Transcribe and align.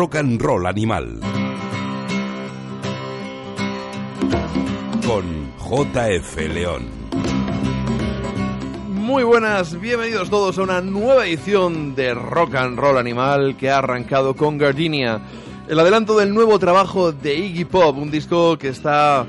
rock 0.00 0.16
and 0.16 0.40
roll 0.40 0.66
animal. 0.66 1.20
Con 5.06 5.52
JF 5.58 6.36
León. 6.54 6.88
Muy 8.88 9.24
buenas, 9.24 9.78
bienvenidos 9.78 10.30
todos 10.30 10.56
a 10.56 10.62
una 10.62 10.80
nueva 10.80 11.26
edición 11.26 11.94
de 11.94 12.14
Rock 12.14 12.54
and 12.54 12.78
Roll 12.78 12.96
Animal 12.96 13.58
que 13.58 13.68
ha 13.68 13.76
arrancado 13.76 14.34
con 14.34 14.56
Gardenia. 14.56 15.20
El 15.68 15.78
adelanto 15.78 16.16
del 16.16 16.32
nuevo 16.32 16.58
trabajo 16.58 17.12
de 17.12 17.34
Iggy 17.34 17.66
Pop, 17.66 17.98
un 17.98 18.10
disco 18.10 18.56
que 18.56 18.68
está 18.68 19.26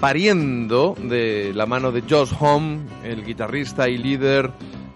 pariendo 0.00 0.96
de 1.00 1.52
la 1.54 1.66
mano 1.66 1.92
de 1.92 2.02
Josh 2.02 2.32
Home, 2.40 2.80
el 3.04 3.24
guitarrista 3.24 3.88
y 3.88 3.98
líder 3.98 4.50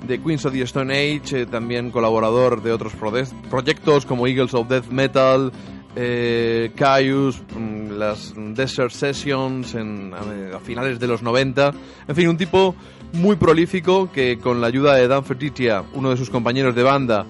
de 0.06 0.20
Queens 0.20 0.44
of 0.44 0.52
the 0.52 0.62
Stone 0.62 0.92
Age, 0.92 1.42
eh, 1.42 1.46
también 1.46 1.90
colaborador 1.90 2.62
de 2.62 2.72
otros 2.72 2.92
proyectos 2.94 4.06
como 4.06 4.26
Eagles 4.26 4.54
of 4.54 4.68
Death 4.68 4.88
Metal, 4.88 5.52
eh, 5.94 6.72
Caius, 6.74 7.42
mm, 7.54 7.90
las 7.92 8.34
Desert 8.36 8.92
Sessions 8.92 9.74
en, 9.74 10.12
a, 10.14 10.56
a, 10.56 10.60
finales 10.60 10.98
de 10.98 11.06
los 11.06 11.22
90. 11.22 11.72
En 12.08 12.16
fin, 12.16 12.28
un 12.28 12.36
tipo 12.36 12.74
muy 13.12 13.36
prolífico 13.36 14.10
que 14.10 14.38
con 14.38 14.60
la 14.60 14.68
ayuda 14.68 14.94
de 14.96 15.08
Dan 15.08 15.24
Fertitia, 15.24 15.84
uno 15.92 16.10
de 16.10 16.16
sus 16.16 16.30
compañeros 16.30 16.74
de 16.74 16.82
banda, 16.82 17.26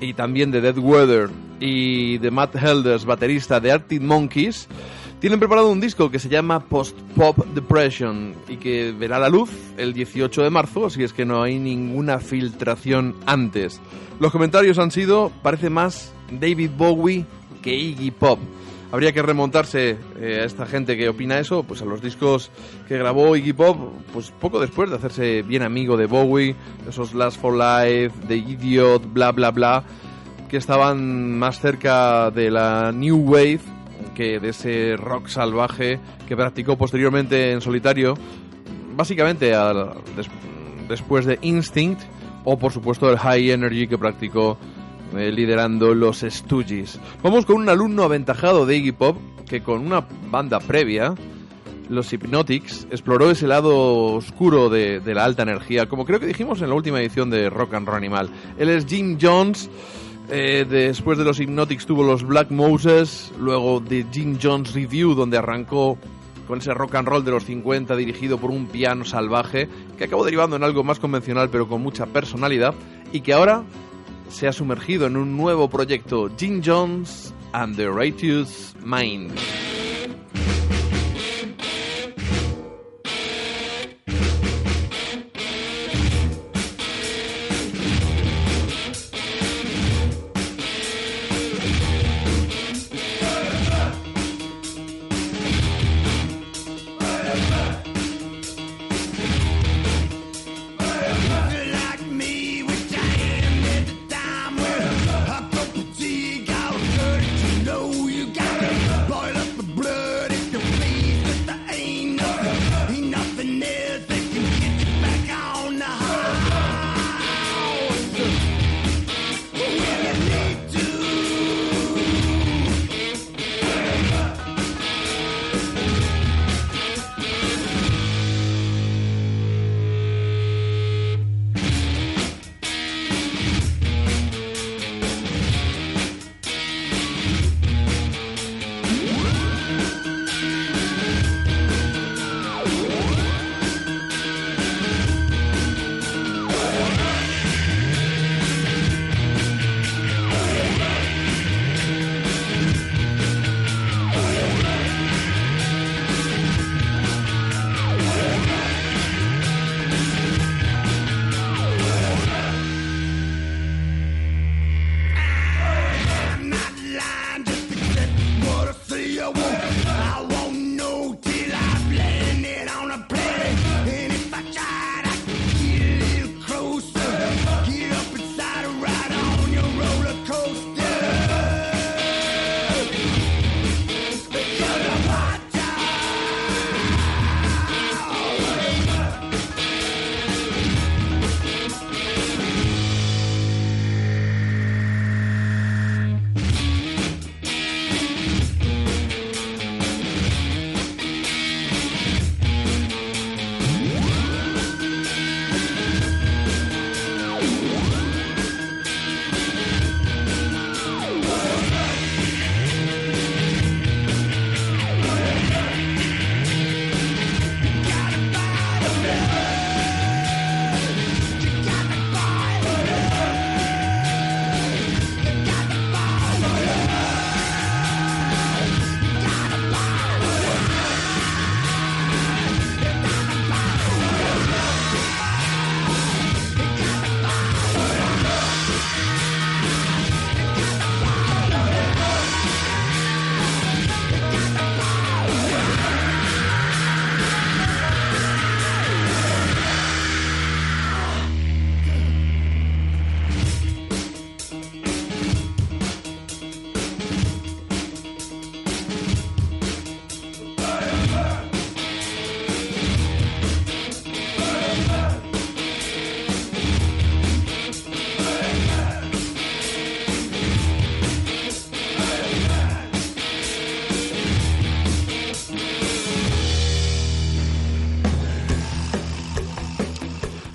y 0.00 0.14
también 0.14 0.50
de 0.50 0.60
Dead 0.60 0.78
Weather 0.78 1.30
y 1.60 2.18
de 2.18 2.30
Matt 2.30 2.56
Helders, 2.56 3.04
baterista 3.04 3.60
de 3.60 3.72
Arctic 3.72 4.02
Monkeys, 4.02 4.68
tienen 5.20 5.38
preparado 5.38 5.70
un 5.70 5.80
disco 5.80 6.10
que 6.10 6.18
se 6.18 6.28
llama 6.28 6.60
Post 6.60 6.98
Pop 7.16 7.38
Depression 7.54 8.34
y 8.48 8.58
que 8.58 8.92
verá 8.92 9.18
la 9.18 9.30
luz 9.30 9.50
el 9.78 9.94
18 9.94 10.42
de 10.42 10.50
marzo, 10.50 10.86
así 10.86 11.02
es 11.02 11.14
que 11.14 11.24
no 11.24 11.42
hay 11.42 11.58
ninguna 11.58 12.18
filtración 12.18 13.14
antes. 13.24 13.80
Los 14.20 14.32
comentarios 14.32 14.78
han 14.78 14.90
sido, 14.90 15.32
parece 15.42 15.70
más 15.70 16.12
David 16.30 16.70
Bowie 16.76 17.24
que 17.62 17.74
Iggy 17.74 18.10
Pop. 18.10 18.38
Habría 18.92 19.12
que 19.12 19.22
remontarse 19.22 19.96
eh, 20.20 20.40
a 20.42 20.44
esta 20.44 20.66
gente 20.66 20.96
que 20.96 21.08
opina 21.08 21.38
eso, 21.38 21.64
pues 21.64 21.80
a 21.80 21.84
los 21.84 22.02
discos 22.02 22.50
que 22.86 22.98
grabó 22.98 23.34
Iggy 23.34 23.54
Pop, 23.54 23.78
pues 24.12 24.30
poco 24.30 24.60
después 24.60 24.90
de 24.90 24.96
hacerse 24.96 25.42
bien 25.42 25.62
amigo 25.62 25.96
de 25.96 26.06
Bowie, 26.06 26.54
esos 26.88 27.14
Last 27.14 27.40
for 27.40 27.54
Life, 27.54 28.14
The 28.28 28.36
Idiot, 28.36 29.12
bla 29.12 29.32
bla 29.32 29.50
bla, 29.50 29.84
que 30.48 30.58
estaban 30.58 31.36
más 31.38 31.60
cerca 31.60 32.30
de 32.30 32.50
la 32.50 32.92
New 32.92 33.16
Wave 33.16 33.73
que 34.14 34.38
de 34.40 34.50
ese 34.50 34.96
rock 34.96 35.28
salvaje 35.28 35.98
que 36.28 36.36
practicó 36.36 36.76
posteriormente 36.76 37.52
en 37.52 37.60
solitario, 37.60 38.14
básicamente 38.96 39.54
al- 39.54 39.94
des- 40.16 40.28
después 40.88 41.26
de 41.26 41.38
Instinct 41.42 42.00
o 42.44 42.58
por 42.58 42.72
supuesto 42.72 43.10
el 43.10 43.18
High 43.18 43.50
Energy 43.50 43.86
que 43.88 43.98
practicó 43.98 44.58
eh, 45.16 45.30
liderando 45.32 45.94
los 45.94 46.20
Stooges. 46.20 47.00
Vamos 47.22 47.46
con 47.46 47.56
un 47.56 47.68
alumno 47.68 48.02
aventajado 48.02 48.66
de 48.66 48.76
Iggy 48.76 48.92
Pop 48.92 49.16
que 49.48 49.62
con 49.62 49.80
una 49.84 50.06
banda 50.30 50.58
previa, 50.60 51.14
los 51.88 52.10
Hypnotics, 52.12 52.86
exploró 52.90 53.30
ese 53.30 53.46
lado 53.46 54.14
oscuro 54.14 54.68
de, 54.70 55.00
de 55.00 55.14
la 55.14 55.24
alta 55.24 55.42
energía, 55.42 55.86
como 55.86 56.04
creo 56.06 56.18
que 56.18 56.26
dijimos 56.26 56.62
en 56.62 56.70
la 56.70 56.74
última 56.74 57.00
edición 57.00 57.28
de 57.30 57.50
Rock 57.50 57.74
and 57.74 57.86
Roll 57.86 57.96
Animal. 57.98 58.30
Él 58.58 58.70
es 58.70 58.86
Jim 58.86 59.18
Jones. 59.20 59.68
Eh, 60.28 60.64
después 60.68 61.18
de 61.18 61.24
los 61.24 61.38
Hypnotics 61.38 61.86
tuvo 61.86 62.02
los 62.02 62.24
Black 62.24 62.50
Moses, 62.50 63.32
luego 63.38 63.80
de 63.80 64.06
Jim 64.10 64.38
Jones 64.42 64.74
Review, 64.74 65.14
donde 65.14 65.36
arrancó 65.36 65.98
con 66.46 66.58
ese 66.58 66.74
rock 66.74 66.94
and 66.96 67.08
roll 67.08 67.24
de 67.24 67.30
los 67.30 67.44
50 67.44 67.96
dirigido 67.96 68.38
por 68.38 68.50
un 68.50 68.66
piano 68.66 69.04
salvaje, 69.04 69.68
que 69.96 70.04
acabó 70.04 70.24
derivando 70.24 70.56
en 70.56 70.62
algo 70.62 70.84
más 70.84 70.98
convencional 70.98 71.50
pero 71.50 71.68
con 71.68 71.82
mucha 71.82 72.06
personalidad, 72.06 72.74
y 73.12 73.20
que 73.20 73.32
ahora 73.32 73.64
se 74.28 74.48
ha 74.48 74.52
sumergido 74.52 75.06
en 75.06 75.16
un 75.16 75.36
nuevo 75.36 75.68
proyecto, 75.68 76.30
Jim 76.36 76.62
Jones 76.64 77.34
and 77.52 77.76
the 77.76 77.88
Righteous 77.88 78.74
Mind. 78.84 79.32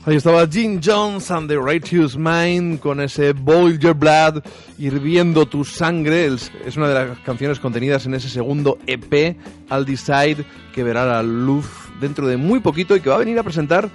Ahí 0.09 0.15
estaba 0.15 0.47
Jim 0.47 0.81
Jones 0.83 1.29
and 1.29 1.47
the 1.47 1.59
Righteous 1.59 2.17
Mind 2.17 2.79
con 2.79 2.99
ese 2.99 3.31
Boil 3.33 3.77
Your 3.77 3.93
Blood 3.93 4.41
Hirviendo 4.79 5.45
tu 5.45 5.63
sangre. 5.63 6.25
Es 6.25 6.77
una 6.77 6.87
de 6.87 6.95
las 6.95 7.19
canciones 7.19 7.59
contenidas 7.59 8.07
en 8.07 8.15
ese 8.15 8.27
segundo 8.27 8.79
EP, 8.87 9.37
I'll 9.69 9.85
Decide, 9.85 10.47
que 10.73 10.81
verá 10.83 11.05
la 11.05 11.21
luz 11.21 11.67
dentro 12.01 12.25
de 12.25 12.37
muy 12.37 12.59
poquito 12.59 12.95
y 12.95 13.01
que 13.01 13.09
va 13.09 13.17
a 13.17 13.19
venir 13.19 13.37
a 13.37 13.43
presentar 13.43 13.91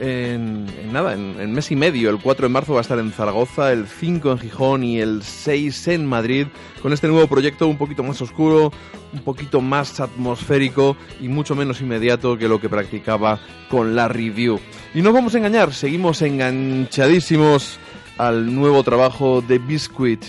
en, 0.00 0.66
nada, 0.92 1.14
en, 1.14 1.40
en 1.40 1.52
mes 1.52 1.70
y 1.70 1.76
medio. 1.76 2.10
El 2.10 2.18
4 2.18 2.46
de 2.46 2.52
marzo 2.52 2.72
va 2.74 2.80
a 2.80 2.82
estar 2.82 2.98
en 2.98 3.12
Zaragoza, 3.12 3.72
el 3.72 3.86
5 3.86 4.32
en 4.32 4.38
Gijón 4.38 4.84
y 4.84 5.00
el 5.00 5.22
6 5.22 5.88
en 5.88 6.06
Madrid, 6.06 6.46
con 6.82 6.92
este 6.92 7.08
nuevo 7.08 7.26
proyecto 7.26 7.66
un 7.66 7.78
poquito 7.78 8.02
más 8.02 8.20
oscuro, 8.22 8.72
un 9.12 9.20
poquito 9.20 9.60
más 9.60 10.00
atmosférico 10.00 10.96
y 11.20 11.28
mucho 11.28 11.54
menos 11.54 11.80
inmediato 11.80 12.36
que 12.36 12.48
lo 12.48 12.60
que 12.60 12.68
practicaba 12.68 13.40
con 13.70 13.94
la 13.94 14.08
review. 14.08 14.60
Y 14.94 15.02
no 15.02 15.12
vamos 15.12 15.34
a 15.34 15.38
engañar, 15.38 15.72
seguimos 15.72 16.22
enganchadísimos 16.22 17.78
al 18.18 18.54
nuevo 18.54 18.82
trabajo 18.82 19.42
de 19.42 19.58
Biscuit. 19.58 20.24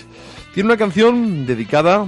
Tiene 0.54 0.68
una 0.68 0.76
canción 0.76 1.46
dedicada 1.46 2.06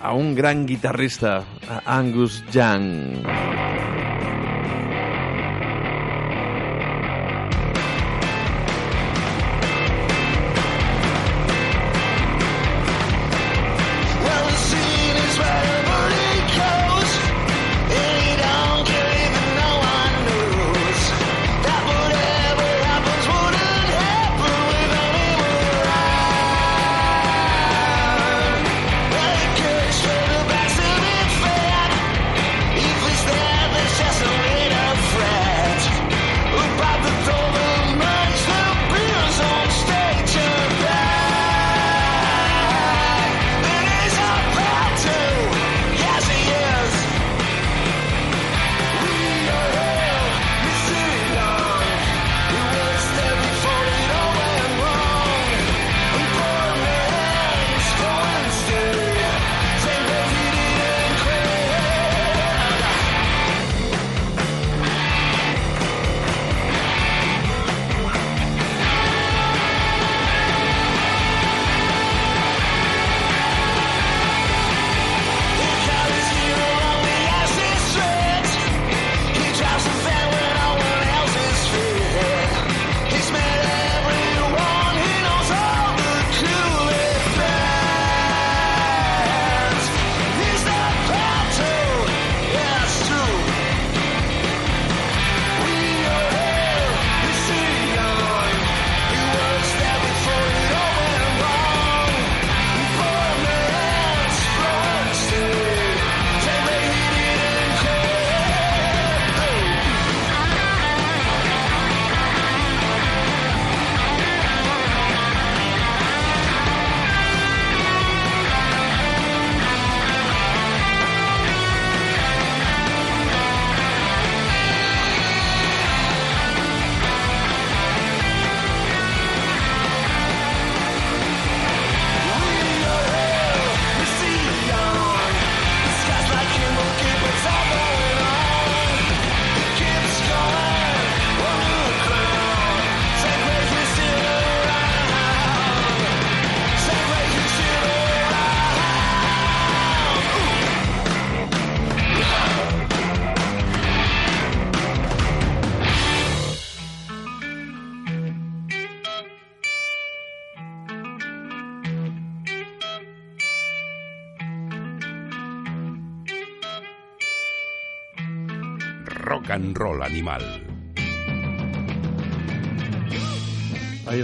a 0.00 0.12
un 0.12 0.34
gran 0.34 0.66
guitarrista, 0.66 1.44
a 1.68 1.98
Angus 1.98 2.42
Young. 2.52 4.09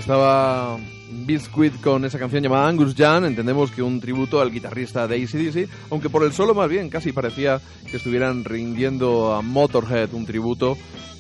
Estaba 0.07 0.79
Biscuit 1.27 1.81
con 1.81 2.05
esa 2.05 2.17
canción 2.17 2.41
llamada 2.41 2.69
Angus 2.69 2.95
Young. 2.95 3.25
Entendemos 3.25 3.73
que 3.73 3.83
un 3.83 4.01
tributo 4.01 4.41
al 4.41 4.53
guitarrista 4.53 5.09
de 5.09 5.17
ACDC, 5.17 5.69
aunque 5.91 6.09
por 6.09 6.23
el 6.23 6.33
solo 6.33 6.55
más 6.55 6.69
bien 6.69 6.89
casi 6.89 7.11
parecía 7.11 7.61
que 7.91 7.97
estuvieran 7.97 8.45
rindiendo 8.45 9.35
a 9.35 9.43
Motorhead 9.43 10.15
un 10.15 10.25
tributo 10.25 10.79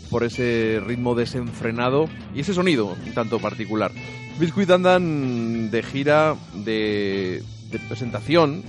por 0.08 0.22
ese 0.22 0.80
ritmo 0.86 1.16
desenfrenado 1.16 2.08
y 2.32 2.42
ese 2.42 2.54
sonido 2.54 2.94
un 3.04 3.12
tanto 3.12 3.40
particular. 3.40 3.90
Biscuit 4.38 4.70
andan 4.70 5.68
de 5.72 5.82
gira 5.82 6.36
de, 6.54 7.42
de 7.72 7.78
presentación 7.88 8.62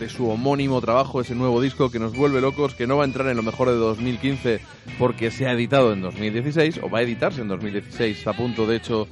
de 0.00 0.08
su 0.08 0.28
homónimo 0.28 0.80
trabajo, 0.80 1.20
ese 1.20 1.36
nuevo 1.36 1.60
disco 1.60 1.92
que 1.92 2.00
nos 2.00 2.16
vuelve 2.16 2.40
locos, 2.40 2.74
que 2.74 2.88
no 2.88 2.96
va 2.96 3.04
a 3.04 3.06
entrar 3.06 3.28
en 3.28 3.36
lo 3.36 3.44
mejor 3.44 3.68
de 3.68 3.76
2015 3.76 4.60
porque 4.98 5.30
se 5.30 5.46
ha 5.46 5.52
editado 5.52 5.92
en 5.92 6.00
2016, 6.00 6.80
o 6.82 6.90
va 6.90 6.98
a 6.98 7.02
editarse 7.02 7.40
en 7.40 7.46
2016, 7.46 8.18
está 8.18 8.30
a 8.32 8.36
punto 8.36 8.66
de 8.66 8.74
hecho 8.74 9.06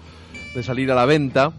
de 0.54 0.62
salir 0.62 0.90
a 0.90 0.94
la 0.94 1.06
venta. 1.06 1.52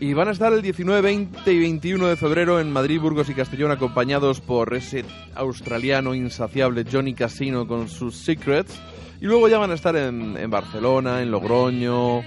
Y 0.00 0.14
van 0.14 0.28
a 0.28 0.30
estar 0.30 0.52
el 0.52 0.62
19, 0.62 1.02
20 1.02 1.52
y 1.52 1.58
21 1.58 2.06
de 2.06 2.16
febrero 2.16 2.58
en 2.58 2.72
Madrid, 2.72 3.00
Burgos 3.00 3.28
y 3.28 3.34
Castellón, 3.34 3.70
acompañados 3.70 4.40
por 4.40 4.72
ese 4.74 5.04
australiano 5.34 6.14
insaciable 6.14 6.86
Johnny 6.90 7.12
Casino 7.12 7.66
con 7.66 7.88
sus 7.88 8.16
Secrets. 8.16 8.80
Y 9.20 9.26
luego 9.26 9.48
ya 9.48 9.58
van 9.58 9.72
a 9.72 9.74
estar 9.74 9.94
en, 9.96 10.38
en 10.38 10.50
Barcelona, 10.50 11.20
en 11.20 11.30
Logroño, 11.30 12.22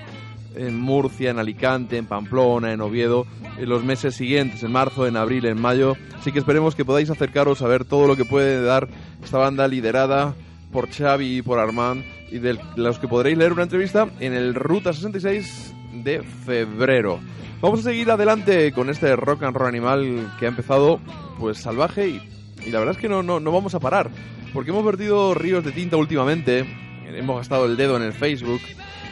en 0.55 0.79
Murcia, 0.79 1.31
en 1.31 1.39
Alicante, 1.39 1.97
en 1.97 2.05
Pamplona, 2.05 2.73
en 2.73 2.81
Oviedo, 2.81 3.25
en 3.57 3.67
los 3.67 3.83
meses 3.83 4.13
siguientes, 4.13 4.61
en 4.61 4.71
marzo, 4.71 5.07
en 5.07 5.17
abril, 5.17 5.45
en 5.45 5.59
mayo. 5.59 5.95
Así 6.19 6.31
que 6.31 6.39
esperemos 6.39 6.75
que 6.75 6.85
podáis 6.85 7.09
acercaros 7.09 7.63
a 7.63 7.67
ver 7.67 7.85
todo 7.85 8.07
lo 8.07 8.15
que 8.15 8.25
puede 8.25 8.61
dar 8.61 8.87
esta 9.23 9.39
banda 9.39 9.67
liderada 9.67 10.35
por 10.71 10.89
Xavi 10.89 11.37
y 11.37 11.41
por 11.41 11.59
Armand 11.59 12.03
y 12.31 12.39
de 12.39 12.57
los 12.75 12.99
que 12.99 13.07
podréis 13.07 13.37
leer 13.37 13.53
una 13.53 13.63
entrevista 13.63 14.07
en 14.19 14.33
el 14.33 14.55
Ruta 14.55 14.93
66 14.93 15.73
de 15.93 16.23
febrero. 16.23 17.19
Vamos 17.61 17.81
a 17.81 17.83
seguir 17.83 18.11
adelante 18.11 18.71
con 18.71 18.89
este 18.89 19.15
rock 19.15 19.43
and 19.43 19.55
roll 19.55 19.67
animal 19.67 20.33
que 20.39 20.45
ha 20.45 20.49
empezado 20.49 20.99
pues 21.39 21.59
salvaje 21.59 22.07
y, 22.09 22.21
y 22.65 22.71
la 22.71 22.79
verdad 22.79 22.95
es 22.95 23.01
que 23.01 23.09
no, 23.09 23.23
no, 23.23 23.39
no 23.39 23.51
vamos 23.51 23.75
a 23.75 23.79
parar 23.79 24.09
porque 24.53 24.69
hemos 24.69 24.85
vertido 24.85 25.33
ríos 25.33 25.65
de 25.65 25.71
tinta 25.71 25.97
últimamente, 25.97 26.65
hemos 27.07 27.37
gastado 27.37 27.65
el 27.65 27.75
dedo 27.75 27.97
en 27.97 28.03
el 28.03 28.13
Facebook 28.13 28.61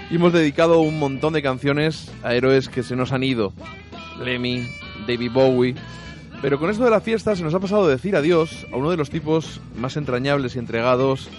y 0.09 0.15
hemos 0.15 0.31
dedicado 0.31 0.79
un 0.81 0.99
montón 0.99 1.33
de 1.33 1.41
canciones 1.41 2.11
a 2.23 2.35
héroes 2.35 2.69
que 2.69 2.83
se 2.83 2.95
nos 2.95 3.11
han 3.11 3.23
ido. 3.23 3.51
Lemmy, 4.19 4.67
David 5.07 5.31
Bowie. 5.31 5.75
Pero 6.41 6.59
con 6.59 6.69
esto 6.69 6.83
de 6.83 6.91
la 6.91 7.01
fiesta 7.01 7.35
se 7.35 7.43
nos 7.43 7.53
ha 7.53 7.59
pasado 7.59 7.87
de 7.87 7.95
decir 7.95 8.15
adiós 8.15 8.67
a 8.71 8.77
uno 8.77 8.91
de 8.91 8.97
los 8.97 9.09
tipos 9.09 9.61
más 9.75 9.97
entrañables 9.97 10.55
y 10.55 10.59
entregados 10.59 11.29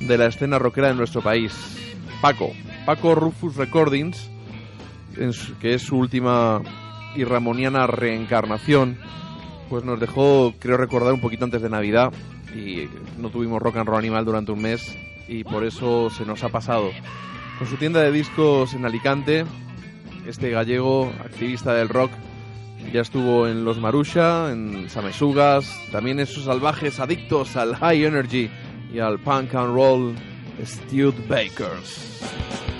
de 0.00 0.18
la 0.18 0.26
escena 0.26 0.58
rockera 0.58 0.88
de 0.88 0.94
nuestro 0.94 1.20
país. 1.20 1.52
Paco. 2.20 2.52
Paco 2.86 3.14
Rufus 3.14 3.56
Recordings, 3.56 4.30
que 5.60 5.74
es 5.74 5.82
su 5.82 5.96
última 5.96 6.60
y 7.14 7.24
ramoniana 7.24 7.86
reencarnación, 7.86 8.98
pues 9.68 9.84
nos 9.84 10.00
dejó, 10.00 10.54
creo 10.58 10.76
recordar, 10.76 11.12
un 11.12 11.20
poquito 11.20 11.44
antes 11.44 11.62
de 11.62 11.70
Navidad 11.70 12.12
y 12.54 12.88
no 13.18 13.30
tuvimos 13.30 13.60
rock 13.60 13.76
and 13.76 13.88
roll 13.88 13.98
animal 13.98 14.24
durante 14.24 14.52
un 14.52 14.62
mes 14.62 14.96
y 15.28 15.44
por 15.44 15.64
eso 15.64 16.10
se 16.10 16.24
nos 16.24 16.42
ha 16.44 16.48
pasado. 16.48 16.90
Con 17.58 17.66
su 17.66 17.76
tienda 17.76 18.00
de 18.00 18.12
discos 18.12 18.74
en 18.74 18.84
Alicante, 18.84 19.44
este 20.26 20.50
gallego, 20.50 21.12
activista 21.24 21.74
del 21.74 21.88
rock, 21.88 22.10
ya 22.92 23.00
estuvo 23.00 23.46
en 23.46 23.64
Los 23.64 23.78
Marusha, 23.78 24.50
en 24.50 24.90
Samesugas, 24.90 25.80
también 25.92 26.20
en 26.20 26.26
sus 26.26 26.44
salvajes 26.44 26.98
adictos 27.00 27.56
al 27.56 27.76
high 27.76 28.04
energy 28.04 28.50
y 28.92 28.98
al 28.98 29.18
punk 29.20 29.54
and 29.54 29.74
roll, 29.74 30.14
Studebakers. 30.64 32.12
I 32.68 32.71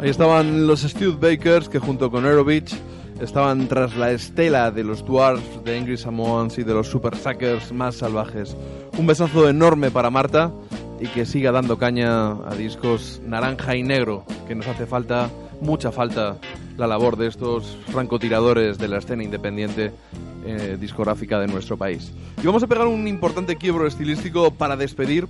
Ahí 0.00 0.10
estaban 0.10 0.68
los 0.68 0.82
Studebakers 0.82 1.68
que 1.68 1.80
junto 1.80 2.08
con 2.08 2.24
Aerobitch 2.24 2.72
estaban 3.20 3.66
tras 3.66 3.96
la 3.96 4.12
estela 4.12 4.70
de 4.70 4.84
los 4.84 5.04
Dwarfs, 5.04 5.64
de 5.64 5.76
Angry 5.76 5.96
Samoans 5.96 6.56
y 6.58 6.62
de 6.62 6.72
los 6.72 6.86
Super 6.86 7.16
Suckers 7.16 7.72
más 7.72 7.96
salvajes. 7.96 8.56
Un 8.96 9.08
besazo 9.08 9.48
enorme 9.48 9.90
para 9.90 10.10
Marta 10.10 10.52
y 11.00 11.08
que 11.08 11.26
siga 11.26 11.50
dando 11.50 11.78
caña 11.78 12.30
a 12.30 12.54
discos 12.56 13.20
naranja 13.26 13.74
y 13.74 13.82
negro, 13.82 14.24
que 14.46 14.54
nos 14.54 14.68
hace 14.68 14.86
falta, 14.86 15.30
mucha 15.60 15.90
falta, 15.90 16.36
la 16.76 16.86
labor 16.86 17.16
de 17.16 17.26
estos 17.26 17.76
francotiradores 17.88 18.78
de 18.78 18.86
la 18.86 18.98
escena 18.98 19.24
independiente 19.24 19.92
eh, 20.46 20.76
discográfica 20.80 21.40
de 21.40 21.48
nuestro 21.48 21.76
país. 21.76 22.12
Y 22.40 22.46
vamos 22.46 22.62
a 22.62 22.68
pegar 22.68 22.86
un 22.86 23.08
importante 23.08 23.56
quiebro 23.56 23.84
estilístico 23.84 24.52
para 24.52 24.76
despedir 24.76 25.26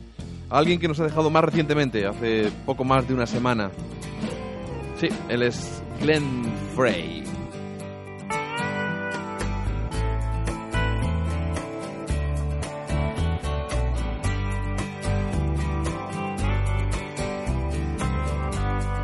a 0.51 0.59
alguien 0.59 0.79
que 0.79 0.89
nos 0.89 1.01
ha 1.01 1.05
dejado 1.05 1.31
más 1.31 1.43
recientemente, 1.43 2.05
hace 2.05 2.51
poco 2.67 2.85
más 2.85 3.09
de 3.09 3.15
una 3.15 3.27
semana. 3.27 3.71
Sí, 4.99 5.09
él 5.29 5.43
es 5.43 5.81
Glenn 6.01 6.45
Frey. 6.75 7.23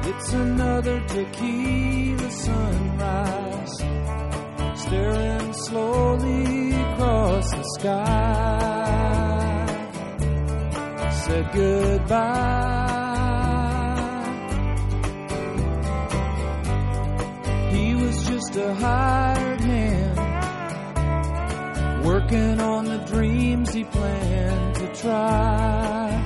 It's 0.06 0.32
another 0.32 1.00
tequila 1.06 2.30
sunrise, 2.30 3.84
staring 4.74 5.52
slowly 5.52 6.72
across 6.72 7.50
the 7.50 7.64
sky. 7.78 8.40
Said 11.24 11.52
goodbye. 11.52 12.83
Just 18.54 18.66
a 18.66 18.74
hired 18.74 19.60
hand, 19.60 20.18
working 22.04 22.60
on 22.60 22.84
the 22.84 22.98
dreams 22.98 23.72
he 23.72 23.82
planned 23.84 24.74
to 24.76 24.86
try. 24.94 26.20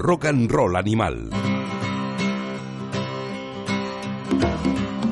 Rock 0.08 0.24
and 0.24 0.50
Roll 0.50 0.74
Animal. 0.78 1.30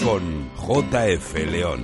Con 0.02 0.50
JF 0.56 1.34
León. 1.52 1.84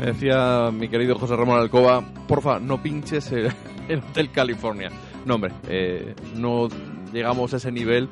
Me 0.00 0.06
decía 0.06 0.72
mi 0.72 0.88
querido 0.88 1.16
José 1.16 1.36
Ramón 1.36 1.60
Alcoba, 1.60 2.02
porfa, 2.26 2.58
no 2.58 2.82
pinches 2.82 3.30
el, 3.30 3.52
el 3.88 4.00
Hotel 4.00 4.32
California. 4.32 4.90
No, 5.24 5.36
hombre, 5.36 5.52
eh, 5.68 6.16
no 6.34 6.68
llegamos 7.12 7.54
a 7.54 7.58
ese 7.58 7.70
nivel 7.70 8.08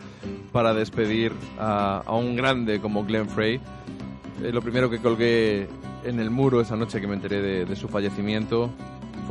para 0.53 0.73
despedir 0.73 1.33
a, 1.59 2.05
un 2.11 2.37
grande 2.37 2.81
como 2.81 3.05
Glenn 3.05 3.29
Frey. 3.29 3.57
Eh, 4.41 4.53
lo 4.53 4.63
primero 4.63 4.89
que 4.89 4.99
colgué 5.01 5.67
en 6.05 6.21
el 6.21 6.31
muro 6.31 6.61
esa 6.61 6.77
noche 6.77 7.01
que 7.01 7.09
me 7.09 7.15
enteré 7.15 7.65
de 7.65 7.75
su 7.75 7.89
fallecimiento 7.89 8.71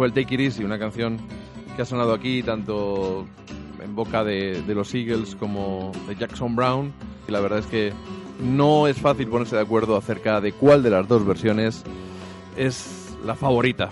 fue 0.01 0.07
el 0.07 0.13
Take 0.13 0.33
It 0.33 0.39
Easy, 0.39 0.63
una 0.63 0.79
canción 0.79 1.19
que 1.75 1.83
ha 1.83 1.85
sonado 1.85 2.11
aquí 2.11 2.41
tanto 2.41 3.27
en 3.79 3.95
boca 3.95 4.23
de, 4.23 4.63
los 4.69 4.95
Eagles 4.95 5.35
como 5.35 5.91
de 6.07 6.15
Jackson 6.15 6.55
Brown. 6.55 6.91
Y 7.27 7.31
la 7.31 7.39
verdad 7.39 7.59
es 7.59 7.67
que 7.67 7.93
no 8.43 8.87
es 8.87 8.97
fácil 8.97 9.27
ponerse 9.27 9.55
de 9.55 9.61
acuerdo 9.61 9.95
acerca 9.95 10.41
de 10.41 10.53
cuál 10.53 10.81
de 10.81 10.89
las 10.89 11.07
dos 11.07 11.23
versiones 11.23 11.83
es 12.57 13.15
la 13.23 13.35
favorita. 13.35 13.91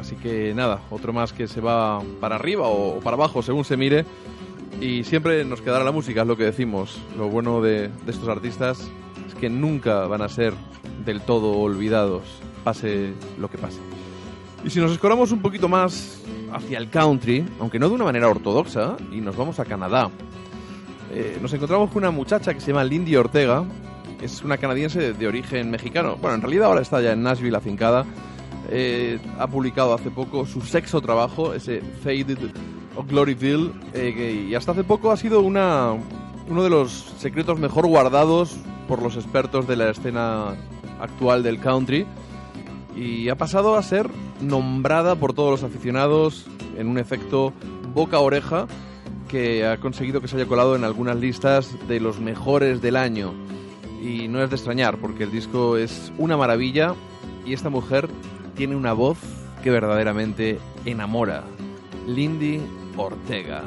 Así 0.00 0.16
que 0.16 0.54
nada, 0.54 0.80
otro 0.88 1.12
más 1.12 1.34
que 1.34 1.48
se 1.48 1.60
va 1.60 2.00
para 2.18 2.36
arriba 2.36 2.68
o 2.68 3.00
para 3.00 3.16
abajo 3.16 3.42
según 3.42 3.66
se 3.66 3.76
mire. 3.76 4.06
Y 4.80 5.04
siempre 5.04 5.44
nos 5.44 5.60
quedará 5.60 5.84
la 5.84 5.92
música, 5.92 6.22
es 6.22 6.26
lo 6.26 6.38
que 6.38 6.44
decimos. 6.44 6.98
Lo 7.14 7.28
bueno 7.28 7.60
de, 7.60 7.88
de 7.88 8.10
estos 8.10 8.30
artistas 8.30 8.90
es 9.28 9.34
que 9.34 9.50
nunca 9.50 10.06
van 10.06 10.22
a 10.22 10.30
ser 10.30 10.54
del 11.04 11.20
todo 11.20 11.58
olvidados, 11.58 12.22
pase 12.64 13.12
lo 13.38 13.50
que 13.50 13.58
pase. 13.58 13.95
Y 14.66 14.70
si 14.70 14.80
nos 14.80 14.90
escoramos 14.90 15.30
un 15.30 15.38
poquito 15.38 15.68
más 15.68 16.20
hacia 16.52 16.78
el 16.78 16.90
country, 16.90 17.46
aunque 17.60 17.78
no 17.78 17.88
de 17.88 17.94
una 17.94 18.02
manera 18.02 18.28
ortodoxa, 18.28 18.96
y 19.12 19.20
nos 19.20 19.36
vamos 19.36 19.60
a 19.60 19.64
Canadá, 19.64 20.10
eh, 21.12 21.38
nos 21.40 21.52
encontramos 21.52 21.88
con 21.92 21.98
una 22.02 22.10
muchacha 22.10 22.52
que 22.52 22.58
se 22.58 22.72
llama 22.72 22.82
Lindy 22.82 23.14
Ortega, 23.14 23.64
es 24.20 24.42
una 24.42 24.58
canadiense 24.58 24.98
de, 24.98 25.12
de 25.12 25.28
origen 25.28 25.70
mexicano. 25.70 26.16
Bueno, 26.20 26.34
en 26.34 26.42
realidad 26.42 26.66
ahora 26.66 26.80
está 26.80 27.00
ya 27.00 27.12
en 27.12 27.22
Nashville 27.22 27.56
afincada. 27.56 28.04
Eh, 28.68 29.20
ha 29.38 29.46
publicado 29.46 29.94
hace 29.94 30.10
poco 30.10 30.44
su 30.44 30.60
sexto 30.62 31.00
trabajo, 31.00 31.54
ese 31.54 31.80
Faded 32.02 32.50
of 32.96 33.06
Gloryville, 33.06 33.70
eh, 33.94 34.46
y 34.50 34.54
hasta 34.56 34.72
hace 34.72 34.82
poco 34.82 35.12
ha 35.12 35.16
sido 35.16 35.42
una, 35.42 35.92
uno 36.48 36.64
de 36.64 36.70
los 36.70 37.14
secretos 37.20 37.60
mejor 37.60 37.86
guardados 37.86 38.56
por 38.88 39.00
los 39.00 39.14
expertos 39.14 39.68
de 39.68 39.76
la 39.76 39.90
escena 39.90 40.56
actual 40.98 41.44
del 41.44 41.60
country. 41.60 42.04
Y 42.96 43.28
ha 43.28 43.36
pasado 43.36 43.76
a 43.76 43.82
ser 43.82 44.08
nombrada 44.40 45.16
por 45.16 45.34
todos 45.34 45.50
los 45.50 45.62
aficionados 45.62 46.46
en 46.78 46.88
un 46.88 46.98
efecto 46.98 47.52
boca-oreja 47.94 48.66
que 49.28 49.66
ha 49.66 49.78
conseguido 49.78 50.20
que 50.20 50.28
se 50.28 50.36
haya 50.36 50.46
colado 50.46 50.76
en 50.76 50.84
algunas 50.84 51.16
listas 51.16 51.76
de 51.88 52.00
los 52.00 52.20
mejores 52.20 52.80
del 52.80 52.96
año. 52.96 53.34
Y 54.02 54.28
no 54.28 54.42
es 54.42 54.50
de 54.50 54.56
extrañar, 54.56 54.98
porque 54.98 55.24
el 55.24 55.30
disco 55.30 55.76
es 55.76 56.12
una 56.18 56.36
maravilla 56.36 56.94
y 57.44 57.52
esta 57.52 57.70
mujer 57.70 58.08
tiene 58.54 58.76
una 58.76 58.92
voz 58.92 59.18
que 59.62 59.70
verdaderamente 59.70 60.58
enamora. 60.84 61.44
Lindy 62.06 62.60
Ortega. 62.96 63.62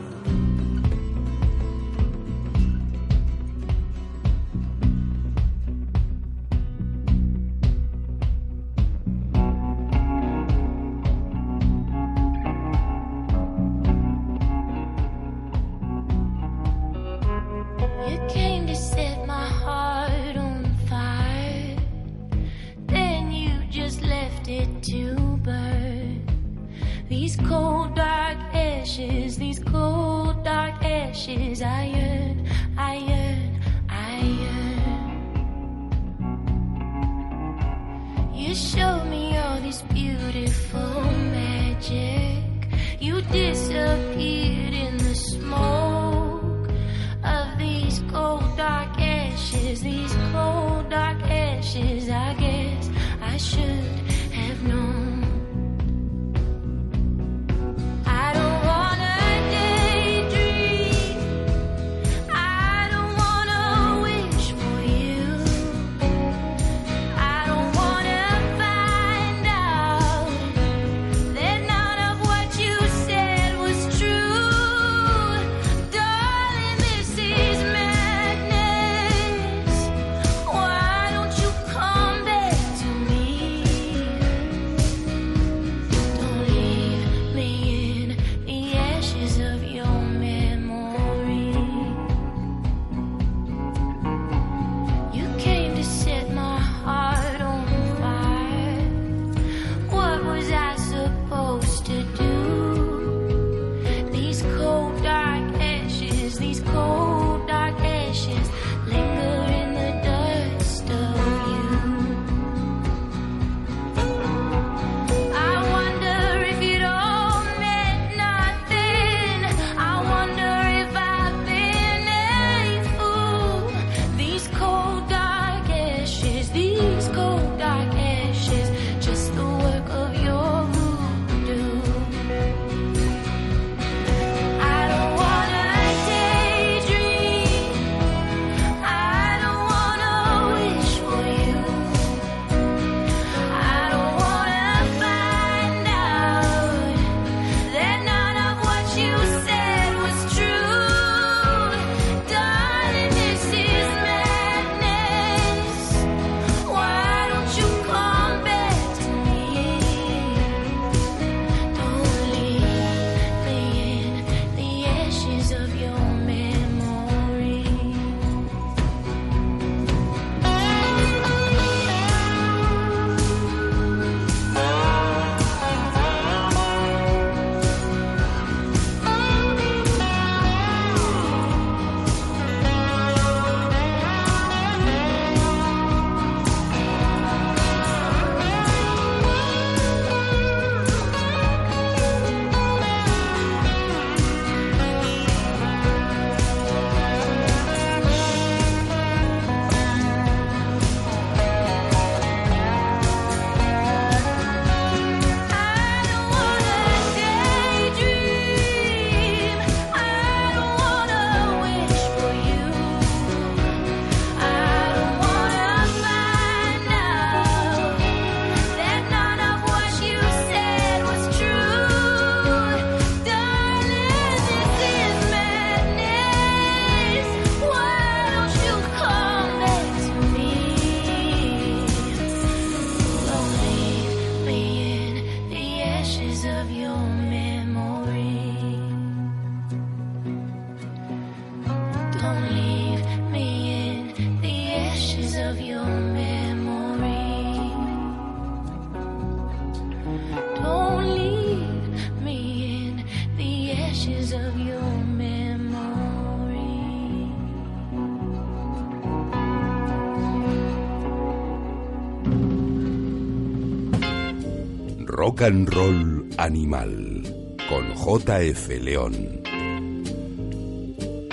Rock 265.40 265.48
and 265.48 265.74
Roll 265.74 266.30
Animal 266.38 267.24
con 267.70 267.94
JF 267.96 268.68
León. 268.82 269.42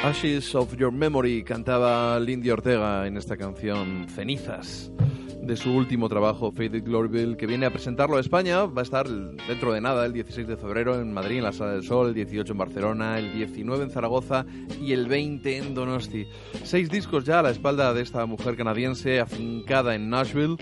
Ashes 0.05 0.55
of 0.55 0.77
Your 0.77 0.93
Memory 0.93 1.43
cantaba 1.43 2.21
Lindy 2.21 2.51
Ortega 2.51 3.09
en 3.09 3.17
esta 3.17 3.37
canción 3.37 4.07
Cenizas 4.09 4.93
de 5.43 5.57
su 5.57 5.73
último 5.73 6.09
trabajo 6.09 6.53
Faded 6.53 6.85
Gloryville 6.85 7.37
que 7.37 7.49
viene 7.49 7.67
a 7.67 7.71
presentarlo 7.71 8.17
a 8.17 8.21
España. 8.21 8.67
Va 8.67 8.83
a 8.83 8.85
estar 8.85 9.09
dentro 9.09 9.73
de 9.73 9.81
nada 9.81 10.07
el 10.07 10.13
16 10.13 10.47
de 10.47 10.57
febrero 10.57 11.01
en 11.01 11.13
Madrid 11.13 11.39
en 11.39 11.45
la 11.45 11.53
Sala 11.53 11.73
del 11.73 11.83
Sol 11.83 12.09
el 12.09 12.15
18 12.15 12.53
en 12.53 12.59
Barcelona 12.59 13.19
el 13.19 13.33
19 13.33 13.85
en 13.85 13.91
Zaragoza 13.91 14.47
y 14.81 14.93
el 14.93 15.09
20 15.09 15.57
en 15.57 15.75
Donosti. 15.75 16.29
Seis 16.63 16.89
discos 16.91 17.25
ya 17.25 17.41
a 17.41 17.43
la 17.43 17.51
espalda 17.51 17.93
de 17.93 18.03
esta 18.03 18.25
mujer 18.27 18.57
canadiense 18.57 19.19
afincada 19.19 19.97
en 19.97 20.11
Nashville 20.11 20.59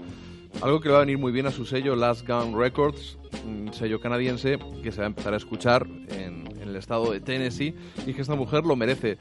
algo 0.63 0.81
que 0.81 0.89
le 0.89 0.93
va 0.93 0.99
a 0.99 1.05
venir 1.05 1.19
muy 1.19 1.33
bien 1.33 1.47
a 1.47 1.51
su 1.51 1.65
sello 1.65 1.97
Last 1.97 2.27
Gun 2.27 2.59
Records 2.59 3.19
un 3.47 3.73
sello 3.73 4.01
canadiense 4.01 4.59
que 4.83 4.93
se 4.93 4.99
va 4.99 5.05
a 5.05 5.09
empezar 5.09 5.35
a 5.35 5.37
escuchar 5.37 5.87
en, 6.09 6.45
el 6.61 6.77
estado 6.77 7.13
de 7.13 7.21
Tennessee 7.21 7.75
y 8.07 8.15
que 8.15 8.23
esta 8.23 8.35
mujer 8.35 8.65
lo 8.65 8.75
merece 8.75 9.19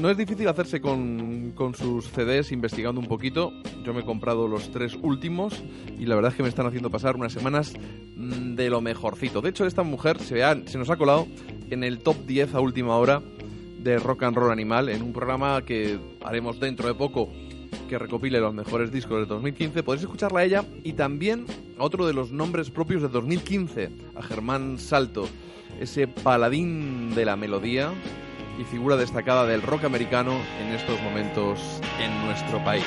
no 0.00 0.10
es 0.10 0.16
difícil 0.16 0.46
hacerse 0.48 0.80
con, 0.80 1.52
con 1.54 1.74
sus 1.74 2.06
CDs 2.06 2.52
investigando 2.52 3.00
un 3.00 3.06
poquito. 3.06 3.52
Yo 3.82 3.94
me 3.94 4.00
he 4.00 4.04
comprado 4.04 4.46
los 4.46 4.70
tres 4.70 4.94
últimos 5.00 5.62
y 5.98 6.04
la 6.04 6.14
verdad 6.14 6.32
es 6.32 6.36
que 6.36 6.42
me 6.42 6.50
están 6.50 6.66
haciendo 6.66 6.90
pasar 6.90 7.16
unas 7.16 7.32
semanas 7.32 7.72
mm, 8.16 8.56
de 8.56 8.68
lo 8.68 8.82
mejorcito. 8.82 9.40
De 9.40 9.48
hecho, 9.48 9.64
esta 9.64 9.82
mujer 9.82 10.18
se, 10.20 10.42
se 10.66 10.78
nos 10.78 10.90
ha 10.90 10.96
colado 10.96 11.26
en 11.70 11.82
el 11.82 12.00
top 12.00 12.26
10 12.26 12.54
a 12.54 12.60
última 12.60 12.96
hora 12.98 13.22
de 13.78 13.98
Rock 13.98 14.24
and 14.24 14.36
Roll 14.36 14.50
Animal 14.50 14.88
en 14.90 15.00
un 15.00 15.12
programa 15.12 15.62
que 15.62 15.98
haremos 16.22 16.60
dentro 16.60 16.88
de 16.88 16.94
poco 16.94 17.30
que 17.88 17.98
recopile 17.98 18.40
los 18.40 18.54
mejores 18.54 18.90
discos 18.90 19.18
del 19.18 19.28
2015. 19.28 19.82
Podéis 19.82 20.02
escucharla 20.02 20.40
a 20.40 20.44
ella 20.44 20.64
y 20.82 20.94
también 20.94 21.46
a 21.78 21.84
otro 21.84 22.06
de 22.06 22.14
los 22.14 22.32
nombres 22.32 22.70
propios 22.70 23.02
de 23.02 23.08
2015, 23.08 23.90
a 24.14 24.22
Germán 24.22 24.78
Salto, 24.78 25.28
ese 25.80 26.08
paladín 26.08 27.14
de 27.14 27.24
la 27.24 27.36
melodía 27.36 27.92
y 28.58 28.64
figura 28.64 28.96
destacada 28.96 29.46
del 29.46 29.62
rock 29.62 29.84
americano 29.84 30.32
en 30.60 30.74
estos 30.74 31.00
momentos 31.02 31.60
en 32.00 32.26
nuestro 32.26 32.62
país. 32.64 32.84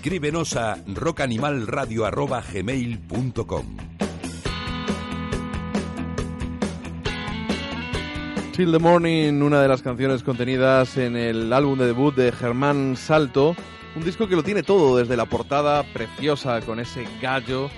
Escríbenos 0.00 0.56
a 0.56 0.78
rockanimalradio.gmail.com 0.86 3.64
Till 8.56 8.72
the 8.72 8.78
Morning, 8.78 9.42
una 9.42 9.60
de 9.60 9.68
las 9.68 9.82
canciones 9.82 10.22
contenidas 10.22 10.96
en 10.96 11.16
el 11.16 11.52
álbum 11.52 11.78
de 11.78 11.84
debut 11.84 12.14
de 12.14 12.32
Germán 12.32 12.96
Salto, 12.96 13.54
un 13.94 14.02
disco 14.02 14.26
que 14.26 14.36
lo 14.36 14.42
tiene 14.42 14.62
todo, 14.62 14.96
desde 14.96 15.18
la 15.18 15.26
portada 15.26 15.82
preciosa 15.92 16.62
con 16.62 16.80
ese 16.80 17.06
gallo, 17.20 17.68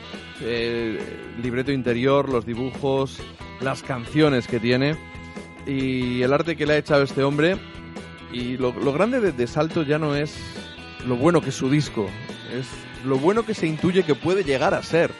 eh, 0.42 1.00
libreto 1.42 1.72
interior, 1.72 2.28
los 2.28 2.46
dibujos, 2.46 3.18
las 3.60 3.82
canciones 3.82 4.46
que 4.46 4.60
tiene 4.60 4.94
y 5.66 6.22
el 6.22 6.32
arte 6.32 6.54
que 6.54 6.66
le 6.66 6.74
ha 6.74 6.78
echado 6.78 7.02
este 7.02 7.24
hombre. 7.24 7.56
Y 8.32 8.58
lo, 8.58 8.72
grande 8.92 9.20
de, 9.20 9.32
de 9.32 9.46
Salto 9.48 9.82
ya 9.82 9.98
no 9.98 10.14
es 10.14 10.62
lo 11.06 11.16
bueno 11.16 11.40
que 11.40 11.48
es 11.50 11.54
su 11.56 11.68
disco, 11.70 12.08
es 12.56 12.66
lo 13.04 13.18
bueno 13.18 13.44
que 13.44 13.54
se 13.54 13.66
intuye 13.66 14.04
que 14.04 14.14
puede 14.14 14.44
llegar 14.44 14.74
a 14.74 14.82
ser. 14.82 15.10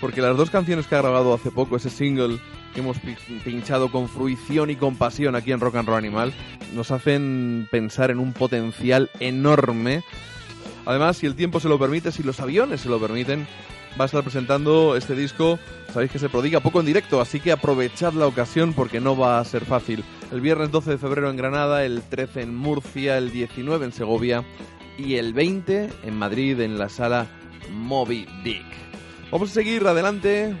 porque 0.00 0.20
las 0.20 0.36
dos 0.36 0.48
canciones 0.50 0.86
que 0.86 0.94
ha 0.94 1.02
grabado 1.02 1.34
hace 1.34 1.50
poco, 1.50 1.74
ese 1.76 1.90
single 1.90 2.38
que 2.72 2.80
hemos 2.80 2.98
pi- 3.00 3.16
pinchado 3.44 3.90
con 3.90 4.08
fruición 4.08 4.70
y 4.70 4.76
con 4.76 4.94
pasión 4.94 5.34
aquí 5.34 5.50
en 5.50 5.58
Rock 5.58 5.74
and 5.76 5.88
Roll 5.88 5.98
Animal, 5.98 6.32
nos 6.72 6.92
hacen 6.92 7.66
pensar 7.72 8.12
en 8.12 8.20
un 8.20 8.32
potencial 8.32 9.10
enorme. 9.18 10.04
Además, 10.86 11.16
si 11.16 11.26
el 11.26 11.34
tiempo 11.34 11.58
se 11.58 11.68
lo 11.68 11.80
permite, 11.80 12.12
si 12.12 12.22
los 12.22 12.38
aviones 12.38 12.82
se 12.82 12.88
lo 12.88 13.00
permiten, 13.00 13.48
va 14.00 14.04
a 14.04 14.06
estar 14.06 14.22
presentando 14.22 14.94
este 14.94 15.16
disco. 15.16 15.58
Sabéis 15.92 16.12
que 16.12 16.20
se 16.20 16.28
prodiga 16.28 16.60
poco 16.60 16.78
en 16.78 16.86
directo, 16.86 17.20
así 17.20 17.40
que 17.40 17.50
aprovechad 17.50 18.12
la 18.12 18.26
ocasión 18.28 18.74
porque 18.74 19.00
no 19.00 19.16
va 19.16 19.40
a 19.40 19.44
ser 19.44 19.64
fácil. 19.64 20.04
El 20.30 20.40
viernes 20.40 20.70
12 20.70 20.90
de 20.92 20.98
febrero 20.98 21.28
en 21.28 21.36
Granada, 21.36 21.84
el 21.84 22.02
13 22.02 22.42
en 22.42 22.54
Murcia, 22.54 23.18
el 23.18 23.32
19 23.32 23.84
en 23.86 23.92
Segovia 23.92 24.44
y 24.98 25.14
el 25.14 25.32
20 25.32 25.88
en 26.02 26.16
Madrid 26.18 26.60
en 26.60 26.76
la 26.76 26.88
sala 26.88 27.26
Moby 27.72 28.26
Dick. 28.42 28.66
Vamos 29.30 29.50
a 29.50 29.54
seguir 29.54 29.86
adelante 29.86 30.54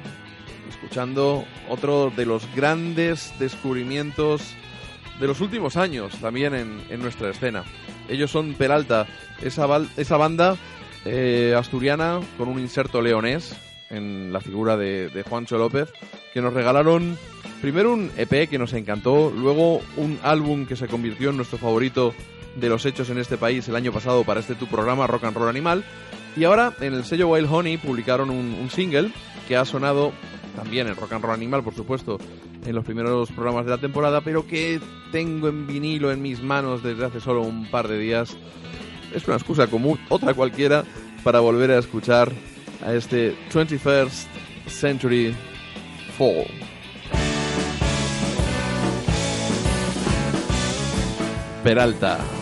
escuchando 0.70 1.44
otro 1.68 2.12
de 2.16 2.24
los 2.24 2.48
grandes 2.54 3.34
descubrimientos 3.38 4.54
de 5.20 5.26
los 5.26 5.40
últimos 5.40 5.76
años 5.76 6.16
también 6.20 6.54
en, 6.54 6.80
en 6.88 7.02
nuestra 7.02 7.30
escena. 7.30 7.64
Ellos 8.08 8.30
son 8.30 8.54
Peralta, 8.54 9.06
esa, 9.42 9.66
esa 9.96 10.16
banda 10.16 10.56
eh, 11.04 11.54
asturiana 11.58 12.20
con 12.38 12.48
un 12.48 12.60
inserto 12.60 13.02
leonés 13.02 13.56
en 13.90 14.32
la 14.32 14.40
figura 14.40 14.76
de 14.76 15.24
Juancho 15.28 15.58
López, 15.58 15.90
que 16.32 16.42
nos 16.42 16.52
regalaron 16.52 17.18
primero 17.60 17.92
un 17.92 18.10
EP 18.16 18.48
que 18.48 18.58
nos 18.58 18.72
encantó, 18.74 19.32
luego 19.34 19.80
un 19.96 20.18
álbum 20.22 20.66
que 20.66 20.76
se 20.76 20.86
convirtió 20.86 21.30
en 21.30 21.36
nuestro 21.36 21.58
favorito 21.58 22.14
de 22.58 22.68
los 22.68 22.84
hechos 22.86 23.10
en 23.10 23.18
este 23.18 23.36
país 23.36 23.68
el 23.68 23.76
año 23.76 23.92
pasado 23.92 24.24
para 24.24 24.40
este 24.40 24.54
tu 24.54 24.66
programa 24.66 25.06
Rock 25.06 25.24
and 25.24 25.36
Roll 25.36 25.48
Animal, 25.48 25.84
y 26.36 26.44
ahora 26.44 26.72
en 26.80 26.94
el 26.94 27.04
sello 27.04 27.28
Wild 27.28 27.48
Honey 27.50 27.78
publicaron 27.78 28.30
un, 28.30 28.70
single 28.70 29.12
que 29.46 29.56
ha 29.56 29.64
sonado 29.64 30.12
también 30.56 30.86
en 30.86 30.96
Rock 30.96 31.12
and 31.12 31.24
Roll 31.24 31.34
Animal, 31.34 31.62
por 31.62 31.74
supuesto, 31.74 32.18
en 32.64 32.74
los 32.74 32.84
primeros 32.84 33.30
programas 33.30 33.64
de 33.64 33.70
la 33.70 33.78
temporada, 33.78 34.20
pero 34.20 34.46
que 34.46 34.80
tengo 35.12 35.48
en 35.48 35.66
vinilo 35.66 36.12
en 36.12 36.20
mis 36.20 36.42
manos 36.42 36.82
desde 36.82 37.04
hace 37.04 37.20
solo 37.20 37.42
un 37.42 37.70
par 37.70 37.88
de 37.88 37.98
días. 37.98 38.36
Es 39.14 39.26
una 39.26 39.36
excusa 39.36 39.68
común, 39.68 39.98
otra 40.08 40.34
cualquiera, 40.34 40.84
para 41.24 41.40
volver 41.40 41.70
a 41.70 41.78
escuchar 41.78 42.30
a 42.84 42.92
este 42.92 43.34
21st 43.52 44.26
Century 44.66 45.34
Fall. 46.16 46.46
Peralta. 51.62 52.37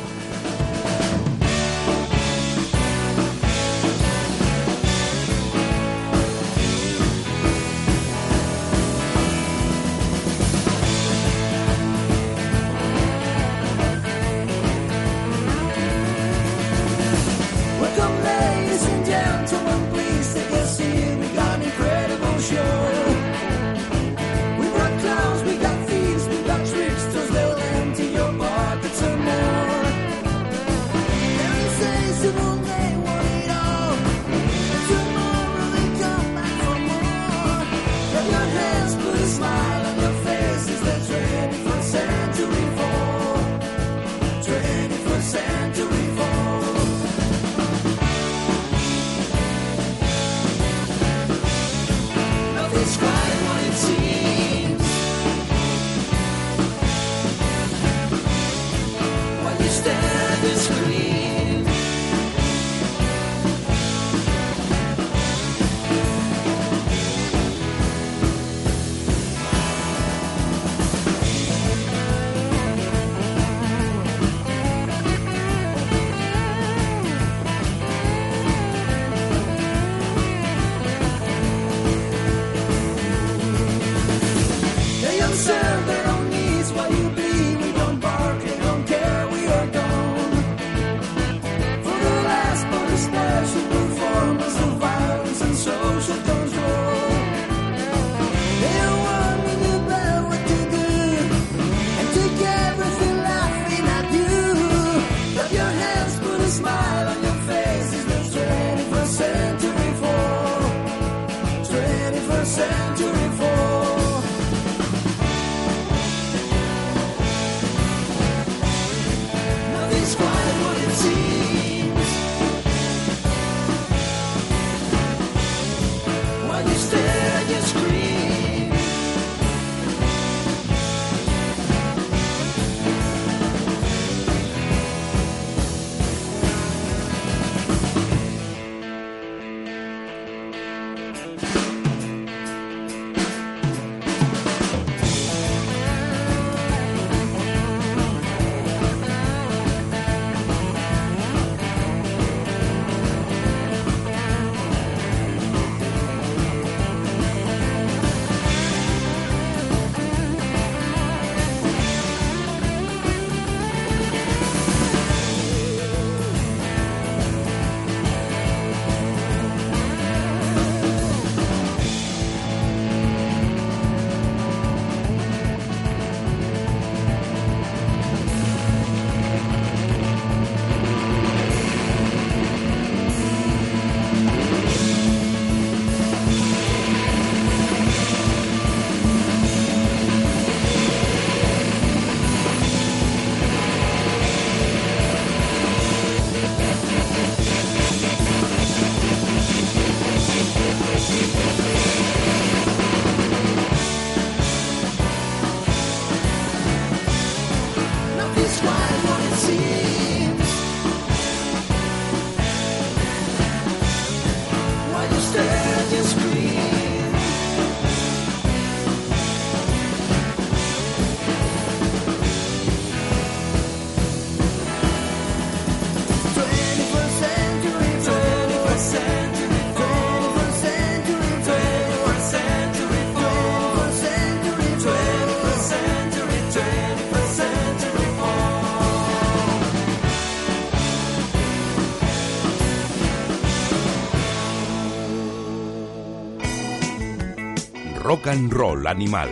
And 248.36 248.52
Roll 248.52 248.86
Animal 248.86 249.30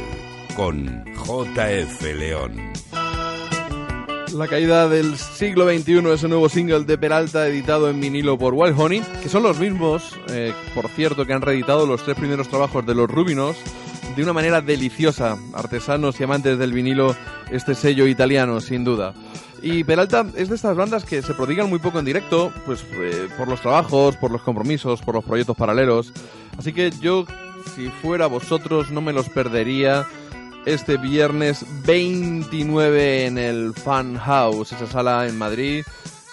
con 0.57 1.05
JF 1.05 2.03
León. 2.19 2.73
La 4.33 4.49
caída 4.49 4.89
del 4.89 5.19
siglo 5.19 5.69
XXI 5.69 6.09
es 6.11 6.23
un 6.23 6.31
nuevo 6.31 6.49
single 6.49 6.85
de 6.85 6.97
Peralta 6.97 7.47
editado 7.47 7.91
en 7.91 8.01
vinilo 8.01 8.39
por 8.39 8.55
Wild 8.55 8.81
Honey, 8.81 9.03
que 9.23 9.29
son 9.29 9.43
los 9.43 9.59
mismos, 9.59 10.19
eh, 10.29 10.55
por 10.75 10.89
cierto, 10.89 11.27
que 11.27 11.35
han 11.35 11.43
reeditado 11.43 11.87
los 11.87 12.03
tres 12.03 12.17
primeros 12.17 12.49
trabajos 12.49 12.87
de 12.87 12.95
los 12.95 13.11
Rubinos 13.11 13.57
de 14.17 14.23
una 14.23 14.33
manera 14.33 14.63
deliciosa. 14.63 15.37
Artesanos 15.53 16.19
y 16.19 16.25
amantes 16.25 16.59
del 16.59 16.73
vinilo, 16.73 17.15
este 17.51 17.75
sello 17.75 18.07
italiano, 18.07 18.63
sin 18.63 18.85
duda. 18.85 19.13
Y 19.61 19.85
Peralta 19.85 20.27
es 20.35 20.49
de 20.49 20.55
estas 20.55 20.77
bandas 20.77 21.05
que 21.05 21.21
se 21.21 21.35
prodigan 21.35 21.69
muy 21.69 21.79
poco 21.79 21.99
en 21.99 22.07
directo, 22.07 22.53
pues 22.65 22.85
eh, 23.01 23.29
por 23.37 23.49
los 23.49 23.61
trabajos, 23.61 24.17
por 24.17 24.31
los 24.31 24.43
compromisos, 24.43 25.03
por 25.03 25.15
los 25.15 25.25
proyectos 25.25 25.57
paralelos. 25.57 26.13
Así 26.59 26.73
que 26.73 26.91
yo, 26.91 27.27
si 27.75 27.89
fuera 27.89 28.27
vosotros, 28.27 28.91
no 28.91 29.01
me 29.01 29.13
los 29.13 29.29
perdería 29.29 30.07
este 30.67 30.97
viernes 30.97 31.65
29 31.85 33.27
en 33.27 33.39
el 33.39 33.75
Fun 33.75 34.17
House, 34.17 34.73
esa 34.73 34.87
sala 34.87 35.27
en 35.27 35.37
Madrid, 35.37 35.85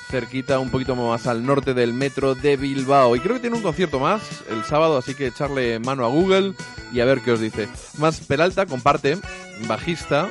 cerquita, 0.09 0.59
un 0.59 0.69
poquito 0.69 0.95
más 0.95 1.27
al 1.27 1.45
norte 1.45 1.73
del 1.73 1.93
metro 1.93 2.35
de 2.35 2.57
Bilbao. 2.57 3.15
Y 3.15 3.19
creo 3.19 3.35
que 3.35 3.41
tiene 3.41 3.55
un 3.55 3.63
concierto 3.63 3.99
más 3.99 4.21
el 4.49 4.63
sábado, 4.63 4.97
así 4.97 5.15
que 5.15 5.27
echarle 5.27 5.79
mano 5.79 6.05
a 6.05 6.09
Google 6.09 6.53
y 6.93 6.99
a 6.99 7.05
ver 7.05 7.21
qué 7.21 7.31
os 7.31 7.39
dice. 7.39 7.67
Más 7.97 8.19
Peralta 8.21 8.65
comparte, 8.65 9.17
bajista, 9.67 10.29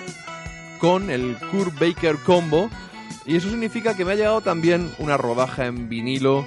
con 0.81 1.11
el 1.11 1.37
Kurt 1.51 1.79
Baker 1.79 2.17
Combo. 2.17 2.71
Y 3.27 3.37
eso 3.37 3.51
significa 3.51 3.95
que 3.95 4.05
me 4.05 4.13
ha 4.13 4.17
llegado 4.17 4.41
también 4.41 4.91
una 4.99 5.17
rodaja 5.17 5.67
en 5.67 5.89
vinilo 5.89 6.47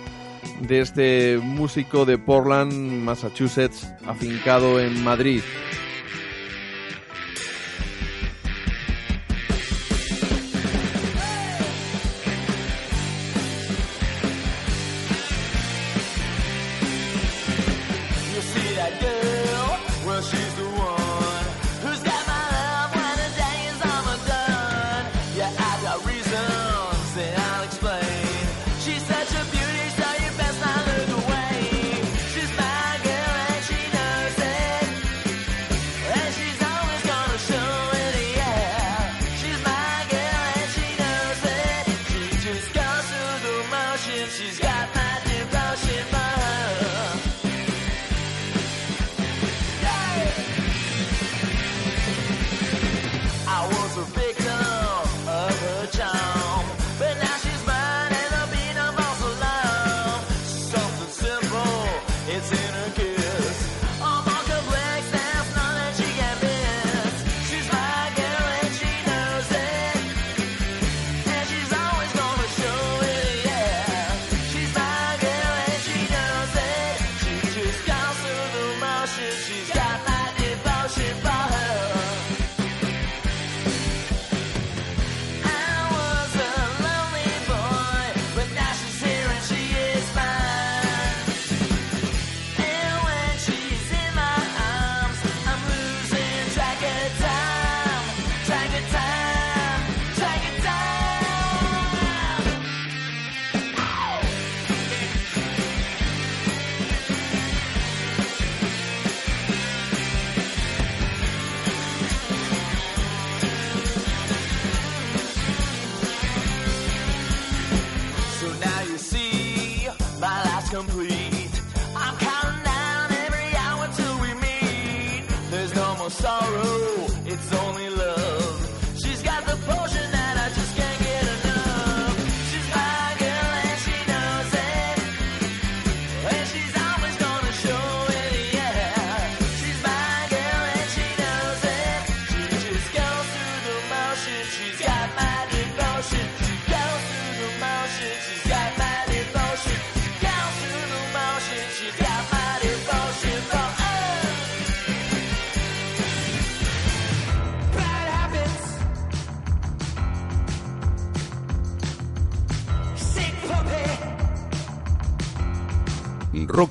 de 0.61 0.79
este 0.79 1.39
músico 1.41 2.05
de 2.05 2.17
Portland, 2.17 2.73
Massachusetts, 3.03 3.93
afincado 4.05 4.79
en 4.79 5.03
Madrid. 5.03 5.41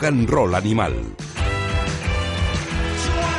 Rock 0.02 0.12
and 0.12 0.30
Roll 0.30 0.54
Animal. 0.56 0.92
She 0.92 0.98
wanna 3.10 3.32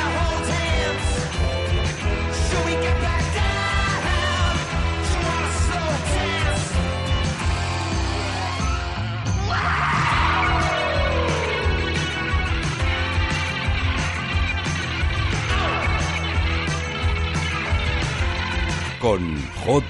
hold 19.65 19.83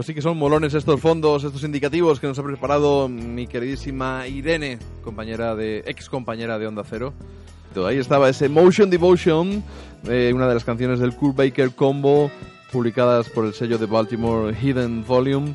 Pues 0.00 0.06
sí 0.06 0.14
que 0.14 0.22
son 0.22 0.38
molones 0.38 0.72
estos 0.72 0.98
fondos, 0.98 1.44
estos 1.44 1.62
indicativos 1.62 2.18
que 2.18 2.26
nos 2.26 2.38
ha 2.38 2.42
preparado 2.42 3.06
mi 3.06 3.46
queridísima 3.46 4.26
Irene, 4.26 4.78
compañera 5.04 5.54
de 5.54 5.84
ex 5.84 6.08
compañera 6.08 6.58
de 6.58 6.66
Onda 6.66 6.84
Cero. 6.88 7.12
Ahí 7.86 7.98
estaba 7.98 8.30
ese 8.30 8.48
Motion 8.48 8.88
Devotion, 8.88 9.62
eh, 10.08 10.32
una 10.34 10.48
de 10.48 10.54
las 10.54 10.64
canciones 10.64 11.00
del 11.00 11.14
Kurt 11.14 11.36
Baker 11.36 11.74
Combo, 11.74 12.30
publicadas 12.72 13.28
por 13.28 13.44
el 13.44 13.52
sello 13.52 13.76
de 13.76 13.84
Baltimore 13.84 14.56
Hidden 14.58 15.04
Volume, 15.04 15.54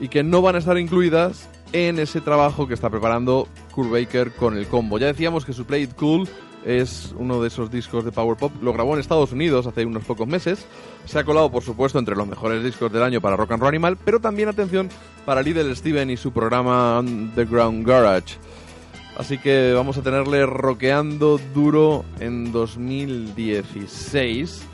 y 0.00 0.08
que 0.08 0.22
no 0.22 0.40
van 0.40 0.54
a 0.54 0.60
estar 0.60 0.78
incluidas 0.78 1.50
en 1.74 1.98
ese 1.98 2.22
trabajo 2.22 2.66
que 2.66 2.72
está 2.72 2.88
preparando 2.88 3.46
Kurt 3.74 3.90
Baker 3.90 4.32
con 4.32 4.56
el 4.56 4.68
combo. 4.68 4.98
Ya 4.98 5.08
decíamos 5.08 5.44
que 5.44 5.52
su 5.52 5.66
Play 5.66 5.82
It 5.82 5.96
Cool 5.96 6.26
es 6.64 7.14
uno 7.18 7.42
de 7.42 7.48
esos 7.48 7.70
discos 7.70 8.04
de 8.04 8.12
Power 8.12 8.36
Pop. 8.36 8.52
Lo 8.62 8.72
grabó 8.72 8.94
en 8.94 9.00
Estados 9.00 9.32
Unidos 9.32 9.66
hace 9.66 9.84
unos 9.84 10.04
pocos 10.04 10.26
meses. 10.26 10.66
Se 11.04 11.18
ha 11.18 11.24
colado, 11.24 11.50
por 11.50 11.62
supuesto, 11.62 11.98
entre 11.98 12.16
los 12.16 12.26
mejores 12.26 12.62
discos 12.62 12.92
del 12.92 13.02
año 13.02 13.20
para 13.20 13.36
Rock 13.36 13.52
and 13.52 13.60
Roll 13.60 13.70
Animal, 13.70 13.98
pero 14.04 14.20
también, 14.20 14.48
atención, 14.48 14.88
para 15.24 15.42
Little 15.42 15.74
Steven 15.74 16.10
y 16.10 16.16
su 16.16 16.32
programa 16.32 16.98
Underground 17.00 17.86
Garage. 17.86 18.36
Así 19.16 19.38
que 19.38 19.72
vamos 19.74 19.98
a 19.98 20.02
tenerle 20.02 20.46
roqueando 20.46 21.38
duro 21.54 22.04
en 22.18 22.52
2016. 22.52 24.68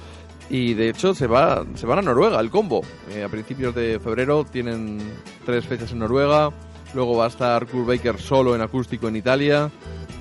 Y 0.50 0.74
de 0.74 0.88
hecho 0.88 1.14
se, 1.14 1.26
va, 1.26 1.66
se 1.74 1.86
van 1.86 1.98
a 1.98 2.02
Noruega 2.02 2.40
el 2.40 2.50
combo. 2.50 2.82
Eh, 3.10 3.22
a 3.22 3.28
principios 3.28 3.74
de 3.74 4.00
febrero 4.00 4.46
tienen 4.50 4.98
tres 5.44 5.66
fechas 5.66 5.92
en 5.92 5.98
Noruega. 5.98 6.50
Luego 6.94 7.18
va 7.18 7.26
a 7.26 7.28
estar 7.28 7.66
Kurt 7.66 7.86
Baker 7.86 8.18
solo 8.18 8.54
en 8.54 8.62
acústico 8.62 9.08
en 9.08 9.16
Italia. 9.16 9.70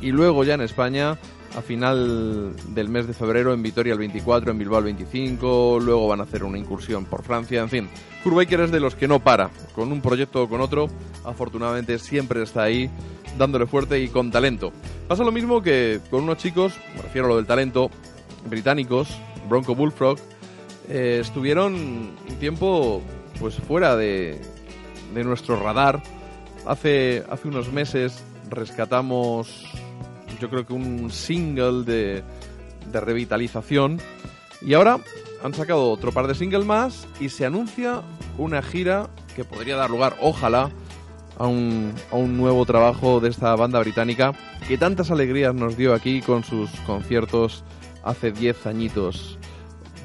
Y 0.02 0.12
luego 0.12 0.44
ya 0.44 0.56
en 0.56 0.62
España 0.62 1.18
a 1.58 1.62
final 1.64 2.54
del 2.76 2.88
mes 2.88 3.08
de 3.08 3.14
febrero 3.14 3.52
en 3.52 3.64
Vitoria 3.64 3.94
el 3.94 4.00
24, 4.00 4.52
en 4.52 4.60
Bilbao 4.60 4.78
el 4.78 4.86
25. 4.86 5.80
Luego 5.82 6.08
van 6.08 6.20
a 6.20 6.24
hacer 6.24 6.44
una 6.44 6.60
incursión 6.60 7.06
por 7.06 7.24
Francia. 7.24 7.62
En 7.62 7.70
fin, 7.70 7.90
Kurt 8.24 8.36
Baker 8.36 8.60
es 8.62 8.72
de 8.72 8.80
los 8.80 8.94
que 8.94 9.08
no 9.08 9.20
para. 9.20 9.50
Con 9.74 9.92
un 9.92 10.00
proyecto 10.00 10.44
o 10.44 10.50
con 10.50 10.62
otro, 10.62 10.88
afortunadamente 11.26 11.98
siempre 11.98 12.44
está 12.44 12.62
ahí 12.62 12.92
dándole 13.40 13.66
fuerte 13.66 14.00
y 14.00 14.08
con 14.08 14.30
talento. 14.30 14.72
Pasa 15.08 15.24
lo 15.24 15.32
mismo 15.32 15.64
que 15.64 16.00
con 16.12 16.24
unos 16.24 16.38
chicos, 16.38 16.74
me 16.96 17.02
refiero 17.02 17.26
a 17.26 17.30
lo 17.32 17.36
del 17.38 17.48
talento, 17.48 17.90
británicos, 18.48 19.10
Bronco 19.50 19.74
Bullfrog, 19.74 20.20
eh, 20.90 21.20
estuvieron 21.22 21.74
un 21.74 22.36
tiempo 22.40 23.02
pues 23.40 23.56
fuera 23.56 23.96
de, 23.96 24.40
de 25.16 25.24
nuestro 25.24 25.60
radar. 25.60 26.04
Hace, 26.68 27.24
hace 27.32 27.48
unos 27.48 27.72
meses 27.72 28.24
rescatamos, 28.50 29.67
yo 30.40 30.50
creo 30.50 30.66
que 30.66 30.74
un 30.74 31.12
single 31.12 31.84
de, 31.84 32.24
de 32.92 33.00
revitalización. 33.00 34.00
Y 34.62 34.74
ahora 34.74 35.00
han 35.44 35.54
sacado 35.54 35.92
otro 35.92 36.12
par 36.12 36.28
de 36.28 36.36
singles 36.36 36.66
más 36.66 37.08
y 37.20 37.30
se 37.30 37.46
anuncia 37.46 38.02
una 38.38 38.62
gira 38.62 39.10
que 39.36 39.44
podría 39.44 39.76
dar 39.76 39.90
lugar, 39.90 40.18
ojalá, 40.22 40.72
a 41.38 41.48
un, 41.48 41.94
a 42.12 42.16
un 42.16 42.38
nuevo 42.38 42.66
trabajo 42.66 43.20
de 43.20 43.30
esta 43.30 43.56
banda 43.56 43.80
británica 43.80 44.34
que 44.68 44.78
tantas 44.78 45.12
alegrías 45.12 45.54
nos 45.54 45.78
dio 45.78 45.94
aquí 45.94 46.22
con 46.22 46.44
sus 46.44 46.70
conciertos 46.88 47.64
hace 48.04 48.32
10 48.32 48.66
añitos. 48.66 49.38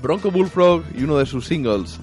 Bronco 0.02 0.30
Bullfrog 0.30 0.82
y 0.94 1.04
uno 1.04 1.16
de 1.16 1.26
sus 1.26 1.46
singles, 1.46 1.98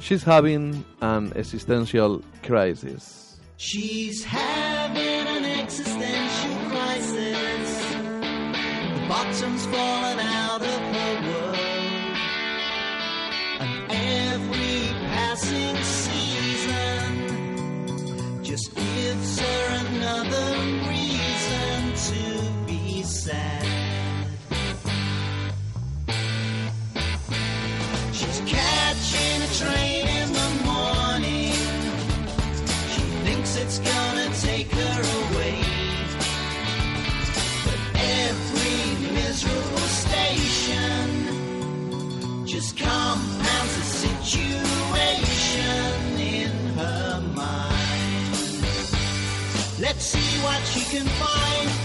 She's 0.00 0.26
Having 0.26 0.84
an 1.00 1.32
Existential 1.36 2.22
Crisis. 2.42 3.40
She's 3.56 4.24
having 4.24 5.26
an 5.28 5.44
existential 5.44 6.21
bottom's 9.12 9.66
fallen 9.66 10.18
out 10.20 10.62
of 10.62 10.80
her 10.94 11.14
world. 11.26 11.56
And 13.60 13.72
every 13.90 14.80
passing 15.12 15.76
season 15.84 17.08
just 18.42 18.74
gives 18.74 19.38
her 19.38 19.64
another 19.84 20.48
reason 20.88 21.78
to 22.08 22.22
be 22.66 23.02
sad. 23.02 23.66
She's 28.14 28.40
catching 28.46 29.42
a 29.42 29.50
train 29.60 29.91
Let's 49.92 50.06
see 50.06 50.42
what 50.42 50.66
she 50.68 50.80
can 50.96 51.06
find 51.06 51.81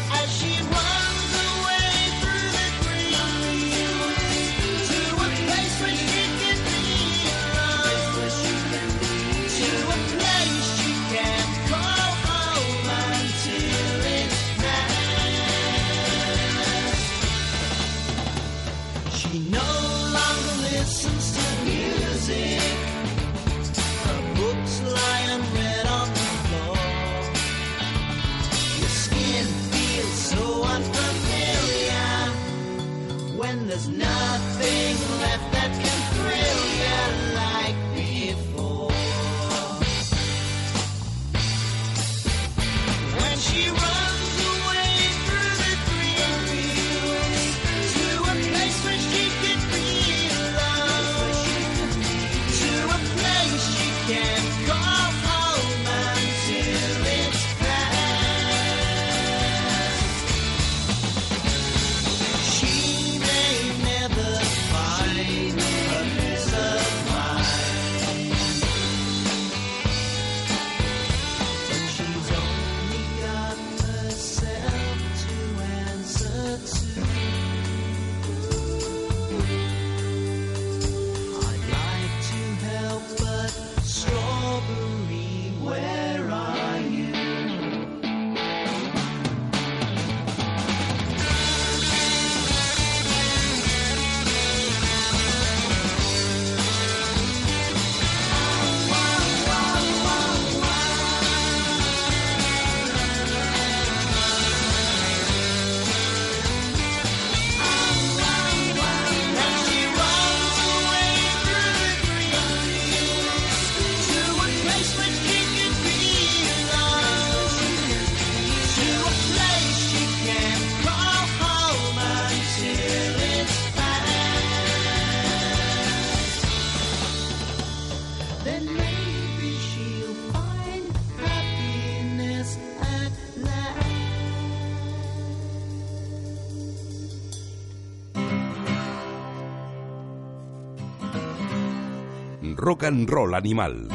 Rock 142.68 142.84
and 142.84 143.10
Roll 143.10 143.34
Animal. 143.34 143.88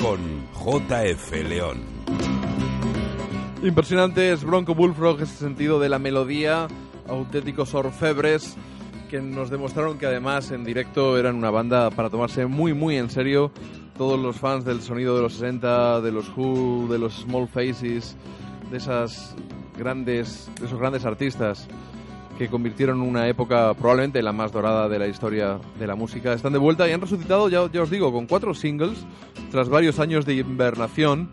Con 0.00 0.46
JF 0.52 1.32
León. 1.48 1.82
Impresionante 3.64 4.32
es 4.32 4.44
Bronco 4.44 4.76
Bullfrog 4.76 5.20
ese 5.20 5.34
sentido 5.34 5.80
de 5.80 5.88
la 5.88 5.98
melodía, 5.98 6.68
auténticos 7.08 7.74
orfebres 7.74 8.56
que 9.10 9.20
nos 9.20 9.50
demostraron 9.50 9.98
que 9.98 10.06
además 10.06 10.52
en 10.52 10.62
directo 10.62 11.18
eran 11.18 11.34
una 11.34 11.50
banda 11.50 11.90
para 11.90 12.08
tomarse 12.08 12.46
muy 12.46 12.72
muy 12.72 12.96
en 12.96 13.10
serio. 13.10 13.50
Todos 13.98 14.16
los 14.20 14.36
fans 14.36 14.64
del 14.64 14.80
sonido 14.80 15.16
de 15.16 15.22
los 15.22 15.32
60, 15.32 16.02
de 16.02 16.12
los 16.12 16.28
Who, 16.36 16.86
de 16.88 17.00
los 17.00 17.14
Small 17.14 17.48
Faces, 17.48 18.16
de 18.70 18.76
esas 18.76 19.34
grandes, 19.76 20.48
de 20.60 20.66
esos 20.66 20.78
grandes 20.78 21.04
artistas 21.04 21.66
que 22.38 22.48
convirtieron 22.48 23.00
una 23.00 23.28
época 23.28 23.72
probablemente 23.74 24.20
la 24.22 24.32
más 24.32 24.50
dorada 24.52 24.88
de 24.88 24.98
la 24.98 25.06
historia 25.06 25.58
de 25.78 25.86
la 25.86 25.94
música. 25.94 26.32
Están 26.32 26.52
de 26.52 26.58
vuelta 26.58 26.88
y 26.88 26.92
han 26.92 27.00
resucitado, 27.00 27.48
ya, 27.48 27.70
ya 27.72 27.82
os 27.82 27.90
digo, 27.90 28.12
con 28.12 28.26
cuatro 28.26 28.54
singles 28.54 29.04
tras 29.50 29.68
varios 29.68 29.98
años 30.00 30.24
de 30.26 30.34
invernación. 30.34 31.30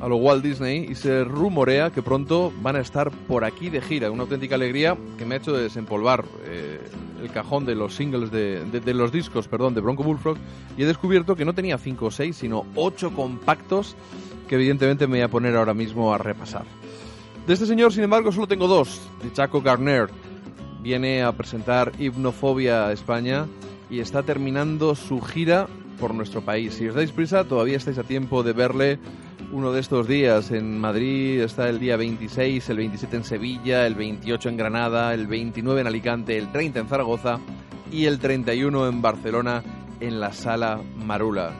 a 0.00 0.06
lo 0.06 0.14
Walt 0.16 0.44
Disney 0.44 0.86
y 0.88 0.94
se 0.94 1.24
rumorea 1.24 1.90
que 1.90 2.02
pronto 2.02 2.52
van 2.62 2.76
a 2.76 2.80
estar 2.80 3.10
por 3.10 3.44
aquí 3.44 3.68
de 3.68 3.80
gira. 3.80 4.12
Una 4.12 4.22
auténtica 4.22 4.54
alegría 4.54 4.96
que 5.18 5.24
me 5.26 5.34
ha 5.34 5.38
hecho 5.38 5.52
desempolvar 5.56 6.24
eh, 6.46 6.78
el 7.20 7.30
cajón 7.32 7.64
de 7.66 7.74
los 7.74 7.96
singles 7.96 8.30
de, 8.30 8.64
de- 8.64 8.78
de 8.80 8.94
los 8.94 9.10
discos, 9.10 9.48
perdón, 9.48 9.74
de 9.74 9.80
Bronco 9.80 10.04
Bullfrog 10.04 10.36
y 10.76 10.84
he 10.84 10.86
descubierto 10.86 11.34
que 11.34 11.44
no 11.44 11.52
tenía 11.52 11.78
5 11.78 12.06
o 12.06 12.10
6, 12.12 12.36
sino 12.36 12.64
8 12.76 13.10
compactos 13.10 13.96
que 14.48 14.54
evidentemente 14.54 15.08
me 15.08 15.14
voy 15.18 15.22
a 15.22 15.28
poner 15.28 15.56
ahora 15.56 15.74
mismo 15.74 16.14
a 16.14 16.18
repasar. 16.18 16.64
De 17.48 17.54
este 17.54 17.66
señor, 17.66 17.92
sin 17.92 18.04
embargo, 18.04 18.30
solo 18.30 18.46
tengo 18.46 18.68
dos, 18.68 19.00
de 19.22 19.32
Chaco 19.32 19.60
Garner. 19.62 20.08
Viene 20.80 21.22
a 21.22 21.32
presentar 21.32 21.92
Hipnofobia 21.98 22.86
a 22.86 22.92
España 22.92 23.46
y 23.90 24.00
está 24.00 24.22
terminando 24.22 24.94
su 24.94 25.20
gira 25.20 25.66
por 25.98 26.14
nuestro 26.14 26.42
país. 26.42 26.74
Si 26.74 26.88
os 26.88 26.94
dais 26.94 27.12
prisa, 27.12 27.44
todavía 27.44 27.76
estáis 27.76 27.98
a 27.98 28.04
tiempo 28.04 28.42
de 28.42 28.52
verle 28.52 28.98
uno 29.52 29.72
de 29.72 29.80
estos 29.80 30.06
días. 30.06 30.50
En 30.50 30.78
Madrid 30.78 31.40
está 31.40 31.68
el 31.68 31.80
día 31.80 31.96
26, 31.96 32.68
el 32.70 32.76
27 32.76 33.16
en 33.16 33.24
Sevilla, 33.24 33.86
el 33.86 33.94
28 33.94 34.48
en 34.48 34.56
Granada, 34.56 35.14
el 35.14 35.26
29 35.26 35.80
en 35.80 35.86
Alicante, 35.86 36.38
el 36.38 36.52
30 36.52 36.80
en 36.80 36.88
Zaragoza 36.88 37.40
y 37.90 38.04
el 38.06 38.18
31 38.18 38.88
en 38.88 39.02
Barcelona 39.02 39.62
en 40.00 40.20
la 40.20 40.32
Sala 40.32 40.80
Marula. 40.96 41.52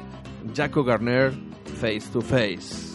Jaco 0.54 0.84
Garner, 0.84 1.32
Face 1.80 2.08
to 2.12 2.20
Face. 2.20 2.87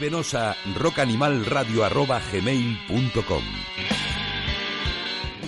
Escríbenos 0.00 0.32
a 0.32 0.56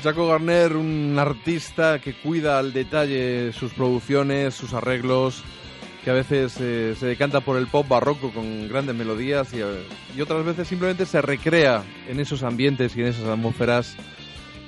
Jaco 0.03 0.27
Garner, 0.27 0.77
un 0.77 1.17
artista 1.19 1.99
que 1.99 2.13
cuida 2.13 2.59
al 2.59 2.75
detalle 2.75 3.55
sus 3.55 3.73
producciones, 3.73 4.53
sus 4.53 4.75
arreglos, 4.75 5.43
que 6.05 6.11
a 6.11 6.13
veces 6.13 6.59
eh, 6.61 6.95
se 7.01 7.07
decanta 7.07 7.41
por 7.41 7.57
el 7.57 7.67
pop 7.67 7.89
barroco 7.89 8.31
con 8.31 8.69
grandes 8.69 8.95
melodías 8.95 9.55
y, 9.55 9.63
eh, 9.63 9.87
y 10.15 10.21
otras 10.21 10.45
veces 10.45 10.69
simplemente 10.69 11.07
se 11.07 11.23
recrea 11.23 11.83
en 12.07 12.21
esos 12.21 12.43
ambientes 12.43 12.95
y 12.95 13.01
en 13.01 13.07
esas 13.07 13.25
atmósferas 13.25 13.97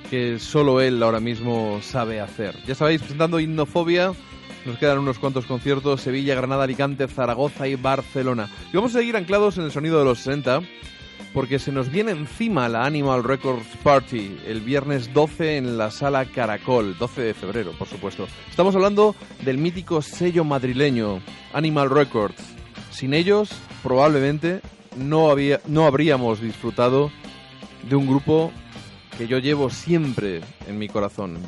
que 0.08 0.38
solo 0.38 0.80
él 0.80 1.02
ahora 1.02 1.20
mismo 1.20 1.80
sabe 1.82 2.20
hacer. 2.20 2.56
Ya 2.66 2.74
sabéis, 2.74 3.02
presentando 3.02 3.38
Hipnofobia, 3.38 4.14
nos 4.64 4.78
quedan 4.78 4.98
unos 4.98 5.18
cuantos 5.18 5.46
conciertos, 5.46 6.00
Sevilla, 6.00 6.34
Granada, 6.34 6.64
Alicante, 6.64 7.08
Zaragoza 7.08 7.68
y 7.68 7.74
Barcelona. 7.74 8.48
Y 8.72 8.76
vamos 8.76 8.94
a 8.94 8.98
seguir 8.98 9.16
anclados 9.16 9.58
en 9.58 9.64
el 9.64 9.72
sonido 9.72 9.98
de 9.98 10.04
los 10.04 10.18
60, 10.18 10.60
porque 11.32 11.58
se 11.58 11.72
nos 11.72 11.90
viene 11.90 12.12
encima 12.12 12.68
la 12.68 12.84
Animal 12.84 13.24
Records 13.24 13.66
Party 13.82 14.38
el 14.46 14.60
viernes 14.60 15.12
12 15.12 15.56
en 15.56 15.76
la 15.76 15.90
sala 15.90 16.24
Caracol, 16.26 16.96
12 16.96 17.22
de 17.22 17.34
febrero, 17.34 17.72
por 17.78 17.88
supuesto. 17.88 18.26
Estamos 18.48 18.74
hablando 18.74 19.14
del 19.44 19.58
mítico 19.58 20.00
sello 20.00 20.44
madrileño 20.44 21.20
Animal 21.52 21.90
Records. 21.90 22.42
Sin 22.90 23.12
ellos, 23.12 23.50
probablemente 23.82 24.60
no, 24.96 25.30
había, 25.30 25.60
no 25.66 25.86
habríamos 25.86 26.40
disfrutado 26.40 27.10
de 27.88 27.96
un 27.96 28.06
grupo 28.06 28.52
que 29.18 29.26
yo 29.26 29.38
llevo 29.38 29.70
siempre 29.70 30.40
en 30.66 30.78
mi 30.78 30.88
corazón. 30.88 31.38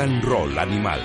Roll 0.00 0.58
Animal. 0.58 0.98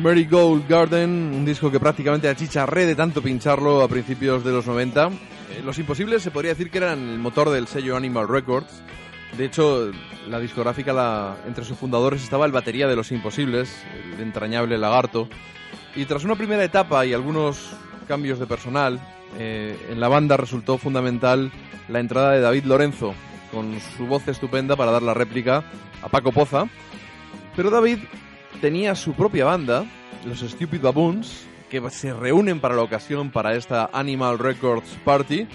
Marigold 0.00 0.68
Garden, 0.68 1.10
un 1.34 1.44
disco 1.44 1.68
que 1.68 1.80
prácticamente 1.80 2.28
achicharré 2.28 2.86
de 2.86 2.94
tanto 2.94 3.20
pincharlo 3.20 3.82
a 3.82 3.88
principios 3.88 4.44
de 4.44 4.52
los 4.52 4.68
90. 4.68 5.08
Eh, 5.08 5.62
Los 5.64 5.76
Imposibles 5.80 6.22
se 6.22 6.30
podría 6.30 6.52
decir 6.52 6.70
que 6.70 6.78
eran 6.78 7.00
el 7.00 7.18
motor 7.18 7.50
del 7.50 7.66
sello 7.66 7.96
Animal 7.96 8.28
Records. 8.28 8.80
De 9.36 9.46
hecho, 9.46 9.90
la 10.28 10.38
discográfica, 10.38 11.36
entre 11.44 11.64
sus 11.64 11.76
fundadores 11.76 12.22
estaba 12.22 12.46
el 12.46 12.52
batería 12.52 12.86
de 12.86 12.94
Los 12.94 13.10
Imposibles, 13.10 13.76
el 14.14 14.20
entrañable 14.20 14.78
lagarto. 14.78 15.28
Y 15.96 16.04
tras 16.04 16.22
una 16.22 16.36
primera 16.36 16.62
etapa 16.62 17.04
y 17.06 17.12
algunos 17.12 17.72
cambios 18.06 18.38
de 18.38 18.46
personal, 18.46 19.00
eh, 19.36 19.76
en 19.90 19.98
la 19.98 20.06
banda 20.06 20.36
resultó 20.36 20.78
fundamental 20.78 21.50
la 21.88 21.98
entrada 21.98 22.30
de 22.30 22.40
David 22.40 22.66
Lorenzo, 22.66 23.14
con 23.52 23.78
su 23.96 24.06
voz 24.06 24.26
estupenda 24.26 24.74
para 24.74 24.90
dar 24.90 25.02
la 25.02 25.14
réplica 25.14 25.62
a 26.02 26.08
Paco 26.08 26.32
Poza. 26.32 26.66
Pero 27.54 27.70
David 27.70 27.98
tenía 28.60 28.94
su 28.94 29.12
propia 29.12 29.44
banda, 29.44 29.84
los 30.24 30.40
Stupid 30.40 30.80
Baboons, 30.80 31.46
que 31.70 31.88
se 31.90 32.12
reúnen 32.12 32.60
para 32.60 32.74
la 32.74 32.82
ocasión 32.82 33.30
para 33.30 33.54
esta 33.54 33.90
Animal 33.92 34.38
Records 34.38 34.98
Party. 35.04 35.46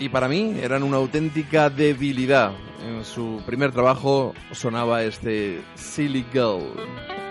Y 0.00 0.08
para 0.10 0.28
mí 0.28 0.56
eran 0.60 0.82
una 0.82 0.98
auténtica 0.98 1.70
debilidad. 1.70 2.52
En 2.86 3.04
su 3.04 3.42
primer 3.46 3.72
trabajo 3.72 4.34
sonaba 4.52 5.02
este 5.02 5.60
Silly 5.74 6.24
Girl. 6.32 7.27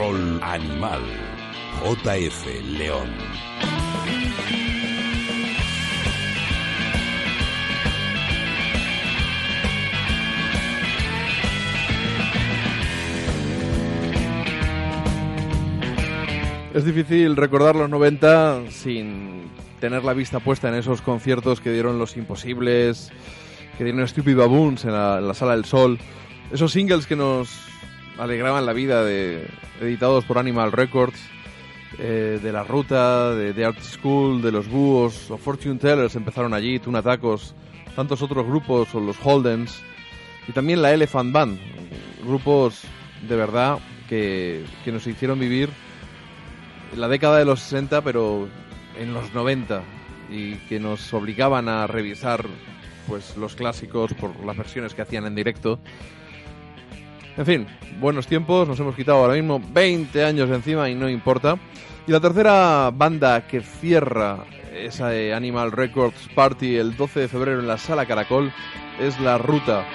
Roll 0.00 0.40
Animal. 0.42 1.02
JF 1.84 2.46
León. 2.70 3.10
Es 16.72 16.86
difícil 16.86 17.36
recordar 17.36 17.76
los 17.76 17.90
90 17.90 18.70
sin 18.70 19.50
tener 19.80 20.02
la 20.02 20.14
vista 20.14 20.40
puesta 20.40 20.70
en 20.70 20.76
esos 20.76 21.02
conciertos 21.02 21.60
que 21.60 21.70
dieron 21.70 21.98
Los 21.98 22.16
Imposibles, 22.16 23.12
que 23.76 23.84
dieron 23.84 24.08
Stupid 24.08 24.34
Baboons 24.34 24.86
en 24.86 24.92
la, 24.92 25.18
en 25.18 25.28
la 25.28 25.34
Sala 25.34 25.52
del 25.52 25.66
Sol. 25.66 25.98
Esos 26.50 26.72
singles 26.72 27.06
que 27.06 27.16
nos 27.16 27.50
alegraban 28.16 28.64
la 28.64 28.72
vida, 28.72 29.04
de, 29.04 29.46
editados 29.80 30.24
por 30.24 30.38
Animal 30.38 30.72
Records, 30.72 31.18
eh, 31.98 32.38
de 32.42 32.52
La 32.52 32.62
Ruta, 32.62 33.34
de 33.34 33.52
The 33.52 33.64
Art 33.64 33.80
School, 33.80 34.42
de 34.42 34.52
Los 34.52 34.68
Búhos, 34.68 35.28
los 35.28 35.40
Fortune 35.40 35.78
Tellers 35.78 36.14
empezaron 36.16 36.54
allí, 36.54 36.78
Tuna 36.78 37.02
Tacos, 37.02 37.54
tantos 37.96 38.22
otros 38.22 38.46
grupos, 38.46 38.94
o 38.94 39.00
los 39.00 39.16
Holdens, 39.22 39.82
y 40.46 40.52
también 40.52 40.82
la 40.82 40.92
Elephant 40.92 41.32
Band, 41.32 41.58
grupos 42.24 42.82
de 43.28 43.36
verdad 43.36 43.78
que, 44.08 44.64
que 44.84 44.92
nos 44.92 45.06
hicieron 45.06 45.38
vivir 45.38 45.68
la 46.96 47.08
década 47.08 47.38
de 47.38 47.44
los 47.44 47.60
60, 47.60 48.02
pero 48.02 48.48
en 48.98 49.14
los 49.14 49.32
90 49.32 49.82
y 50.30 50.54
que 50.68 50.78
nos 50.78 51.12
obligaban 51.12 51.68
a 51.68 51.86
revisar 51.86 52.44
pues 53.08 53.36
los 53.36 53.56
clásicos 53.56 54.14
por 54.14 54.44
las 54.44 54.56
versiones 54.56 54.94
que 54.94 55.02
hacían 55.02 55.26
en 55.26 55.34
directo. 55.34 55.80
En 57.40 57.46
fin, 57.46 57.66
buenos 57.98 58.26
tiempos, 58.26 58.68
nos 58.68 58.78
hemos 58.80 58.94
quitado 58.94 59.16
ahora 59.16 59.32
mismo 59.32 59.62
20 59.72 60.26
años 60.26 60.50
encima 60.50 60.90
y 60.90 60.94
no 60.94 61.08
importa. 61.08 61.56
Y 62.06 62.12
la 62.12 62.20
tercera 62.20 62.90
banda 62.92 63.46
que 63.46 63.62
cierra 63.62 64.44
esa 64.74 65.08
de 65.08 65.32
Animal 65.32 65.72
Records 65.72 66.28
Party 66.34 66.76
el 66.76 66.98
12 66.98 67.20
de 67.20 67.28
febrero 67.28 67.60
en 67.60 67.66
la 67.66 67.78
Sala 67.78 68.04
Caracol 68.04 68.52
es 69.00 69.18
La 69.20 69.38
Ruta. 69.38 69.86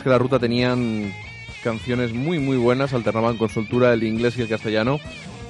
Es 0.00 0.04
que 0.04 0.08
la 0.08 0.16
ruta 0.16 0.38
tenían 0.38 1.12
canciones 1.62 2.14
muy 2.14 2.38
muy 2.38 2.56
buenas, 2.56 2.94
alternaban 2.94 3.36
con 3.36 3.50
soltura 3.50 3.92
el 3.92 4.02
inglés 4.02 4.34
y 4.38 4.40
el 4.40 4.48
castellano, 4.48 4.98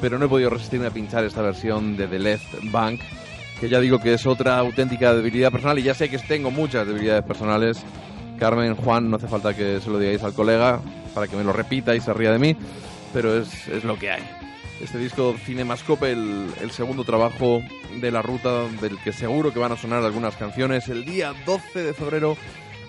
pero 0.00 0.18
no 0.18 0.26
he 0.26 0.28
podido 0.28 0.50
resistirme 0.50 0.88
a 0.88 0.90
pinchar 0.90 1.24
esta 1.24 1.40
versión 1.40 1.96
de 1.96 2.08
The 2.08 2.18
Left 2.18 2.72
Bank, 2.72 3.00
que 3.60 3.68
ya 3.68 3.78
digo 3.78 4.00
que 4.00 4.14
es 4.14 4.26
otra 4.26 4.58
auténtica 4.58 5.14
debilidad 5.14 5.52
personal 5.52 5.78
y 5.78 5.84
ya 5.84 5.94
sé 5.94 6.10
que 6.10 6.18
tengo 6.18 6.50
muchas 6.50 6.84
debilidades 6.84 7.22
personales. 7.22 7.78
Carmen, 8.40 8.74
Juan, 8.74 9.08
no 9.08 9.18
hace 9.18 9.28
falta 9.28 9.54
que 9.54 9.80
se 9.80 9.88
lo 9.88 10.00
digáis 10.00 10.24
al 10.24 10.34
colega 10.34 10.80
para 11.14 11.28
que 11.28 11.36
me 11.36 11.44
lo 11.44 11.52
repita 11.52 11.94
y 11.94 12.00
se 12.00 12.12
ría 12.12 12.32
de 12.32 12.40
mí, 12.40 12.56
pero 13.12 13.38
es, 13.38 13.68
es 13.68 13.84
lo 13.84 13.96
que 14.00 14.10
hay. 14.10 14.22
Este 14.80 14.98
disco 14.98 15.36
Cinemascope, 15.44 16.10
el, 16.10 16.46
el 16.60 16.72
segundo 16.72 17.04
trabajo 17.04 17.62
de 18.00 18.10
la 18.10 18.20
ruta, 18.20 18.64
del 18.80 18.98
que 18.98 19.12
seguro 19.12 19.52
que 19.52 19.60
van 19.60 19.70
a 19.70 19.76
sonar 19.76 20.02
algunas 20.02 20.34
canciones, 20.34 20.88
el 20.88 21.04
día 21.04 21.34
12 21.46 21.84
de 21.84 21.94
febrero 21.94 22.36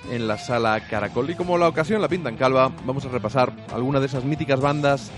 en 0.10 0.28
la 0.28 0.38
sala 0.38 0.80
Caracol. 0.90 1.30
Y 1.30 1.36
como 1.36 1.58
la 1.58 1.68
ocasión 1.68 2.02
la 2.02 2.08
pinta 2.08 2.30
en 2.30 2.38
calva, 2.38 2.72
vamos 2.86 3.06
a 3.06 3.10
repasar 3.10 3.54
alguna 3.74 4.00
de 4.00 4.08
esas 4.08 4.24
míticas 4.24 4.60
bandas 4.60 5.12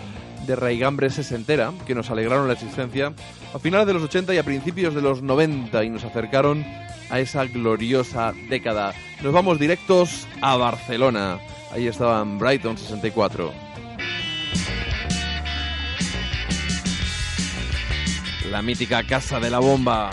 de 0.45 0.55
raigambre 0.55 1.09
sesentera 1.09 1.71
que 1.85 1.95
nos 1.95 2.09
alegraron 2.09 2.47
la 2.47 2.53
existencia 2.53 3.13
a 3.53 3.59
finales 3.59 3.87
de 3.87 3.93
los 3.93 4.03
80 4.03 4.33
y 4.33 4.37
a 4.37 4.43
principios 4.43 4.93
de 4.93 5.01
los 5.01 5.21
90 5.21 5.83
y 5.83 5.89
nos 5.89 6.03
acercaron 6.03 6.65
a 7.09 7.19
esa 7.19 7.45
gloriosa 7.45 8.33
década. 8.49 8.93
Nos 9.21 9.33
vamos 9.33 9.59
directos 9.59 10.27
a 10.41 10.55
Barcelona. 10.57 11.39
Ahí 11.71 11.87
estaban 11.87 12.39
Brighton 12.39 12.77
64. 12.77 13.51
La 18.49 18.61
mítica 18.61 19.03
Casa 19.03 19.39
de 19.39 19.49
la 19.49 19.59
Bomba. 19.59 20.09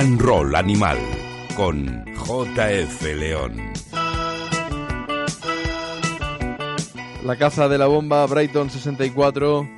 And 0.00 0.18
Roll 0.18 0.56
Animal 0.56 0.96
con 1.54 2.06
JF 2.14 3.02
León. 3.02 3.54
La 7.22 7.36
Casa 7.36 7.68
de 7.68 7.76
la 7.76 7.86
Bomba, 7.86 8.24
Brighton 8.24 8.70
64, 8.70 9.68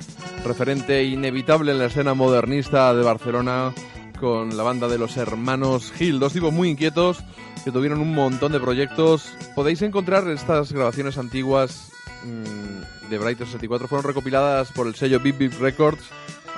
referente 0.45 1.03
inevitable 1.03 1.73
en 1.73 1.79
la 1.79 1.87
escena 1.87 2.13
modernista 2.13 2.93
de 2.93 3.03
Barcelona 3.03 3.73
con 4.17 4.55
la 4.55 4.63
banda 4.63 4.87
de 4.87 4.97
los 4.97 5.17
hermanos 5.17 5.91
Gil, 5.91 6.19
dos 6.19 6.31
tipos 6.31 6.53
muy 6.53 6.69
inquietos 6.69 7.21
que 7.65 7.71
tuvieron 7.71 7.99
un 7.99 8.15
montón 8.15 8.53
de 8.53 8.61
proyectos. 8.61 9.33
Podéis 9.55 9.81
encontrar 9.81 10.25
estas 10.29 10.71
grabaciones 10.71 11.17
antiguas 11.17 11.91
mm, 12.23 13.09
de 13.09 13.17
Brighton 13.17 13.47
64, 13.47 13.89
fueron 13.89 14.07
recopiladas 14.07 14.71
por 14.71 14.87
el 14.87 14.95
sello 14.95 15.19
Big 15.19 15.37
Big 15.37 15.59
Records 15.59 16.03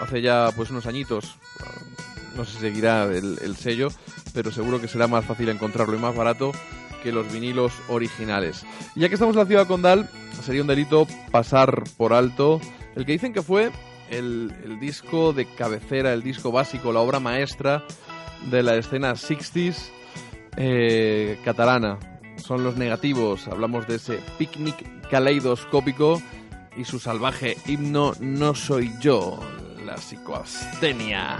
hace 0.02 0.22
ya 0.22 0.52
pues 0.56 0.70
unos 0.70 0.86
añitos. 0.86 1.38
No 2.36 2.46
si 2.46 2.58
seguirá 2.58 3.06
el, 3.06 3.40
el 3.42 3.56
sello, 3.56 3.90
pero 4.34 4.52
seguro 4.52 4.82
que 4.82 4.88
será 4.88 5.08
más 5.08 5.26
fácil 5.26 5.50
encontrarlo 5.50 5.96
y 5.96 6.00
más 6.00 6.16
barato 6.16 6.52
que 7.04 7.12
los 7.12 7.32
vinilos 7.32 7.74
originales. 7.88 8.66
Y 8.96 9.02
ya 9.02 9.10
que 9.10 9.16
estamos 9.16 9.36
en 9.36 9.42
la 9.42 9.46
ciudad 9.46 9.68
Condal, 9.68 10.10
sería 10.44 10.62
un 10.62 10.68
delito 10.68 11.08
pasar 11.32 11.84
por 11.98 12.14
alto 12.14 12.60
el 12.96 13.06
que 13.06 13.12
dicen 13.12 13.34
que 13.34 13.42
fue 13.42 13.72
el, 14.10 14.54
el 14.64 14.80
disco 14.80 15.34
de 15.34 15.46
cabecera, 15.46 16.14
el 16.14 16.24
disco 16.24 16.52
básico, 16.52 16.92
la 16.92 17.02
obra 17.02 17.20
maestra 17.20 17.84
de 18.50 18.64
la 18.64 18.76
escena 18.76 19.14
60s 19.14 19.90
eh, 20.58 21.40
catalana. 21.44 22.00
Son 22.38 22.64
los 22.64 22.78
negativos, 22.78 23.48
hablamos 23.48 23.88
de 23.88 23.96
ese 23.96 24.20
picnic 24.38 25.10
caleidoscópico 25.10 26.22
y 26.76 26.84
su 26.84 27.00
salvaje 27.00 27.58
himno 27.66 28.14
No 28.20 28.56
soy 28.56 28.92
yo, 29.00 29.40
la 29.86 29.98
psicoastenia. 29.98 31.40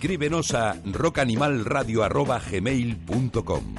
Escríbenos 0.00 0.54
a 0.54 0.80
rockanimalradio.gmail.com 0.82 3.74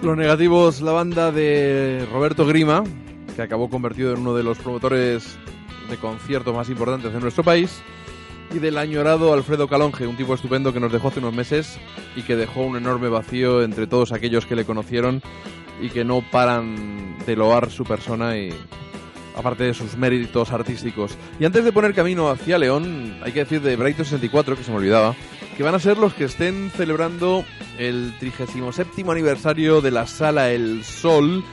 Los 0.00 0.16
negativos, 0.16 0.80
la 0.80 0.92
banda 0.92 1.30
de 1.30 2.08
Roberto 2.10 2.46
Grima, 2.46 2.84
que 3.36 3.42
acabó 3.42 3.68
convertido 3.68 4.14
en 4.14 4.20
uno 4.20 4.32
de 4.32 4.42
los 4.42 4.56
promotores 4.56 5.36
de 5.90 5.98
conciertos 5.98 6.56
más 6.56 6.70
importantes 6.70 7.12
de 7.12 7.20
nuestro 7.20 7.44
país, 7.44 7.82
y 8.50 8.60
del 8.60 8.78
añorado 8.78 9.34
Alfredo 9.34 9.68
Calonge, 9.68 10.06
un 10.06 10.16
tipo 10.16 10.32
estupendo 10.32 10.72
que 10.72 10.80
nos 10.80 10.90
dejó 10.90 11.08
hace 11.08 11.18
unos 11.18 11.34
meses 11.34 11.78
y 12.16 12.22
que 12.22 12.34
dejó 12.34 12.62
un 12.62 12.78
enorme 12.78 13.10
vacío 13.10 13.62
entre 13.62 13.86
todos 13.86 14.12
aquellos 14.12 14.46
que 14.46 14.56
le 14.56 14.64
conocieron 14.64 15.20
y 15.82 15.90
que 15.90 16.06
no 16.06 16.24
paran 16.30 17.18
de 17.26 17.36
loar 17.36 17.70
su 17.70 17.84
persona 17.84 18.38
y 18.38 18.54
aparte 19.38 19.64
de 19.64 19.74
sus 19.74 19.96
méritos 19.96 20.50
artísticos. 20.50 21.16
Y 21.38 21.44
antes 21.44 21.64
de 21.64 21.72
poner 21.72 21.94
camino 21.94 22.28
hacia 22.28 22.58
León, 22.58 23.16
hay 23.22 23.32
que 23.32 23.40
decir 23.40 23.62
de 23.62 23.76
Brighton 23.76 24.04
64, 24.04 24.56
que 24.56 24.64
se 24.64 24.70
me 24.70 24.78
olvidaba, 24.78 25.14
que 25.56 25.62
van 25.62 25.74
a 25.74 25.78
ser 25.78 25.96
los 25.96 26.12
que 26.14 26.24
estén 26.24 26.70
celebrando 26.70 27.44
el 27.78 28.12
37 28.18 29.04
aniversario 29.10 29.80
de 29.80 29.90
la 29.90 30.06
sala 30.06 30.50
El 30.50 30.84
Sol 30.84 31.44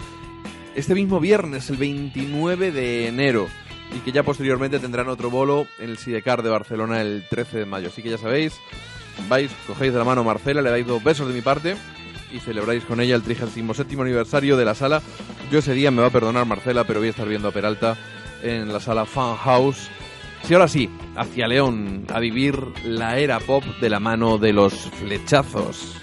este 0.75 0.93
mismo 0.93 1.19
viernes, 1.19 1.69
el 1.69 1.77
29 1.77 2.71
de 2.71 3.07
enero. 3.07 3.47
Y 3.95 3.99
que 3.99 4.11
ya 4.11 4.23
posteriormente 4.23 4.79
tendrán 4.79 5.07
otro 5.07 5.29
bolo 5.29 5.67
en 5.79 5.91
el 5.91 5.97
Sidecar 5.97 6.43
de 6.43 6.49
Barcelona 6.49 7.01
el 7.01 7.23
13 7.29 7.59
de 7.59 7.65
mayo. 7.65 7.87
Así 7.87 8.01
que 8.01 8.09
ya 8.09 8.17
sabéis, 8.17 8.59
vais, 9.29 9.51
cogéis 9.67 9.93
de 9.93 9.99
la 9.99 10.05
mano 10.05 10.21
a 10.21 10.25
Marcela, 10.25 10.61
le 10.61 10.71
dais 10.71 10.85
dos 10.85 11.03
besos 11.03 11.27
de 11.27 11.33
mi 11.33 11.41
parte 11.41 11.77
y 12.31 12.39
celebráis 12.39 12.83
con 12.85 12.99
ella 12.99 13.15
el 13.15 13.23
37 13.23 13.95
aniversario 13.99 14.57
de 14.57 14.65
la 14.65 14.75
sala. 14.75 15.01
Yo 15.51 15.59
ese 15.59 15.73
día 15.73 15.91
me 15.91 16.01
va 16.01 16.07
a 16.07 16.11
perdonar 16.11 16.45
Marcela, 16.45 16.83
pero 16.85 16.99
voy 16.99 17.07
a 17.07 17.11
estar 17.11 17.27
viendo 17.27 17.47
a 17.47 17.51
Peralta 17.51 17.97
en 18.41 18.71
la 18.71 18.79
sala 18.79 19.05
Fan 19.05 19.35
House. 19.37 19.89
Y 20.47 20.53
ahora 20.53 20.67
sí, 20.67 20.89
hacia 21.15 21.47
León, 21.47 22.05
a 22.13 22.19
vivir 22.19 22.55
la 22.83 23.17
era 23.17 23.39
pop 23.39 23.63
de 23.81 23.89
la 23.89 23.99
mano 23.99 24.37
de 24.37 24.53
los 24.53 24.73
flechazos. 24.73 25.95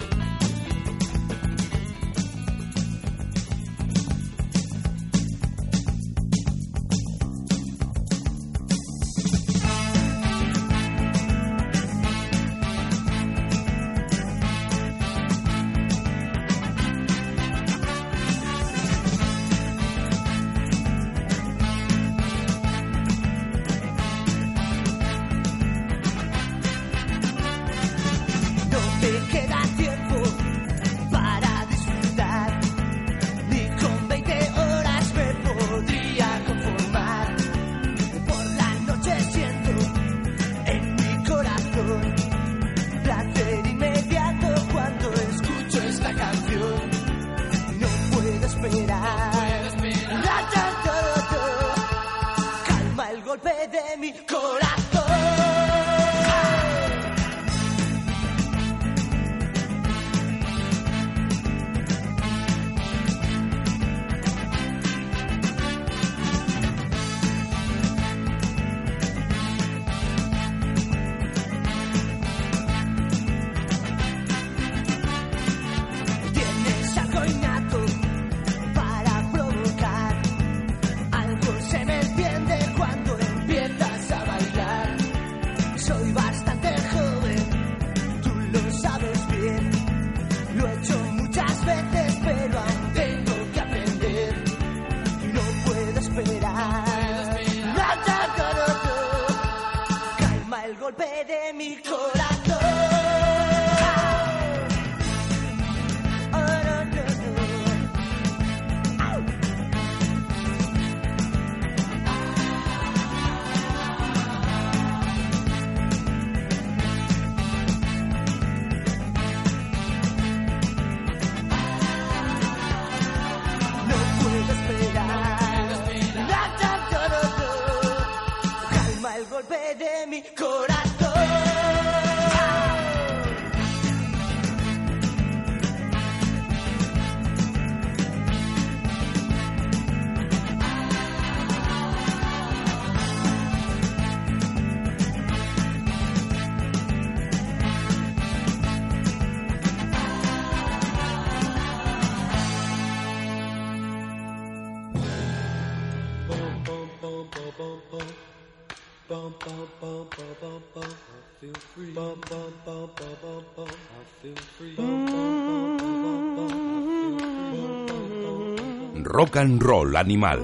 Rock 169.33 169.41
and 169.41 169.61
Roll 169.63 169.95
Animal. 169.95 170.39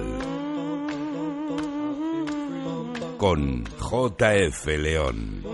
Con 3.16 3.62
JF 3.64 4.66
León. 4.66 5.44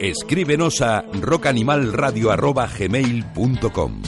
Escríbenos 0.00 0.80
a 0.80 1.04
rockanimalradio.gmail.com 1.12 4.02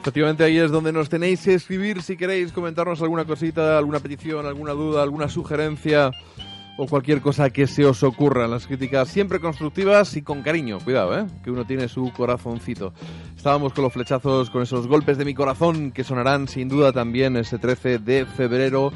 Efectivamente, 0.00 0.44
ahí 0.44 0.58
es 0.58 0.70
donde 0.70 0.92
nos 0.92 1.08
tenéis 1.08 1.42
que 1.42 1.54
escribir 1.54 2.02
si 2.02 2.16
queréis 2.16 2.52
comentarnos 2.52 3.02
alguna 3.02 3.24
cosita, 3.24 3.78
alguna 3.78 3.98
petición, 3.98 4.46
alguna 4.46 4.74
duda, 4.74 5.02
alguna 5.02 5.28
sugerencia 5.28 6.12
o 6.78 6.86
cualquier 6.86 7.20
cosa 7.20 7.50
que 7.50 7.66
se 7.66 7.84
os 7.84 8.02
ocurra. 8.04 8.46
Las 8.46 8.66
críticas 8.66 9.08
siempre 9.08 9.40
constructivas 9.40 10.16
y 10.16 10.22
con 10.22 10.42
cariño. 10.42 10.78
Cuidado, 10.78 11.18
¿eh? 11.18 11.26
Que 11.42 11.50
uno 11.50 11.66
tiene 11.66 11.88
su 11.88 12.12
corazoncito. 12.12 12.94
Estábamos 13.36 13.72
con 13.72 13.82
los 13.82 13.92
flechazos, 13.92 14.48
con 14.48 14.62
esos 14.62 14.86
golpes 14.86 15.18
de 15.18 15.24
mi 15.24 15.34
corazón 15.34 15.90
que 15.90 16.04
sonarán 16.04 16.46
sin 16.46 16.68
duda 16.68 16.92
también 16.92 17.36
ese 17.36 17.58
13 17.58 17.98
de 17.98 18.26
febrero 18.26 18.92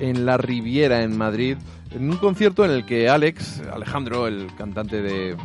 en 0.00 0.24
la 0.24 0.38
Riviera, 0.38 1.02
en 1.02 1.18
Madrid, 1.18 1.58
en 1.90 2.10
un 2.10 2.16
concierto 2.16 2.64
en 2.64 2.70
el 2.70 2.86
que 2.86 3.10
Alex, 3.10 3.62
Alejandro, 3.72 4.26
el 4.26 4.48
cantante 4.56 5.02
de 5.02 5.36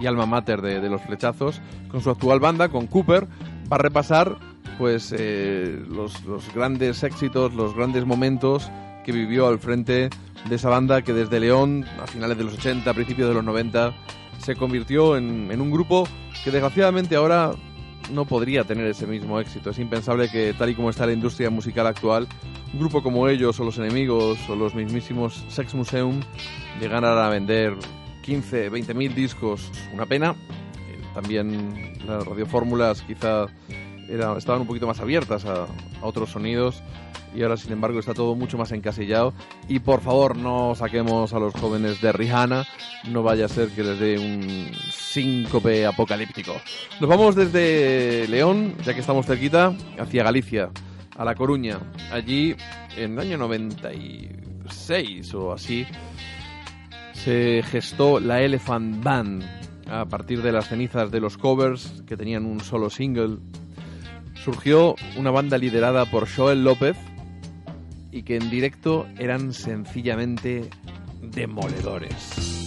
y 0.00 0.06
alma 0.06 0.26
mater 0.26 0.62
de, 0.62 0.88
los 0.88 1.02
flechazos, 1.02 1.60
con 1.88 2.00
su 2.00 2.10
actual 2.10 2.40
banda, 2.40 2.68
con 2.68 2.86
Cooper, 2.86 3.26
va 3.70 3.76
a 3.76 3.78
repasar 3.78 4.36
pues 4.78 5.14
eh, 5.16 5.80
los, 5.88 6.24
los 6.24 6.52
grandes 6.54 7.02
éxitos, 7.04 7.54
los 7.54 7.74
grandes 7.74 8.04
momentos 8.04 8.70
que 9.04 9.12
vivió 9.12 9.48
al 9.48 9.58
frente 9.58 10.10
de 10.48 10.54
esa 10.54 10.68
banda 10.68 11.02
que 11.02 11.12
desde 11.12 11.40
León, 11.40 11.84
a 12.02 12.06
finales 12.06 12.36
de 12.36 12.44
los 12.44 12.54
80, 12.54 12.90
a 12.90 12.94
principios 12.94 13.28
de 13.28 13.34
los 13.34 13.44
90, 13.44 13.94
se 14.38 14.56
convirtió 14.56 15.16
en, 15.16 15.60
un 15.60 15.70
grupo 15.70 16.08
que 16.44 16.50
desgraciadamente 16.50 17.16
ahora 17.16 17.52
no 18.12 18.24
podría 18.24 18.64
tener 18.64 18.86
ese 18.86 19.06
mismo 19.06 19.38
éxito. 19.38 19.70
Es 19.70 19.78
impensable 19.78 20.28
que, 20.28 20.54
tal 20.54 20.70
y 20.70 20.74
como 20.74 20.90
está 20.90 21.06
la 21.06 21.12
industria 21.12 21.50
musical 21.50 21.86
actual, 21.86 22.26
un 22.72 22.80
grupo 22.80 23.02
como 23.02 23.28
ellos, 23.28 23.58
o 23.60 23.64
los 23.64 23.78
enemigos, 23.78 24.38
o 24.48 24.56
los 24.56 24.74
mismísimos 24.74 25.44
Sex 25.48 25.74
Museum, 25.74 26.20
llegaran 26.80 27.04
a 27.18 27.28
vender 27.28 27.74
15, 28.22 28.68
20 28.68 28.94
mil 28.94 29.14
discos. 29.14 29.70
Una 29.92 30.06
pena. 30.06 30.34
Eh, 30.88 31.00
También 31.14 31.98
las 32.06 32.26
radiofórmulas 32.26 33.02
quizá 33.02 33.46
estaban 34.36 34.62
un 34.62 34.66
poquito 34.66 34.86
más 34.86 35.00
abiertas 35.00 35.44
a 35.44 35.66
otros 36.02 36.30
sonidos 36.30 36.82
y 37.34 37.42
ahora 37.42 37.56
sin 37.56 37.72
embargo 37.72 37.98
está 37.98 38.14
todo 38.14 38.34
mucho 38.34 38.58
más 38.58 38.72
encasillado. 38.72 39.32
Y 39.68 39.78
por 39.78 40.00
favor 40.00 40.36
no 40.36 40.74
saquemos 40.74 41.32
a 41.32 41.38
los 41.38 41.54
jóvenes 41.54 42.00
de 42.00 42.12
Rihanna. 42.12 42.64
No 43.10 43.22
vaya 43.22 43.46
a 43.46 43.48
ser 43.48 43.68
que 43.70 43.82
les 43.84 43.98
dé 43.98 44.18
un 44.18 44.70
síncope 44.90 45.86
apocalíptico. 45.86 46.54
Nos 47.00 47.08
vamos 47.08 47.34
desde 47.34 48.26
León 48.28 48.74
ya 48.84 48.94
que 48.94 49.00
estamos 49.00 49.26
cerquita 49.26 49.74
hacia 49.98 50.24
Galicia 50.24 50.70
a 51.16 51.24
La 51.24 51.34
Coruña. 51.34 51.78
Allí 52.10 52.54
en 52.96 53.12
el 53.14 53.18
año 53.18 53.38
96 53.38 55.34
o 55.34 55.52
así 55.52 55.86
se 57.12 57.62
gestó 57.64 58.20
la 58.20 58.42
Elephant 58.42 59.02
Band 59.02 59.44
a 59.88 60.06
partir 60.06 60.42
de 60.42 60.52
las 60.52 60.68
cenizas 60.68 61.10
de 61.10 61.20
los 61.20 61.36
covers 61.36 62.02
que 62.06 62.16
tenían 62.16 62.46
un 62.46 62.60
solo 62.60 62.90
single. 62.90 63.38
Surgió 64.34 64.96
una 65.16 65.30
banda 65.30 65.58
liderada 65.58 66.06
por 66.06 66.28
Joel 66.28 66.64
López 66.64 66.96
y 68.12 68.22
que 68.22 68.36
en 68.36 68.50
directo 68.50 69.06
eran 69.18 69.52
sencillamente 69.52 70.70
demoledores. 71.20 72.61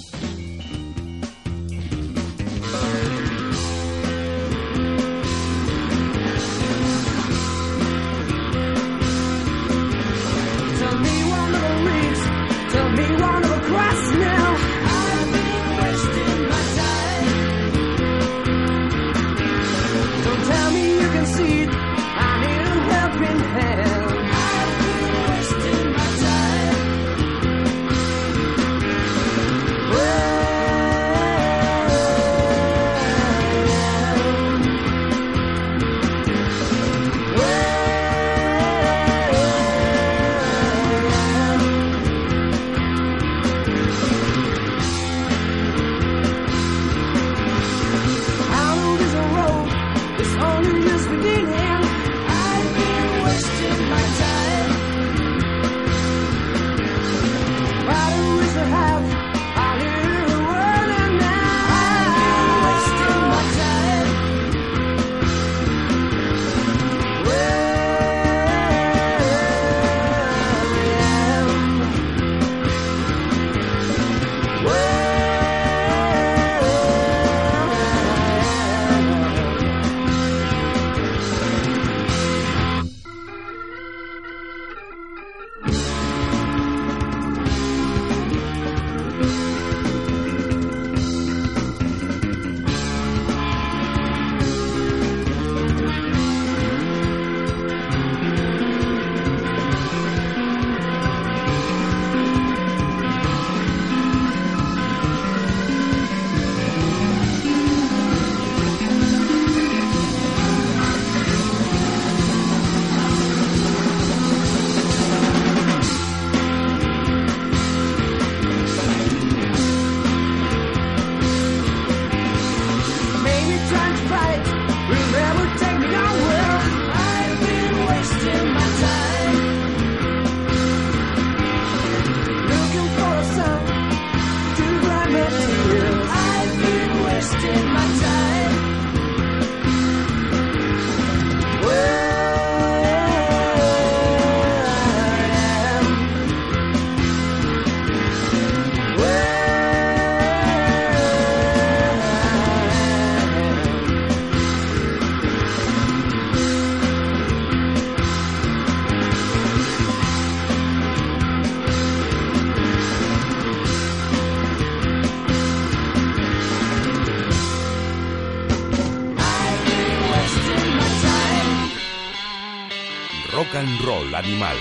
Roll 173.95 174.13
animal. 174.15 174.55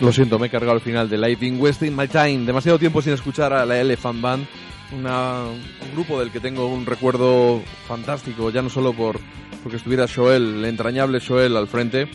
Lo 0.00 0.12
siento, 0.12 0.38
me 0.38 0.48
he 0.48 0.50
cargado 0.50 0.72
al 0.72 0.80
final 0.80 1.08
de 1.08 1.16
Live 1.16 1.46
in 1.46 1.60
Wasting 1.60 1.96
My 1.96 2.08
Time. 2.08 2.40
Demasiado 2.44 2.78
tiempo 2.78 3.00
sin 3.02 3.12
escuchar 3.12 3.52
a 3.52 3.64
la 3.64 3.80
Elephant 3.80 4.20
Band, 4.20 4.46
un 4.92 5.92
grupo 5.94 6.18
del 6.18 6.30
que 6.32 6.40
tengo 6.40 6.66
un 6.66 6.84
recuerdo 6.86 7.62
fantástico, 7.86 8.50
ya 8.50 8.62
no 8.62 8.68
solo 8.70 8.92
por 8.92 9.20
porque 9.62 9.76
estuviera 9.76 10.06
Joel, 10.12 10.56
el 10.56 10.64
entrañable 10.64 11.20
Joel 11.20 11.56
al 11.56 11.68
frente, 11.68 12.08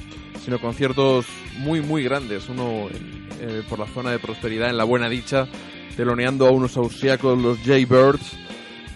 sino 0.44 0.60
conciertos 0.60 1.26
muy, 1.60 1.80
muy 1.80 2.04
grandes. 2.04 2.50
Uno 2.50 2.90
en- 2.90 3.26
eh, 3.40 3.64
por 3.70 3.80
la 3.80 3.86
zona 3.86 4.12
de 4.12 4.20
prosperidad 4.20 4.70
en 4.70 4.76
la 4.76 4.84
buena 4.84 5.08
dicha, 5.08 5.48
teloneando 5.96 6.46
a 6.46 6.52
unos 6.52 6.76
austriacos, 6.76 7.42
los 7.42 7.58
Jaybirds. 7.60 8.34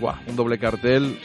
Buah, 0.01 0.19
un 0.27 0.35
doble 0.35 0.57
cartel. 0.59 1.17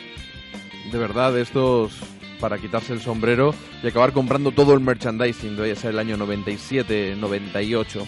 De 0.90 0.98
verdad, 0.98 1.36
estos 1.38 2.00
para 2.40 2.58
quitarse 2.58 2.92
el 2.92 3.00
sombrero 3.00 3.54
y 3.82 3.86
acabar 3.86 4.12
comprando 4.12 4.52
todo 4.52 4.74
el 4.74 4.80
merchandising 4.80 5.56
de 5.56 5.72
ese 5.72 5.88
el 5.88 5.98
año 5.98 6.16
97, 6.16 7.16
98. 7.16 8.06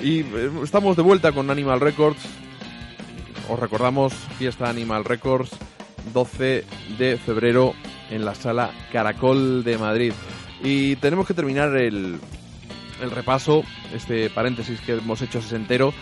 Y 0.00 0.20
eh, 0.20 0.50
estamos 0.62 0.96
de 0.96 1.02
vuelta 1.02 1.32
con 1.32 1.50
Animal 1.50 1.80
Records. 1.80 2.20
Os 3.48 3.58
recordamos, 3.58 4.12
fiesta 4.38 4.68
Animal 4.68 5.04
Records, 5.04 5.50
12 6.12 6.64
de 6.98 7.16
febrero 7.18 7.74
en 8.10 8.24
la 8.24 8.34
sala 8.34 8.70
Caracol 8.92 9.64
de 9.64 9.78
Madrid. 9.78 10.12
Y 10.62 10.96
tenemos 10.96 11.26
que 11.26 11.34
terminar 11.34 11.76
el, 11.76 12.18
el 13.00 13.10
repaso, 13.10 13.62
este 13.94 14.30
paréntesis 14.30 14.80
que 14.80 14.92
hemos 14.94 15.22
hecho 15.22 15.40
sesentero. 15.40 15.92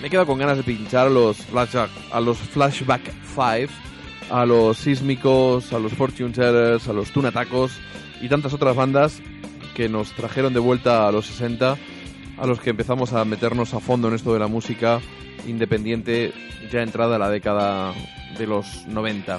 Me 0.00 0.08
he 0.08 0.10
quedado 0.10 0.26
con 0.26 0.38
ganas 0.38 0.56
de 0.56 0.62
pinchar 0.62 1.10
los 1.10 1.38
a 2.12 2.20
los 2.20 2.38
flashback 2.38 3.12
5, 3.34 3.72
a 4.30 4.46
los 4.46 4.78
Sísmicos, 4.78 5.72
a 5.72 5.78
los 5.78 5.92
Fortune 5.92 6.32
Tellers, 6.32 6.88
a 6.88 6.92
los 6.92 7.10
Tunatacos 7.10 7.72
y 8.20 8.28
tantas 8.28 8.52
otras 8.52 8.74
bandas 8.74 9.20
que 9.74 9.88
nos 9.88 10.12
trajeron 10.12 10.54
de 10.54 10.60
vuelta 10.60 11.06
a 11.06 11.12
los 11.12 11.26
60, 11.26 11.76
a 12.38 12.46
los 12.46 12.60
que 12.60 12.70
empezamos 12.70 13.12
a 13.12 13.24
meternos 13.24 13.74
a 13.74 13.80
fondo 13.80 14.08
en 14.08 14.14
esto 14.14 14.32
de 14.32 14.40
la 14.40 14.46
música 14.46 15.00
independiente 15.46 16.32
ya 16.72 16.82
entrada 16.82 17.18
la 17.18 17.30
década 17.30 17.92
de 18.38 18.46
los 18.46 18.86
90. 18.86 19.38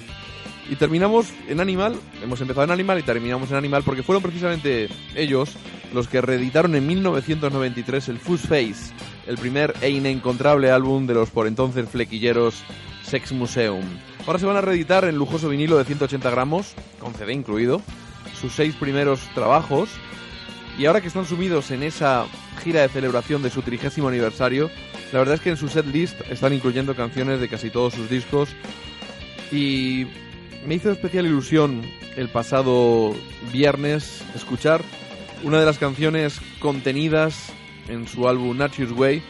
Y 0.69 0.75
terminamos 0.75 1.31
en 1.47 1.61
Animal, 1.61 1.95
hemos 2.21 2.41
empezado 2.41 2.65
en 2.65 2.71
Animal 2.71 2.99
y 2.99 3.03
terminamos 3.03 3.49
en 3.51 3.57
Animal 3.57 3.83
porque 3.83 4.03
fueron 4.03 4.21
precisamente 4.21 4.89
ellos 5.15 5.55
los 5.93 6.07
que 6.07 6.21
reeditaron 6.21 6.75
en 6.75 6.85
1993 6.85 8.09
el 8.09 8.19
Fuzz 8.19 8.41
Face, 8.41 8.93
el 9.25 9.37
primer 9.37 9.73
e 9.81 9.89
inencontrable 9.89 10.71
álbum 10.71 11.07
de 11.07 11.13
los 11.13 11.29
por 11.29 11.47
entonces 11.47 11.87
flequilleros 11.89 12.63
Sex 13.03 13.31
Museum. 13.31 13.85
Ahora 14.27 14.39
se 14.39 14.45
van 14.45 14.57
a 14.57 14.61
reeditar 14.61 15.05
en 15.05 15.15
lujoso 15.15 15.47
vinilo 15.47 15.77
de 15.77 15.85
180 15.85 16.29
gramos, 16.29 16.73
con 16.99 17.13
CD 17.13 17.31
incluido, 17.31 17.81
sus 18.39 18.51
seis 18.51 18.75
primeros 18.75 19.21
trabajos. 19.33 19.89
Y 20.77 20.85
ahora 20.85 20.99
que 20.99 21.07
están 21.07 21.25
sumidos 21.25 21.71
en 21.71 21.81
esa 21.81 22.25
gira 22.61 22.81
de 22.81 22.89
celebración 22.89 23.41
de 23.41 23.49
su 23.49 23.61
trigésimo 23.61 24.09
aniversario, 24.09 24.69
la 25.13 25.19
verdad 25.19 25.35
es 25.35 25.41
que 25.41 25.51
en 25.51 25.55
su 25.55 25.69
set 25.69 25.85
list 25.85 26.19
están 26.29 26.51
incluyendo 26.51 26.93
canciones 26.93 27.39
de 27.39 27.47
casi 27.47 27.69
todos 27.69 27.93
sus 27.93 28.09
discos. 28.09 28.49
Y 29.49 30.07
me 30.65 30.75
hizo 30.75 30.91
especial 30.91 31.25
ilusión 31.25 31.83
el 32.17 32.27
pasado 32.27 33.15
viernes 33.53 34.25
escuchar 34.35 34.81
una 35.43 35.57
de 35.57 35.65
las 35.65 35.77
canciones 35.77 36.41
contenidas 36.59 37.53
en 37.87 38.09
su 38.09 38.27
álbum 38.27 38.57
Nature's 38.57 38.91
Way, 38.91 39.23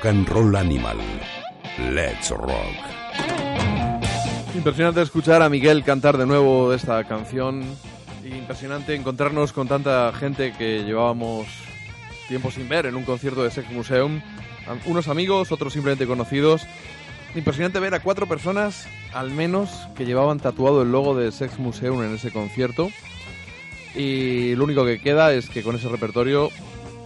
Rock 0.00 0.06
and 0.06 0.28
Roll 0.30 0.56
Animal. 0.56 0.96
Let's 1.92 2.30
rock. 2.30 2.74
Impresionante 4.54 5.02
escuchar 5.02 5.42
a 5.42 5.50
Miguel 5.50 5.84
cantar 5.84 6.16
de 6.16 6.24
nuevo 6.24 6.72
esta 6.72 7.04
canción. 7.04 7.62
Impresionante 8.24 8.94
encontrarnos 8.94 9.52
con 9.52 9.68
tanta 9.68 10.10
gente 10.14 10.54
que 10.56 10.84
llevábamos 10.84 11.48
tiempo 12.28 12.50
sin 12.50 12.66
ver 12.66 12.86
en 12.86 12.96
un 12.96 13.04
concierto 13.04 13.44
de 13.44 13.50
Sex 13.50 13.70
Museum. 13.72 14.22
Unos 14.86 15.08
amigos, 15.08 15.52
otros 15.52 15.74
simplemente 15.74 16.06
conocidos. 16.06 16.62
Impresionante 17.34 17.78
ver 17.78 17.94
a 17.94 18.00
cuatro 18.00 18.26
personas, 18.26 18.88
al 19.12 19.30
menos, 19.30 19.86
que 19.96 20.06
llevaban 20.06 20.40
tatuado 20.40 20.80
el 20.80 20.92
logo 20.92 21.14
de 21.14 21.30
Sex 21.30 21.58
Museum 21.58 22.02
en 22.02 22.14
ese 22.14 22.30
concierto. 22.30 22.88
Y 23.94 24.54
lo 24.54 24.64
único 24.64 24.86
que 24.86 24.98
queda 24.98 25.34
es 25.34 25.50
que 25.50 25.62
con 25.62 25.76
ese 25.76 25.90
repertorio, 25.90 26.48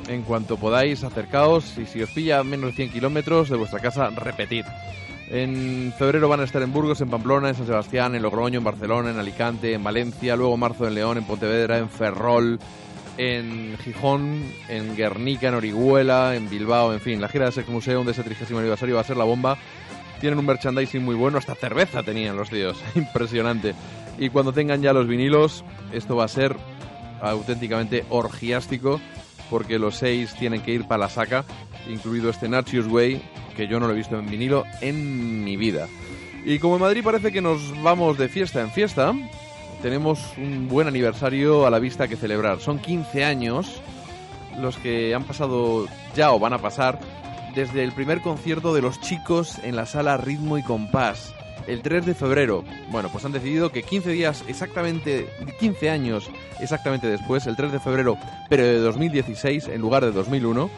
en 0.08 0.22
cuanto 0.22 0.56
podáis, 0.56 1.04
acercaos 1.04 1.78
y 1.78 1.86
si 1.86 2.02
os 2.02 2.10
pilla 2.10 2.42
menos 2.44 2.70
de 2.70 2.76
100 2.76 2.90
kilómetros 2.90 3.48
de 3.48 3.56
vuestra 3.56 3.80
casa, 3.80 4.10
repetid. 4.10 4.64
En 5.30 5.92
febrero 5.98 6.28
van 6.28 6.40
a 6.40 6.44
estar 6.44 6.62
en 6.62 6.72
Burgos, 6.72 7.00
en 7.00 7.08
Pamplona, 7.08 7.48
en 7.48 7.54
San 7.54 7.66
Sebastián, 7.66 8.14
en 8.14 8.22
Logroño, 8.22 8.58
en 8.58 8.64
Barcelona, 8.64 9.10
en 9.10 9.18
Alicante, 9.18 9.72
en 9.72 9.82
Valencia, 9.82 10.36
luego 10.36 10.56
marzo 10.56 10.86
en 10.86 10.94
León, 10.94 11.18
en 11.18 11.24
Pontevedra, 11.24 11.78
en 11.78 11.88
Ferrol, 11.88 12.58
en 13.16 13.76
Gijón, 13.78 14.44
en 14.68 14.96
Guernica, 14.96 15.48
en 15.48 15.54
Orihuela, 15.54 16.36
en 16.36 16.50
Bilbao, 16.50 16.92
en 16.92 17.00
fin, 17.00 17.20
la 17.20 17.28
gira 17.28 17.46
de 17.46 17.52
Sex 17.52 17.68
Museum 17.68 18.04
de 18.04 18.12
ese 18.12 18.22
30 18.22 18.58
aniversario 18.58 18.96
va 18.96 19.00
a 19.00 19.04
ser 19.04 19.16
la 19.16 19.24
bomba. 19.24 19.56
Tienen 20.20 20.38
un 20.38 20.46
merchandising 20.46 21.02
muy 21.02 21.14
bueno, 21.14 21.38
hasta 21.38 21.54
cerveza 21.54 22.02
tenían 22.02 22.36
los 22.36 22.50
tíos, 22.50 22.82
impresionante. 22.94 23.74
Y 24.18 24.28
cuando 24.28 24.52
tengan 24.52 24.82
ya 24.82 24.92
los 24.92 25.08
vinilos, 25.08 25.64
esto 25.92 26.16
va 26.16 26.24
a 26.24 26.28
ser 26.28 26.56
auténticamente 27.20 28.04
orgiástico, 28.10 29.00
porque 29.50 29.78
los 29.78 29.96
seis 29.96 30.34
tienen 30.38 30.62
que 30.62 30.72
ir 30.72 30.86
para 30.86 31.04
la 31.04 31.08
saca, 31.08 31.44
incluido 31.88 32.30
este 32.30 32.48
Nachios 32.48 32.86
Way, 32.86 33.22
que 33.56 33.66
yo 33.66 33.80
no 33.80 33.86
lo 33.86 33.92
he 33.92 33.96
visto 33.96 34.18
en 34.18 34.26
vinilo 34.26 34.64
en 34.80 35.44
mi 35.44 35.56
vida. 35.56 35.88
Y 36.44 36.58
como 36.58 36.76
en 36.76 36.82
Madrid 36.82 37.02
parece 37.02 37.32
que 37.32 37.40
nos 37.40 37.82
vamos 37.82 38.18
de 38.18 38.28
fiesta 38.28 38.60
en 38.60 38.70
fiesta, 38.70 39.14
tenemos 39.82 40.20
un 40.36 40.68
buen 40.68 40.88
aniversario 40.88 41.66
a 41.66 41.70
la 41.70 41.78
vista 41.78 42.08
que 42.08 42.16
celebrar. 42.16 42.60
Son 42.60 42.78
15 42.78 43.24
años 43.24 43.80
los 44.58 44.76
que 44.76 45.14
han 45.14 45.24
pasado 45.24 45.86
ya 46.14 46.32
o 46.32 46.38
van 46.38 46.52
a 46.52 46.58
pasar 46.58 46.98
desde 47.54 47.84
el 47.84 47.92
primer 47.92 48.20
concierto 48.20 48.74
de 48.74 48.82
los 48.82 49.00
chicos 49.00 49.58
en 49.62 49.76
la 49.76 49.86
sala 49.86 50.16
Ritmo 50.16 50.58
y 50.58 50.62
Compás, 50.62 51.34
el 51.66 51.82
3 51.82 52.06
de 52.06 52.14
febrero. 52.14 52.64
Bueno, 52.90 53.08
pues 53.10 53.24
han 53.24 53.32
decidido 53.32 53.70
que 53.70 53.82
15 53.82 54.10
días 54.10 54.44
exactamente, 54.48 55.28
15 55.58 55.90
años 55.90 56.30
exactamente 56.60 57.06
después, 57.06 57.46
el 57.46 57.56
3 57.56 57.72
de 57.72 57.80
febrero, 57.80 58.18
pero 58.48 58.64
de 58.64 58.78
2016 58.78 59.68
en 59.68 59.80
lugar 59.80 60.04
de 60.04 60.12
2001, 60.12 60.70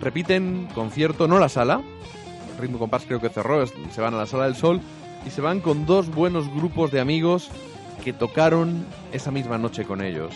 repiten 0.00 0.68
concierto, 0.74 1.28
no 1.28 1.38
la 1.38 1.48
sala, 1.48 1.80
Ritmo 2.58 2.78
Compás 2.78 3.04
creo 3.06 3.20
que 3.20 3.28
cerró, 3.28 3.66
se 3.66 4.00
van 4.00 4.14
a 4.14 4.18
la 4.18 4.26
Sala 4.26 4.44
del 4.44 4.56
Sol 4.56 4.80
y 5.26 5.30
se 5.30 5.40
van 5.40 5.60
con 5.60 5.86
dos 5.86 6.08
buenos 6.08 6.48
grupos 6.54 6.90
de 6.90 7.00
amigos 7.00 7.50
que 8.02 8.12
tocaron 8.12 8.86
esa 9.12 9.30
misma 9.30 9.58
noche 9.58 9.84
con 9.84 10.02
ellos. 10.02 10.34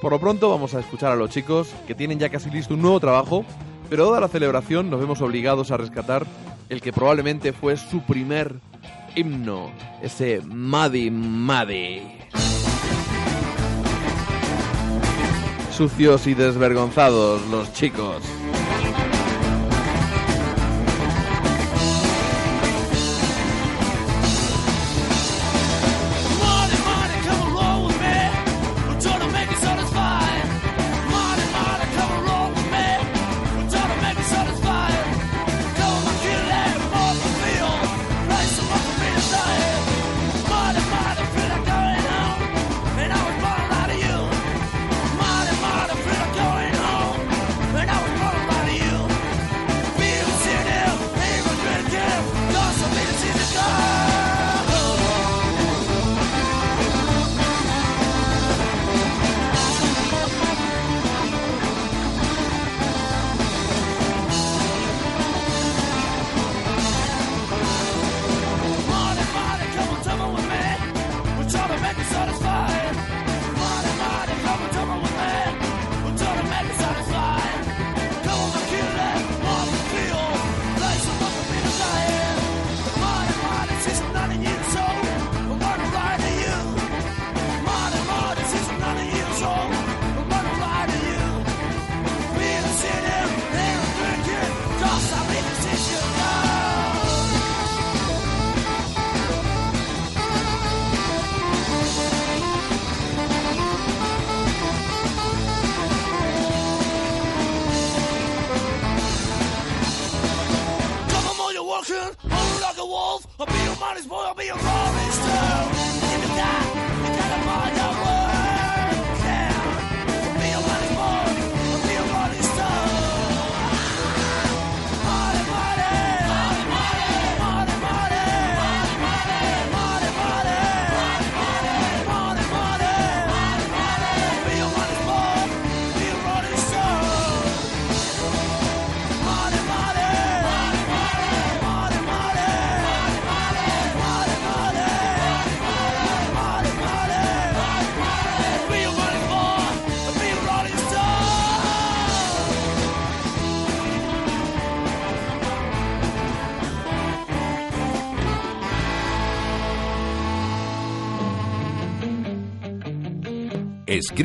Por 0.00 0.12
lo 0.12 0.20
pronto 0.20 0.50
vamos 0.50 0.74
a 0.74 0.80
escuchar 0.80 1.12
a 1.12 1.16
los 1.16 1.30
chicos 1.30 1.74
que 1.86 1.94
tienen 1.94 2.18
ya 2.18 2.28
casi 2.28 2.50
listo 2.50 2.74
un 2.74 2.82
nuevo 2.82 3.00
trabajo, 3.00 3.44
pero 3.90 4.06
dada 4.06 4.20
la 4.20 4.28
celebración 4.28 4.90
nos 4.90 5.00
vemos 5.00 5.20
obligados 5.20 5.70
a 5.70 5.76
rescatar 5.76 6.26
el 6.68 6.80
que 6.80 6.92
probablemente 6.92 7.52
fue 7.52 7.76
su 7.76 8.02
primer 8.02 8.60
himno, 9.18 9.72
ese 10.00 10.40
Muddy 10.46 11.10
Muddy. 11.10 12.02
Sucios 15.76 16.26
y 16.26 16.34
desvergonzados 16.34 17.44
los 17.48 17.72
chicos. 17.72 18.22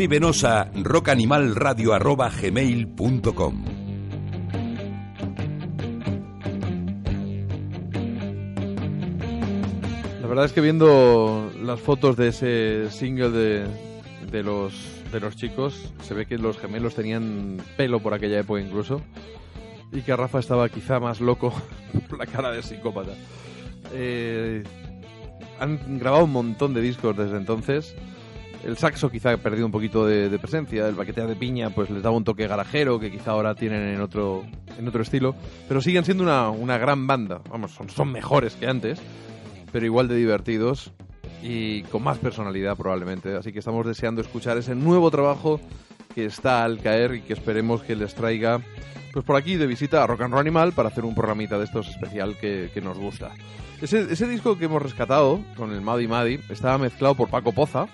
Escríbenos 0.04 0.44
a 0.44 0.70
rockanimalradio.gmail.com 0.76 3.64
La 10.22 10.28
verdad 10.28 10.44
es 10.44 10.52
que 10.52 10.60
viendo 10.60 11.50
las 11.64 11.80
fotos 11.80 12.18
de 12.18 12.28
ese 12.28 12.92
single 12.92 13.30
de, 13.30 13.66
de 14.30 14.44
los 14.44 14.74
de 15.10 15.22
los 15.22 15.38
chicos, 15.38 15.94
se 16.02 16.14
ve 16.14 16.26
que 16.26 16.38
los 16.38 16.58
gemelos 16.58 16.96
tenían 16.96 17.62
pelo 17.78 18.02
por 18.02 18.14
aquella 18.14 18.42
época 18.42 18.60
incluso 18.60 19.02
y 19.94 20.02
que 20.02 20.14
Rafa 20.18 20.40
estaba 20.40 20.68
quizá 20.68 21.00
más 21.00 21.22
loco 21.22 21.54
por 22.10 22.20
la 22.20 22.26
cara 22.26 22.52
de 22.52 22.62
psicópata. 22.62 23.14
Eh, 23.94 24.64
han 25.62 25.98
grabado 25.98 26.26
un 26.26 26.34
montón 26.34 26.74
de 26.74 26.82
discos 26.82 27.16
desde 27.16 27.38
entonces. 27.38 27.96
El 28.64 28.78
saxo 28.78 29.12
quizá 29.12 29.34
ha 29.34 29.38
perdido 29.38 29.66
un 29.66 29.72
poquito 29.72 30.06
de, 30.06 30.40
presencia, 30.40 30.88
el 30.88 30.96
baquetear 30.96 31.28
de 31.28 31.36
piña 31.36 31.70
pues 31.70 31.90
les 31.90 32.02
daba 32.02 32.16
un 32.16 32.24
toque 32.24 32.48
garajero 32.48 33.00
que 33.00 33.12
quizá 33.12 33.32
ahora 33.32 33.56
tienen 33.56 33.82
en 33.90 34.00
otro, 34.00 34.46
en 34.78 34.88
otro 34.88 35.02
estilo, 35.02 35.36
pero 35.68 35.82
siguen 35.82 36.06
siendo 36.06 36.24
una, 36.24 36.50
una 36.50 36.78
gran 36.78 37.06
banda, 37.06 37.42
vamos, 37.50 37.72
son, 37.72 37.90
son 37.90 38.12
mejores 38.12 38.56
que 38.56 38.68
antes, 38.68 39.02
pero 39.72 39.86
igual 39.86 40.08
de 40.08 40.16
divertidos 40.16 40.94
y 41.42 41.84
con 41.84 42.04
más 42.04 42.20
personalidad 42.20 42.78
probablemente, 42.78 43.36
así 43.36 43.52
que 43.52 43.60
estamos 43.60 43.86
deseando 43.86 44.22
escuchar 44.22 44.58
ese 44.58 44.76
nuevo 44.76 45.12
trabajo 45.12 45.60
que 46.16 46.26
está 46.26 46.64
al 46.64 46.80
caer 46.80 47.16
y 47.16 47.22
que 47.22 47.34
esperemos 47.34 47.82
que 47.84 47.98
les 47.98 48.16
traiga 48.16 48.62
pues 49.12 49.26
por 49.26 49.36
aquí 49.36 49.58
de 49.58 49.68
visita 49.68 50.04
a 50.04 50.08
Rock 50.08 50.22
and 50.22 50.32
Roll 50.32 50.42
Animal 50.42 50.72
para 50.74 50.90
hacer 50.90 51.04
un 51.04 51.14
programita 51.14 51.58
de 51.58 51.66
estos 51.66 51.90
especial 51.90 52.38
que, 52.38 52.72
que 52.74 52.82
nos 52.82 52.98
gusta. 52.98 53.32
Ese, 53.82 54.12
ese 54.12 54.28
disco 54.28 54.58
que 54.58 54.66
hemos 54.66 54.82
rescatado 54.82 55.40
con 55.56 55.72
el 55.72 55.82
Maddy 55.82 56.08
Maddy 56.08 56.40
estaba 56.50 56.78
mezclado 56.78 57.14
por 57.14 57.30
Paco 57.30 57.52
Poza, 57.52 57.88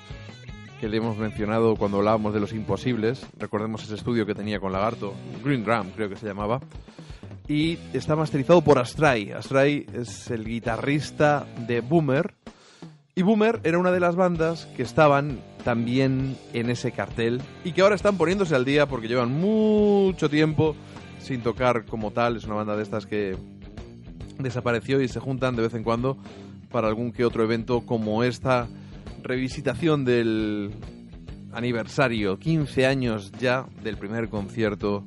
que 0.80 0.88
le 0.88 0.98
hemos 0.98 1.18
mencionado 1.18 1.76
cuando 1.76 1.98
hablábamos 1.98 2.34
de 2.34 2.40
los 2.40 2.54
imposibles. 2.54 3.26
Recordemos 3.38 3.84
ese 3.84 3.96
estudio 3.96 4.26
que 4.26 4.34
tenía 4.34 4.60
con 4.60 4.72
Lagarto, 4.72 5.14
Green 5.44 5.64
Gram 5.64 5.92
creo 5.96 6.10
que 6.10 6.16
se 6.16 6.26
llamaba. 6.26 6.62
Y 7.48 7.78
está 7.94 8.16
masterizado 8.16 8.62
por 8.62 8.80
Astray. 8.80 9.32
Astray 9.32 9.86
es 9.94 10.30
el 10.32 10.46
guitarrista 10.46 11.46
de 11.68 11.82
Boomer. 11.82 12.34
Y 13.16 13.24
Boomer 13.24 13.60
era 13.64 13.80
una 13.80 13.92
de 13.92 14.00
las 14.00 14.16
bandas 14.16 14.68
que 14.78 14.84
estaban 14.84 15.42
también 15.64 16.38
en 16.54 16.70
ese 16.70 16.92
cartel 16.92 17.42
y 17.66 17.74
que 17.74 17.82
ahora 17.82 17.96
están 17.96 18.18
poniéndose 18.18 18.56
al 18.56 18.66
día 18.66 18.86
porque 18.86 19.08
llevan 19.08 19.32
mucho 19.32 20.30
tiempo 20.30 20.76
sin 21.20 21.42
tocar 21.42 21.86
como 21.86 22.12
tal. 22.12 22.38
Es 22.38 22.46
una 22.46 22.56
banda 22.56 22.78
de 22.78 22.84
estas 22.84 23.06
que 23.06 23.36
desapareció 24.38 25.02
y 25.02 25.08
se 25.08 25.20
juntan 25.20 25.56
de 25.56 25.64
vez 25.64 25.74
en 25.74 25.84
cuando 25.84 26.18
para 26.72 26.88
algún 26.88 27.12
que 27.12 27.26
otro 27.26 27.44
evento 27.44 27.82
como 27.82 28.24
esta 28.24 28.68
revisitación 29.24 30.06
del 30.06 30.72
aniversario, 31.52 32.38
15 32.38 32.86
años 32.86 33.32
ya 33.40 33.66
del 33.84 33.98
primer 33.98 34.30
concierto 34.30 35.06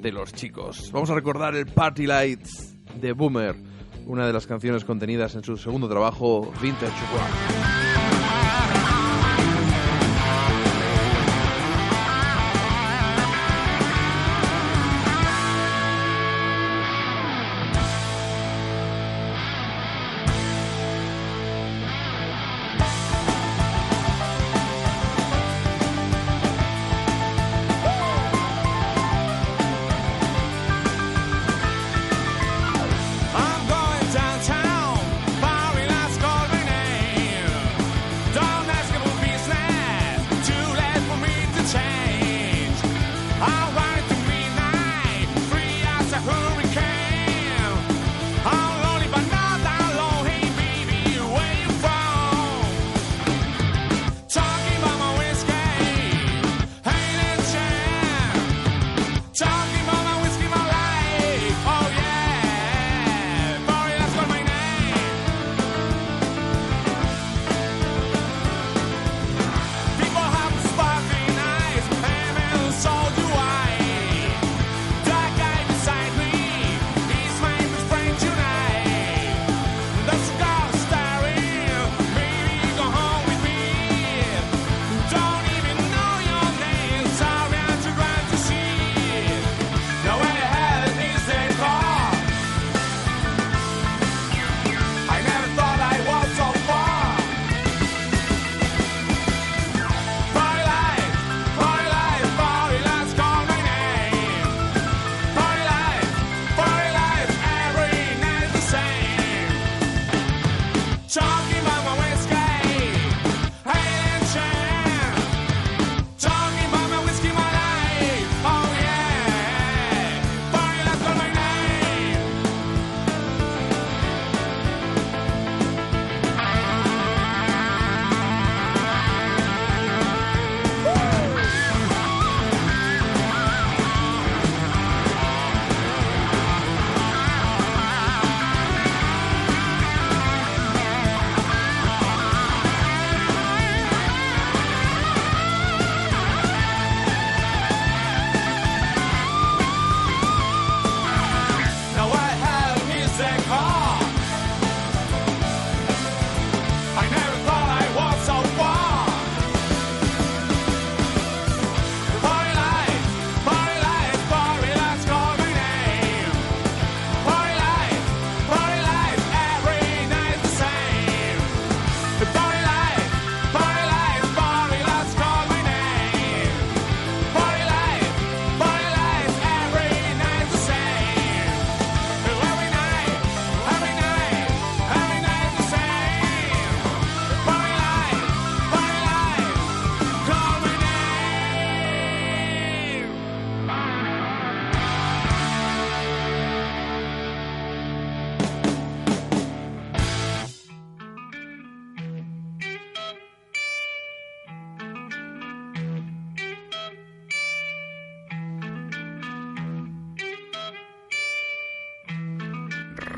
de 0.00 0.12
los 0.12 0.32
chicos. 0.32 0.90
Vamos 0.92 1.10
a 1.10 1.14
recordar 1.14 1.54
el 1.54 1.66
Party 1.66 2.06
Lights 2.06 2.76
de 3.00 3.12
Boomer, 3.12 3.56
una 4.06 4.26
de 4.26 4.32
las 4.32 4.46
canciones 4.46 4.84
contenidas 4.84 5.34
en 5.34 5.44
su 5.44 5.56
segundo 5.56 5.88
trabajo, 5.88 6.52
Vintage 6.62 7.00
Rock. 7.12 7.77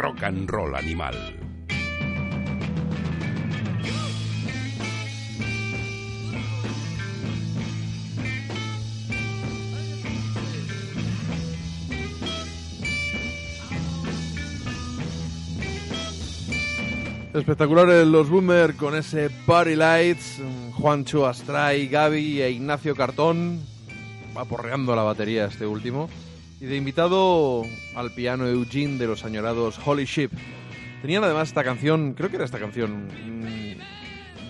Rock 0.01 0.23
and 0.23 0.49
Roll 0.49 0.75
Animal. 0.75 1.15
Espectaculares 17.35 18.07
los 18.07 18.31
Boomer 18.31 18.77
con 18.77 18.97
ese 18.97 19.29
Party 19.45 19.77
Lights, 19.77 20.41
Juancho 20.79 21.27
Astray, 21.27 21.89
Gaby 21.89 22.41
e 22.41 22.51
Ignacio 22.51 22.97
Cartón, 22.97 23.61
aporreando 24.35 24.97
la 24.97 25.03
batería 25.03 25.45
este 25.45 25.67
último. 25.67 26.09
Y 26.61 26.67
de 26.67 26.77
invitado 26.77 27.65
al 27.95 28.11
piano 28.11 28.47
Eugene 28.47 28.99
de 28.99 29.07
los 29.07 29.25
añorados 29.25 29.81
Holy 29.83 30.05
Ship. 30.05 30.31
Tenían 31.01 31.25
además 31.25 31.49
esta 31.49 31.65
canción, 31.65 32.13
creo 32.13 32.29
que 32.29 32.37
era 32.37 32.45
esta 32.45 32.59
canción, 32.59 33.09
un 33.25 33.77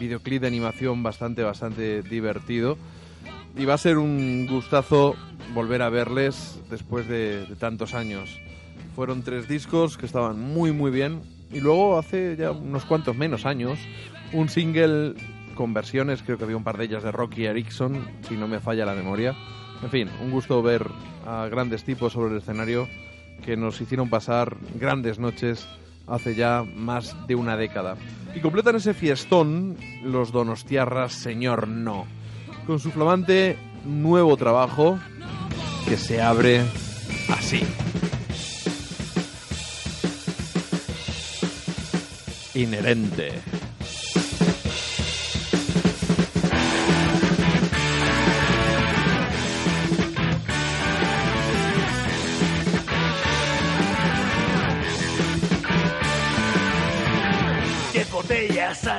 videoclip 0.01 0.41
de 0.41 0.49
animación 0.49 1.05
bastante, 1.05 1.45
bastante 1.45 2.03
divertido. 2.03 2.77
Y 3.57 3.65
va 3.65 3.74
a 3.74 3.78
ser 3.78 3.99
un 3.99 4.49
gustazo 4.49 5.15
volver 5.55 5.82
a 5.82 5.89
verles 5.89 6.59
después 6.69 7.07
de, 7.07 7.47
de 7.47 7.55
tantos 7.55 7.95
años. 7.95 8.41
Fueron 8.97 9.23
tres 9.23 9.47
discos 9.47 9.97
que 9.97 10.07
estaban 10.07 10.41
muy, 10.41 10.73
muy 10.73 10.91
bien. 10.91 11.20
Y 11.53 11.61
luego, 11.61 11.97
hace 11.97 12.35
ya 12.37 12.51
unos 12.51 12.87
cuantos 12.87 13.16
menos 13.16 13.47
años, 13.47 13.78
un 14.32 14.49
single 14.49 15.15
con 15.55 15.74
versiones, 15.74 16.23
creo 16.23 16.39
que 16.39 16.45
había 16.45 16.57
un 16.57 16.65
par 16.65 16.77
de 16.77 16.87
ellas 16.87 17.05
de 17.05 17.12
Rocky 17.12 17.45
Erickson, 17.45 18.05
si 18.28 18.35
no 18.37 18.49
me 18.49 18.59
falla 18.59 18.85
la 18.85 18.95
memoria. 18.95 19.37
En 19.82 19.90
fin, 19.90 20.11
un 20.23 20.31
gusto 20.31 20.62
ver 20.62 20.86
a 21.27 21.47
grandes 21.47 21.85
tipos 21.85 22.12
sobre 22.12 22.32
el 22.32 22.39
escenario 22.39 22.86
que 23.44 23.57
nos 23.57 23.81
hicieron 23.81 24.11
pasar 24.11 24.57
grandes 24.78 25.19
noches 25.19 25.66
hace 26.07 26.35
ya 26.35 26.65
más 26.74 27.16
de 27.27 27.35
una 27.35 27.57
década. 27.57 27.97
Y 28.35 28.40
completan 28.40 28.77
ese 28.77 28.94
fiestón 28.94 29.77
los 30.02 30.32
Donostiarras 30.32 31.12
Señor 31.12 31.69
No, 31.69 32.07
con 32.66 32.78
su 32.78 32.90
flamante 32.90 33.57
nuevo 33.85 34.36
trabajo 34.36 34.98
que 35.89 35.97
se 35.97 36.20
abre 36.20 36.62
así. 37.28 37.62
Inherente. 42.55 43.60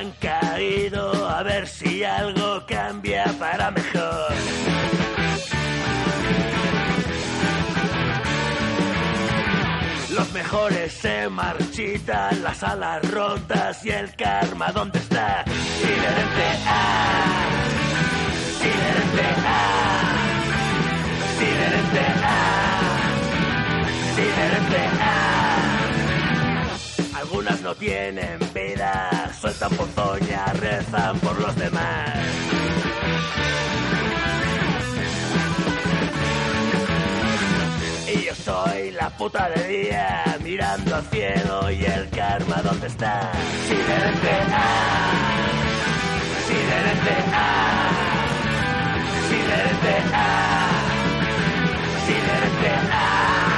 Han 0.02 0.10
caído, 0.12 1.28
a 1.28 1.42
ver 1.44 1.68
si 1.68 2.02
algo 2.02 2.64
cambia 2.66 3.24
para 3.38 3.70
mejor. 3.70 4.32
Los 10.10 10.32
mejores 10.32 10.92
se 10.92 11.28
marchitan, 11.28 12.42
las 12.42 12.62
alas 12.64 13.08
rotas 13.10 13.84
y 13.86 13.90
el 13.90 14.14
karma, 14.16 14.72
¿dónde 14.72 14.98
está? 14.98 15.44
Inherente 15.82 16.48
a. 16.66 16.80
Inherente 18.70 19.26
a. 19.46 19.60
Inherente 21.48 22.04
a. 22.24 22.40
Inherente 24.18 24.80
a. 25.00 25.31
Tienen 27.78 28.38
vida, 28.54 29.32
sueltan 29.40 29.70
ponzoña, 29.74 30.46
rezan 30.52 31.18
por 31.20 31.40
los 31.40 31.56
demás. 31.56 32.16
Y 38.06 38.24
yo 38.24 38.34
soy 38.34 38.90
la 38.92 39.10
puta 39.10 39.48
de 39.50 39.68
día, 39.68 40.38
mirando 40.44 40.96
al 40.96 41.04
cielo 41.06 41.70
y 41.70 41.84
el 41.84 42.08
karma, 42.10 42.62
¿dónde 42.62 42.86
está? 42.86 43.32
Siderente 43.66 44.30
A. 44.30 45.10
Siderente 46.46 47.14
A. 47.32 47.90
Siderente 49.28 49.94
A. 50.14 50.26
Siderente 52.06 52.68
A. 52.92 53.51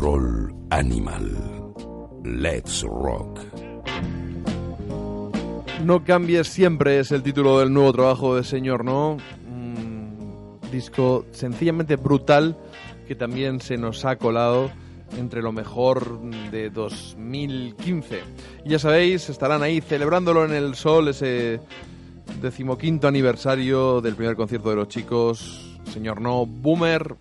Roll 0.00 0.50
Animal. 0.70 1.74
Let's 2.24 2.82
Rock. 2.84 3.38
No 5.84 6.04
cambies 6.04 6.48
siempre 6.48 7.00
es 7.00 7.12
el 7.12 7.22
título 7.22 7.58
del 7.58 7.70
nuevo 7.70 7.92
trabajo 7.92 8.34
de 8.34 8.42
Señor 8.42 8.82
No. 8.82 9.18
Disco 10.72 11.26
sencillamente 11.32 11.96
brutal 11.96 12.56
que 13.06 13.14
también 13.14 13.60
se 13.60 13.76
nos 13.76 14.06
ha 14.06 14.16
colado 14.16 14.70
entre 15.18 15.42
lo 15.42 15.52
mejor 15.52 16.18
de 16.50 16.70
2015. 16.70 18.20
Y 18.64 18.70
ya 18.70 18.78
sabéis, 18.78 19.28
estarán 19.28 19.62
ahí 19.62 19.82
celebrándolo 19.82 20.46
en 20.46 20.52
el 20.52 20.76
sol 20.76 21.08
ese 21.08 21.60
decimoquinto 22.40 23.06
aniversario 23.06 24.00
del 24.00 24.14
primer 24.14 24.34
concierto 24.34 24.70
de 24.70 24.76
los 24.76 24.88
chicos, 24.88 25.78
Señor 25.92 26.22
No, 26.22 26.46
Boomer 26.46 27.16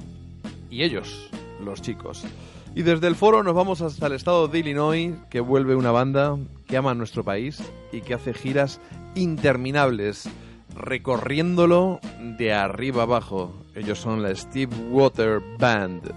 y 0.69 0.83
ellos, 0.83 1.29
los 1.61 1.81
chicos. 1.81 2.23
Y 2.79 2.81
desde 2.81 3.07
el 3.07 3.17
foro 3.17 3.43
nos 3.43 3.53
vamos 3.53 3.81
hasta 3.81 4.07
el 4.07 4.13
estado 4.13 4.47
de 4.47 4.59
Illinois, 4.59 5.13
que 5.29 5.41
vuelve 5.41 5.75
una 5.75 5.91
banda 5.91 6.37
que 6.65 6.77
ama 6.77 6.93
nuestro 6.93 7.25
país 7.25 7.61
y 7.91 7.99
que 7.99 8.13
hace 8.13 8.33
giras 8.33 8.79
interminables, 9.15 10.29
recorriéndolo 10.77 11.99
de 12.37 12.53
arriba 12.53 13.03
abajo. 13.03 13.53
Ellos 13.75 13.99
son 13.99 14.23
la 14.23 14.33
Steve 14.33 14.73
Water 14.91 15.41
Band. 15.59 16.09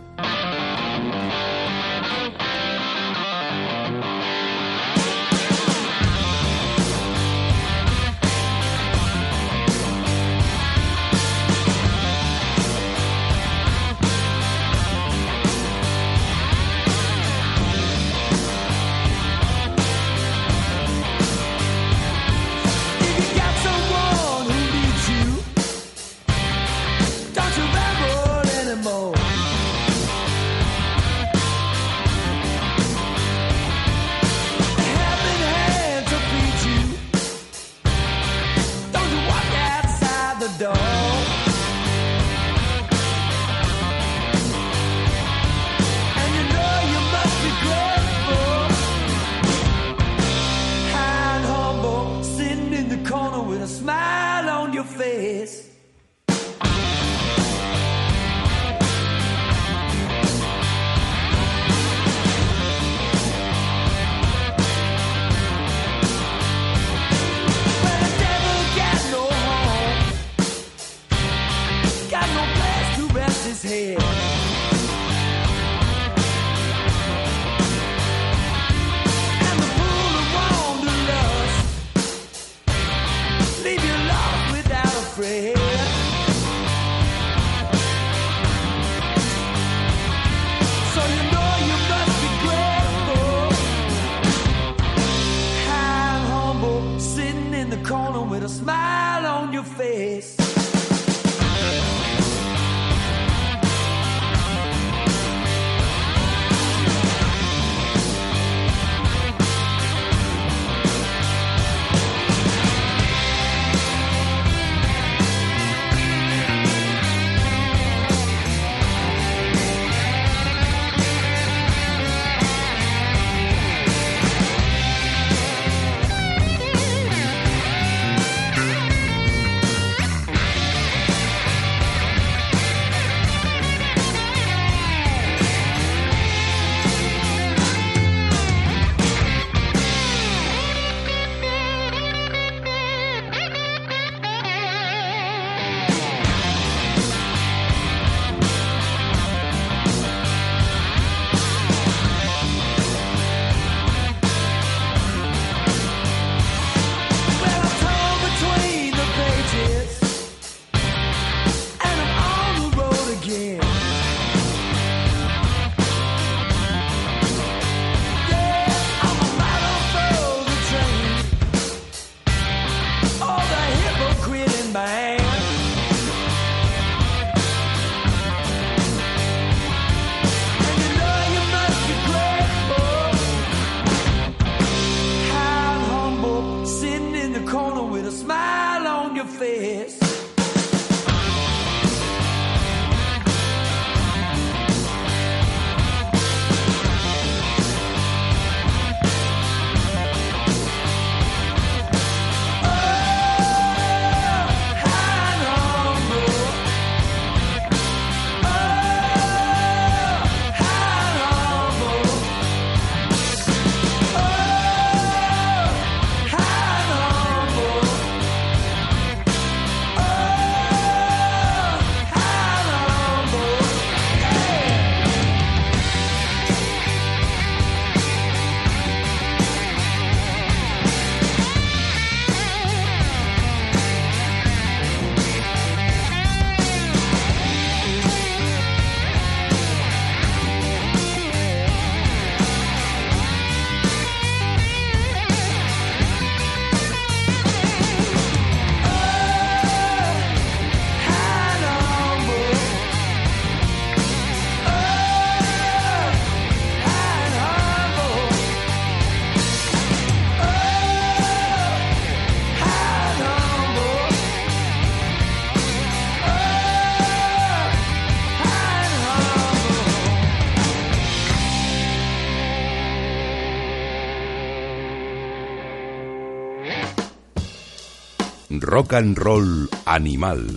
Rock 278.72 278.94
and 278.94 279.18
Roll 279.18 279.68
Animal. 279.84 280.48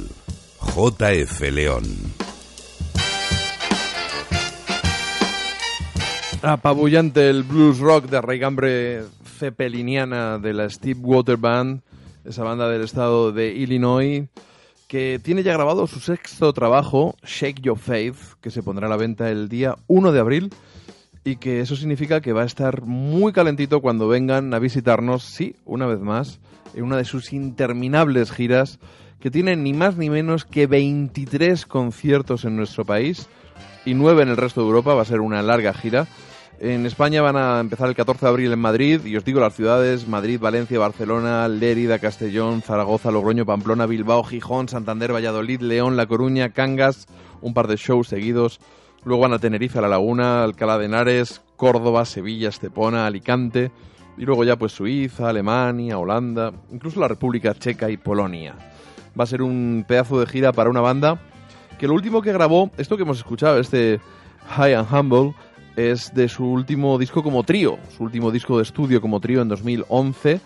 JF 0.62 1.52
León. 1.52 1.84
Apabullante 6.42 7.30
el 7.30 7.44
blues 7.44 7.80
rock 7.80 8.06
de 8.06 8.22
raigambre 8.22 9.04
cepeliniana 9.38 10.40
de 10.40 10.54
la 10.54 10.70
Steve 10.70 11.02
Water 11.04 11.36
Band, 11.36 11.82
esa 12.24 12.46
banda 12.46 12.70
del 12.70 12.84
estado 12.84 13.34
de 13.34 13.54
Illinois, 13.54 14.30
que 14.88 15.20
tiene 15.22 15.44
ya 15.44 15.52
grabado 15.52 15.86
su 15.86 16.00
sexto 16.00 16.54
trabajo, 16.54 17.18
Shake 17.22 17.60
Your 17.64 17.78
Faith, 17.78 18.16
que 18.40 18.50
se 18.50 18.64
pondrá 18.64 18.88
a 18.88 18.92
la 18.92 18.96
venta 18.96 19.30
el 19.30 19.50
día 19.50 19.76
1 19.88 20.14
de 20.14 20.20
abril 20.22 20.54
y 21.26 21.36
que 21.36 21.60
eso 21.60 21.76
significa 21.76 22.22
que 22.22 22.32
va 22.32 22.44
a 22.44 22.46
estar 22.46 22.84
muy 22.84 23.34
calentito 23.34 23.82
cuando 23.82 24.08
vengan 24.08 24.54
a 24.54 24.60
visitarnos, 24.60 25.24
sí, 25.24 25.58
una 25.66 25.86
vez 25.86 26.00
más, 26.00 26.40
en 26.76 26.84
una 26.84 26.98
de 26.98 27.06
sus 27.06 27.34
interminables 27.34 28.32
giras 28.32 28.80
que 29.20 29.32
tienen 29.32 29.64
ni 29.64 29.74
más 29.74 29.98
ni 29.98 30.10
menos 30.10 30.46
que 30.46 30.68
23 30.68 31.66
conciertos 31.66 32.46
en 32.46 32.56
nuestro 32.56 32.86
país 32.86 33.28
y 33.86 33.94
9 33.94 34.24
en 34.24 34.30
el 34.30 34.38
resto 34.38 34.62
de 34.62 34.68
Europa, 34.68 34.94
va 34.94 35.02
a 35.02 35.06
ser 35.06 35.22
una 35.22 35.42
larga 35.42 35.74
gira. 35.74 36.08
En 36.60 36.86
España 36.86 37.22
van 37.22 37.36
a 37.36 37.60
empezar 37.60 37.90
el 37.90 37.96
14 37.96 38.26
de 38.26 38.30
abril 38.30 38.54
en 38.54 38.60
Madrid 38.60 39.04
y 39.06 39.18
os 39.18 39.26
digo 39.26 39.40
las 39.40 39.56
ciudades 39.56 40.08
Madrid, 40.08 40.40
Valencia, 40.40 40.80
Barcelona, 40.80 41.48
Lérida, 41.48 42.00
Castellón, 42.00 42.62
Zaragoza, 42.62 43.12
Logroño, 43.12 43.46
Pamplona, 43.46 43.86
Bilbao, 43.86 44.24
Gijón, 44.24 44.70
Santander, 44.70 45.14
Valladolid, 45.14 45.62
León, 45.62 45.98
La 45.98 46.06
Coruña, 46.06 46.50
Cangas, 46.50 47.08
un 47.42 47.54
par 47.54 47.68
de 47.68 47.76
shows 47.76 48.08
seguidos. 48.08 48.60
Luego 49.04 49.24
van 49.24 49.34
a 49.34 49.40
Tenerife, 49.40 49.82
La 49.82 49.88
Laguna, 49.88 50.44
Alcalá 50.44 50.78
de 50.78 50.86
Henares, 50.86 51.42
Córdoba, 51.58 52.06
Sevilla, 52.06 52.50
Estepona, 52.50 53.06
Alicante. 53.06 53.72
Y 54.18 54.26
luego 54.26 54.44
ya 54.44 54.56
pues 54.56 54.72
Suiza, 54.72 55.30
Alemania, 55.30 55.98
Holanda, 55.98 56.54
incluso 56.72 57.00
la 57.00 57.08
República 57.08 57.54
Checa 57.54 57.90
y 57.90 57.98
Polonia. 57.98 58.56
Va 59.18 59.24
a 59.24 59.28
ser 59.28 59.42
un 59.42 59.86
pedazo 59.88 60.20
de 60.20 60.26
gira 60.26 60.52
para 60.52 60.70
una 60.70 60.82
banda 60.82 61.20
que 61.78 61.88
lo 61.88 61.94
último 61.94 62.22
que 62.22 62.32
grabó, 62.32 62.72
esto 62.78 62.96
que 62.96 63.04
hemos 63.04 63.18
escuchado, 63.18 63.60
este 63.60 64.00
High 64.56 64.76
and 64.76 64.94
Humble, 64.94 65.34
es 65.76 66.14
de 66.14 66.30
su 66.30 66.46
último 66.46 66.98
disco 66.98 67.22
como 67.22 67.44
trío, 67.44 67.78
su 67.96 68.04
último 68.04 68.32
disco 68.32 68.58
de 68.58 68.64
estudio 68.64 69.02
como 69.02 69.20
trío 69.20 69.42
en 69.42 69.50
2011, 69.50 70.40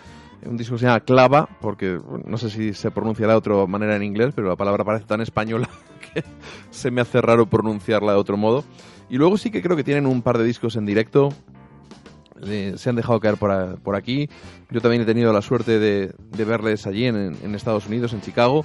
un 0.46 0.56
disco 0.56 0.74
que 0.74 0.80
se 0.80 0.86
llama 0.86 1.00
Clava, 1.00 1.48
porque 1.60 2.00
no 2.24 2.36
sé 2.36 2.50
si 2.50 2.72
se 2.74 2.90
pronunciará 2.90 3.34
de 3.34 3.38
otra 3.38 3.66
manera 3.66 3.94
en 3.96 4.02
inglés, 4.02 4.32
pero 4.34 4.48
la 4.48 4.56
palabra 4.56 4.84
parece 4.84 5.04
tan 5.04 5.20
española 5.20 5.68
que 6.14 6.24
se 6.70 6.90
me 6.90 7.00
hace 7.00 7.20
raro 7.20 7.46
pronunciarla 7.46 8.12
de 8.12 8.18
otro 8.18 8.36
modo. 8.36 8.64
Y 9.08 9.16
luego 9.16 9.36
sí 9.36 9.50
que 9.50 9.62
creo 9.62 9.76
que 9.76 9.84
tienen 9.84 10.06
un 10.06 10.22
par 10.22 10.38
de 10.38 10.44
discos 10.44 10.76
en 10.76 10.86
directo, 10.86 11.30
se 12.42 12.90
han 12.90 12.96
dejado 12.96 13.20
caer 13.20 13.36
por, 13.36 13.80
por 13.80 13.96
aquí. 13.96 14.28
Yo 14.70 14.80
también 14.80 15.02
he 15.02 15.06
tenido 15.06 15.32
la 15.32 15.42
suerte 15.42 15.78
de, 15.78 16.14
de 16.18 16.44
verles 16.44 16.86
allí 16.86 17.06
en, 17.06 17.36
en 17.42 17.54
Estados 17.54 17.86
Unidos, 17.86 18.12
en 18.12 18.20
Chicago. 18.20 18.64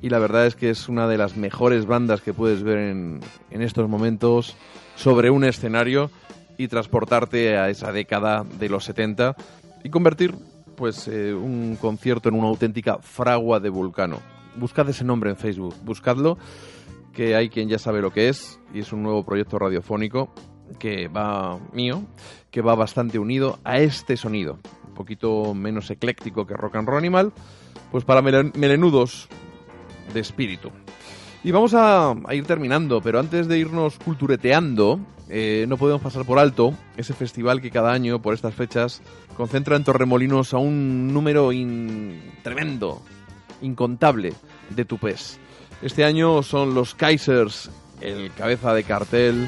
Y 0.00 0.10
la 0.10 0.18
verdad 0.18 0.46
es 0.46 0.56
que 0.56 0.70
es 0.70 0.88
una 0.88 1.08
de 1.08 1.16
las 1.16 1.36
mejores 1.36 1.86
bandas 1.86 2.20
que 2.20 2.34
puedes 2.34 2.62
ver 2.62 2.78
en, 2.78 3.20
en 3.50 3.62
estos 3.62 3.88
momentos 3.88 4.56
sobre 4.94 5.30
un 5.30 5.44
escenario 5.44 6.10
y 6.58 6.68
transportarte 6.68 7.56
a 7.56 7.70
esa 7.70 7.92
década 7.92 8.44
de 8.58 8.68
los 8.68 8.84
70 8.84 9.36
y 9.84 9.90
convertir 9.90 10.34
pues 10.76 11.08
eh, 11.08 11.34
un 11.34 11.76
concierto 11.80 12.28
en 12.28 12.34
una 12.34 12.48
auténtica 12.48 12.98
fragua 12.98 13.60
de 13.60 13.70
vulcano. 13.70 14.20
Buscad 14.56 14.88
ese 14.88 15.04
nombre 15.04 15.30
en 15.30 15.36
Facebook, 15.36 15.74
buscadlo, 15.82 16.38
que 17.12 17.34
hay 17.34 17.48
quien 17.48 17.68
ya 17.68 17.78
sabe 17.78 18.00
lo 18.00 18.12
que 18.12 18.28
es 18.28 18.60
y 18.74 18.80
es 18.80 18.92
un 18.92 19.02
nuevo 19.02 19.24
proyecto 19.24 19.58
radiofónico 19.58 20.32
que 20.78 21.08
va 21.08 21.58
mío, 21.72 22.02
que 22.56 22.62
va 22.62 22.74
bastante 22.74 23.18
unido 23.18 23.58
a 23.64 23.80
este 23.80 24.16
sonido, 24.16 24.58
un 24.88 24.94
poquito 24.94 25.52
menos 25.52 25.90
ecléctico 25.90 26.46
que 26.46 26.54
Rock 26.54 26.76
and 26.76 26.88
Roll 26.88 26.96
Animal, 26.96 27.30
pues 27.92 28.02
para 28.04 28.22
melen- 28.22 28.54
melenudos 28.54 29.28
de 30.14 30.20
espíritu. 30.20 30.70
Y 31.44 31.50
vamos 31.50 31.74
a, 31.74 32.14
ir 32.32 32.46
terminando, 32.46 33.02
pero 33.02 33.20
antes 33.20 33.46
de 33.46 33.58
irnos 33.58 33.98
cultureteando, 33.98 34.98
eh, 35.28 35.66
no 35.68 35.76
podemos 35.76 36.00
pasar 36.00 36.24
por 36.24 36.38
alto 36.38 36.72
ese 36.96 37.12
festival 37.12 37.60
que 37.60 37.70
cada 37.70 37.92
año, 37.92 38.22
por 38.22 38.32
estas 38.32 38.54
fechas, 38.54 39.02
concentra 39.36 39.76
en 39.76 39.84
Torremolinos 39.84 40.54
a 40.54 40.56
un 40.56 41.12
número 41.12 41.50
tremendo, 42.42 43.02
incontable 43.60 44.32
de 44.70 44.86
tupés. 44.86 45.38
Este 45.82 46.04
año 46.04 46.42
son 46.42 46.72
los 46.72 46.94
Kaisers, 46.94 47.70
el 48.00 48.30
cabeza 48.32 48.72
de 48.72 48.82
cartel. 48.82 49.46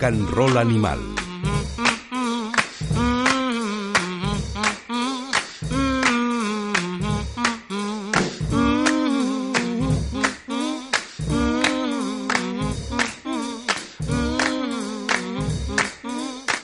Rock 0.00 0.56
Animal. 0.56 0.98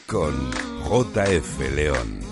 Con 0.06 0.50
JF 0.88 1.74
León. 1.74 2.25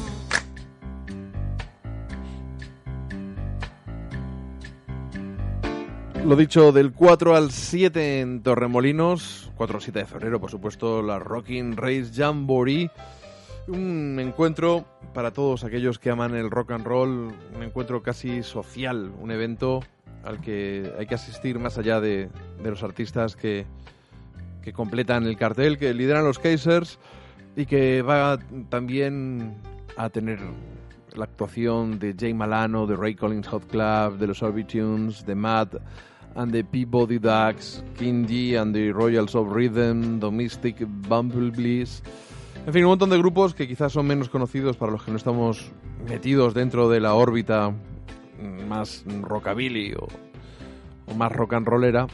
Lo 6.24 6.36
dicho, 6.36 6.72
del 6.72 6.92
4 6.92 7.36
al 7.36 7.50
7 7.50 8.20
en 8.20 8.42
Torremolinos, 8.42 9.52
4 9.56 9.76
al 9.76 9.82
7 9.82 9.98
de 9.98 10.06
febrero, 10.06 10.40
por 10.40 10.50
supuesto, 10.50 11.02
la 11.02 11.18
Rocking 11.18 11.76
Race 11.76 12.10
Jamboree. 12.14 12.90
Un 13.68 14.18
encuentro 14.18 14.86
para 15.12 15.32
todos 15.32 15.64
aquellos 15.64 15.98
que 15.98 16.08
aman 16.08 16.34
el 16.34 16.50
rock 16.50 16.70
and 16.70 16.86
roll, 16.86 17.34
un 17.54 17.62
encuentro 17.62 18.02
casi 18.02 18.42
social, 18.42 19.12
un 19.20 19.32
evento 19.32 19.80
al 20.22 20.40
que 20.40 20.90
hay 20.98 21.06
que 21.06 21.14
asistir 21.14 21.58
más 21.58 21.76
allá 21.76 22.00
de, 22.00 22.30
de 22.62 22.70
los 22.70 22.82
artistas 22.82 23.36
que, 23.36 23.66
que 24.62 24.72
completan 24.72 25.26
el 25.26 25.36
cartel, 25.36 25.76
que 25.76 25.92
lideran 25.92 26.24
los 26.24 26.38
Kaisers 26.38 26.98
y 27.54 27.66
que 27.66 28.00
va 28.00 28.38
también 28.70 29.56
a 29.98 30.08
tener 30.08 30.38
la 31.14 31.24
actuación 31.24 31.98
de 31.98 32.14
Jay 32.18 32.32
Malano, 32.32 32.86
de 32.86 32.96
Ray 32.96 33.14
Collins 33.14 33.46
Hot 33.48 33.66
Club, 33.66 34.16
de 34.18 34.26
los 34.26 34.42
Orbitunes, 34.42 35.26
de 35.26 35.34
Matt, 35.34 35.74
and 36.34 36.52
the 36.52 36.64
Peabody 36.64 37.18
Ducks, 37.18 37.82
King 37.96 38.26
G 38.26 38.56
and 38.56 38.74
the 38.74 38.92
Royals 38.92 39.34
of 39.34 39.52
Rhythm, 39.52 40.20
Domestic 40.20 40.84
Bumblebees. 40.86 42.02
En 42.66 42.72
fin, 42.72 42.84
un 42.84 42.90
montón 42.90 43.10
de 43.10 43.18
grupos 43.18 43.54
que 43.54 43.68
quizás 43.68 43.92
son 43.92 44.06
menos 44.06 44.28
conocidos 44.28 44.76
para 44.76 44.92
los 44.92 45.02
que 45.02 45.10
no 45.10 45.16
estamos 45.16 45.70
metidos 46.08 46.54
dentro 46.54 46.88
de 46.88 47.00
la 47.00 47.14
órbita 47.14 47.74
más 48.68 49.04
rockabilly 49.20 49.94
o, 49.94 50.08
más 51.14 51.30
rock 51.32 51.54
and 51.54 51.66
rollera, 51.66 52.06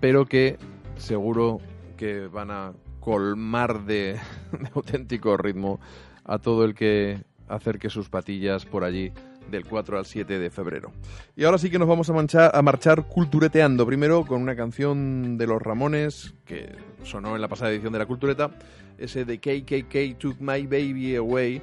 pero 0.00 0.26
que 0.26 0.58
seguro 0.96 1.58
que 1.96 2.26
van 2.28 2.50
a 2.50 2.72
colmar 3.00 3.84
de 3.84 4.18
auténtico 4.74 5.36
ritmo 5.36 5.80
a 6.24 6.38
todo 6.38 6.64
el 6.64 6.74
que 6.74 7.24
acerque 7.48 7.90
sus 7.90 8.08
patillas 8.08 8.64
por 8.64 8.84
allí 8.84 9.12
del 9.50 9.64
4 9.64 9.98
al 9.98 10.06
7 10.06 10.38
de 10.38 10.50
febrero. 10.50 10.92
Y 11.36 11.44
ahora 11.44 11.58
sí 11.58 11.70
que 11.70 11.78
nos 11.78 11.88
vamos 11.88 12.10
a, 12.10 12.62
marchar 12.62 13.06
cultureteando, 13.06 13.86
primero 13.86 14.24
con 14.24 14.40
una 14.42 14.56
canción 14.56 15.36
de 15.36 15.46
los 15.46 15.60
Ramones 15.60 16.34
que 16.44 16.74
sonó 17.02 17.34
en 17.34 17.42
la 17.42 17.48
pasada 17.48 17.70
edición 17.70 17.92
de 17.92 17.98
la 17.98 18.06
Cultureta, 18.06 18.50
ese 18.98 19.24
de 19.24 19.38
KKK 19.38 20.18
Took 20.18 20.40
My 20.40 20.66
Baby 20.66 21.16
Away, 21.16 21.62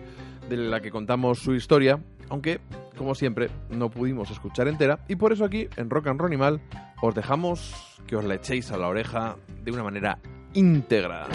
de 0.49 0.57
la 0.57 0.81
que 0.81 0.91
contamos 0.91 1.39
su 1.39 1.53
historia, 1.53 1.99
aunque, 2.29 2.59
como 2.97 3.15
siempre, 3.15 3.49
no 3.69 3.89
pudimos 3.89 4.31
escuchar 4.31 4.67
entera, 4.67 4.99
y 5.07 5.15
por 5.15 5.33
eso 5.33 5.45
aquí, 5.45 5.67
en 5.75 5.89
Rock 5.89 6.07
and 6.07 6.19
Roll 6.19 6.29
Animal, 6.29 6.61
os 7.01 7.15
dejamos 7.15 7.99
que 8.07 8.15
os 8.15 8.23
la 8.23 8.35
echéis 8.35 8.71
a 8.71 8.77
la 8.77 8.87
oreja 8.87 9.35
de 9.63 9.71
una 9.71 9.83
manera 9.83 10.19
íntegra. 10.53 11.27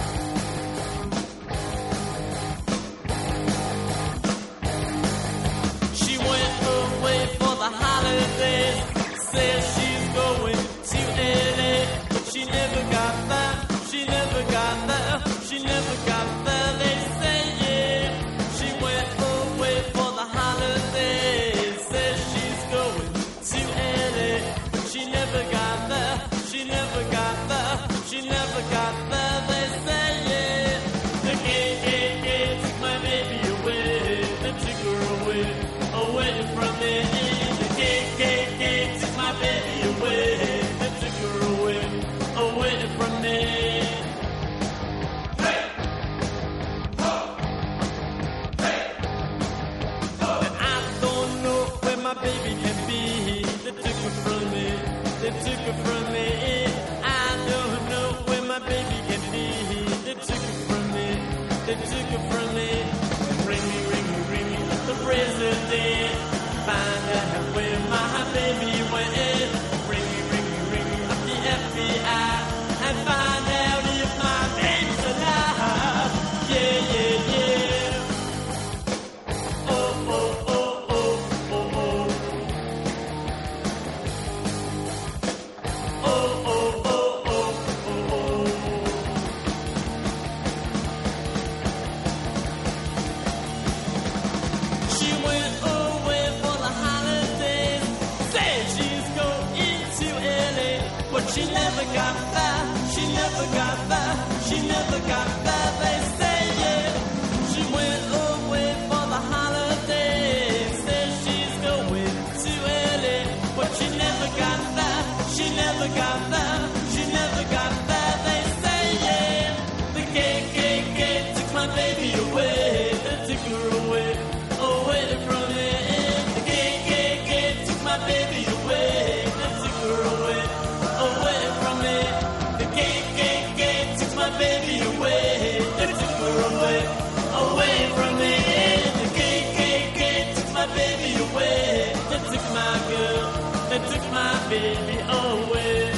Baby 144.49 144.99
away. 145.09 145.91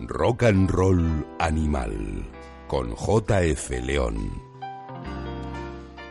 Rock 0.00 0.42
and 0.44 0.70
Roll 0.70 1.26
Animal 1.38 2.24
con 2.68 2.94
JF 2.94 3.70
León. 3.84 4.16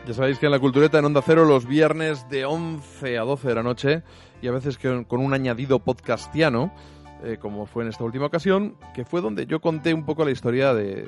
Ya 0.06 0.14
sabéis 0.14 0.38
que 0.38 0.46
en 0.46 0.52
la 0.52 0.58
Cultureta 0.58 0.98
en 0.98 1.04
Onda 1.04 1.22
Cero 1.24 1.44
los 1.44 1.66
viernes 1.66 2.28
de 2.28 2.44
11 2.44 3.18
a 3.18 3.22
12 3.22 3.48
de 3.48 3.54
la 3.54 3.62
noche 3.62 4.02
y 4.40 4.48
a 4.48 4.52
veces 4.52 4.76
que- 4.76 5.04
con 5.06 5.20
un 5.20 5.32
añadido 5.32 5.78
podcastiano, 5.78 6.72
eh, 7.22 7.36
como 7.40 7.66
fue 7.66 7.84
en 7.84 7.90
esta 7.90 8.02
última 8.02 8.26
ocasión, 8.26 8.76
que 8.94 9.04
fue 9.04 9.20
donde 9.20 9.46
yo 9.46 9.60
conté 9.60 9.94
un 9.94 10.04
poco 10.04 10.24
la 10.24 10.32
historia 10.32 10.74
de, 10.74 11.06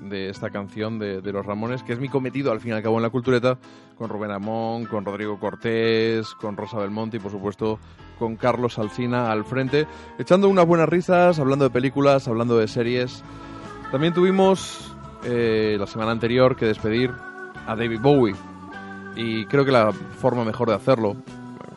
de 0.00 0.28
esta 0.28 0.50
canción 0.50 0.98
de, 0.98 1.20
de 1.20 1.32
los 1.32 1.44
Ramones, 1.44 1.82
que 1.82 1.92
es 1.92 2.00
mi 2.00 2.08
cometido 2.08 2.52
al 2.52 2.60
fin 2.60 2.72
y 2.72 2.74
al 2.74 2.82
cabo 2.82 2.96
en 2.96 3.02
la 3.02 3.10
Cultureta, 3.10 3.58
con 3.96 4.08
Rubén 4.08 4.30
Amón, 4.30 4.86
con 4.86 5.04
Rodrigo 5.04 5.38
Cortés, 5.38 6.34
con 6.34 6.56
Rosa 6.56 6.78
Belmonte 6.78 7.16
y 7.16 7.20
por 7.20 7.30
supuesto 7.30 7.78
con 8.18 8.36
Carlos 8.36 8.78
Alsina 8.78 9.30
al 9.30 9.44
frente, 9.44 9.86
echando 10.18 10.48
unas 10.48 10.66
buenas 10.66 10.88
risas, 10.88 11.38
hablando 11.38 11.64
de 11.64 11.70
películas, 11.70 12.28
hablando 12.28 12.58
de 12.58 12.68
series. 12.68 13.22
También 13.90 14.14
tuvimos 14.14 14.94
eh, 15.24 15.76
la 15.78 15.86
semana 15.86 16.12
anterior 16.12 16.56
que 16.56 16.66
despedir 16.66 17.10
a 17.66 17.76
David 17.76 18.00
Bowie. 18.00 18.34
Y 19.16 19.46
creo 19.46 19.64
que 19.64 19.72
la 19.72 19.92
forma 19.92 20.44
mejor 20.44 20.68
de 20.68 20.74
hacerlo, 20.74 21.16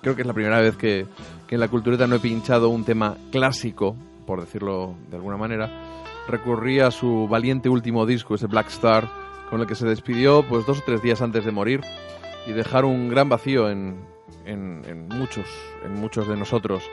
creo 0.02 0.16
que 0.16 0.22
es 0.22 0.28
la 0.28 0.34
primera 0.34 0.60
vez 0.60 0.76
que, 0.76 1.06
que 1.48 1.56
en 1.56 1.62
la 1.62 1.68
cultureta 1.68 2.06
no 2.06 2.16
he 2.16 2.20
pinchado 2.20 2.70
un 2.70 2.84
tema 2.84 3.16
clásico, 3.32 3.96
por 4.26 4.42
decirlo 4.42 4.96
de 5.10 5.16
alguna 5.16 5.38
manera, 5.38 5.70
recurrí 6.30 6.80
a 6.80 6.92
su 6.92 7.28
valiente 7.28 7.68
último 7.70 8.06
disco, 8.06 8.36
ese 8.36 8.48
Black 8.48 8.68
Star, 8.70 9.10
con 9.50 9.60
el 9.62 9.68
que 9.68 9.76
se 9.76 9.86
despidió 9.88 10.44
pues 10.48 10.66
dos 10.66 10.80
o 10.80 10.84
tres 10.86 11.02
días 11.02 11.22
antes 11.22 11.44
de 11.44 11.52
morir 11.52 11.82
y 12.48 12.52
dejar 12.54 12.86
un 12.86 13.10
gran 13.10 13.28
vacío 13.30 13.70
en, 13.70 14.00
en- 14.46 14.84
en 14.88 15.08
muchos, 15.10 15.46
en 15.86 15.94
muchos 15.96 16.28
de 16.28 16.38
nosotros. 16.38 16.84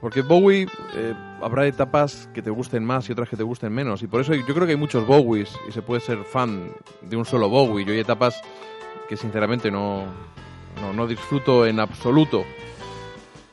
Porque 0.00 0.20
Bowie 0.20 0.66
eh, 0.96 1.14
habrá 1.40 1.66
etapas 1.66 2.28
que 2.34 2.42
te 2.42 2.50
gusten 2.50 2.84
más 2.84 3.08
y 3.08 3.12
otras 3.12 3.28
que 3.28 3.36
te 3.38 3.42
gusten 3.42 3.72
menos. 3.72 4.02
Y 4.02 4.06
por 4.06 4.20
eso 4.20 4.34
yo 4.34 4.44
creo 4.44 4.66
que 4.66 4.72
hay 4.72 4.78
muchos 4.78 5.06
Bowies 5.06 5.56
y 5.66 5.72
se 5.72 5.80
puede 5.80 6.00
ser 6.02 6.24
fan 6.24 6.70
de 7.00 7.16
un 7.16 7.24
solo 7.24 7.48
Bowie. 7.48 7.86
Yo 7.86 7.92
hay 7.92 8.00
etapas 8.00 8.38
que 9.08 9.16
sinceramente 9.16 9.70
no, 9.70 10.04
no, 10.80 10.92
no 10.92 11.06
disfruto 11.06 11.64
en 11.64 11.80
absoluto. 11.80 12.44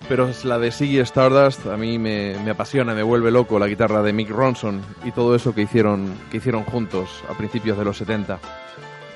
Pero 0.08 0.30
la 0.44 0.60
de 0.60 0.72
Siggy 0.72 1.00
Stardust 1.00 1.68
a 1.68 1.78
mí 1.78 1.98
me, 1.98 2.36
me 2.44 2.52
apasiona, 2.52 2.94
me 2.94 3.04
vuelve 3.04 3.32
loco 3.32 3.60
la 3.60 3.68
guitarra 3.68 4.02
de 4.02 4.12
Mick 4.12 4.30
Ronson 4.30 4.82
y 5.06 5.12
todo 5.12 5.36
eso 5.36 5.56
que 5.56 5.62
hicieron, 5.62 6.14
que 6.30 6.38
hicieron 6.38 6.64
juntos 6.64 7.24
a 7.30 7.38
principios 7.38 7.78
de 7.78 7.86
los 7.86 7.98
70. 7.98 8.40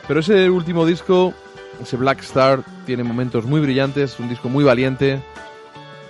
Pero 0.08 0.20
ese 0.20 0.50
último 0.50 0.86
disco, 0.86 1.34
ese 1.82 1.98
Black 1.98 2.22
Star, 2.22 2.64
tiene 2.86 3.04
momentos 3.04 3.46
muy 3.46 3.60
brillantes, 3.60 4.20
un 4.20 4.30
disco 4.30 4.50
muy 4.50 4.64
valiente, 4.64 5.20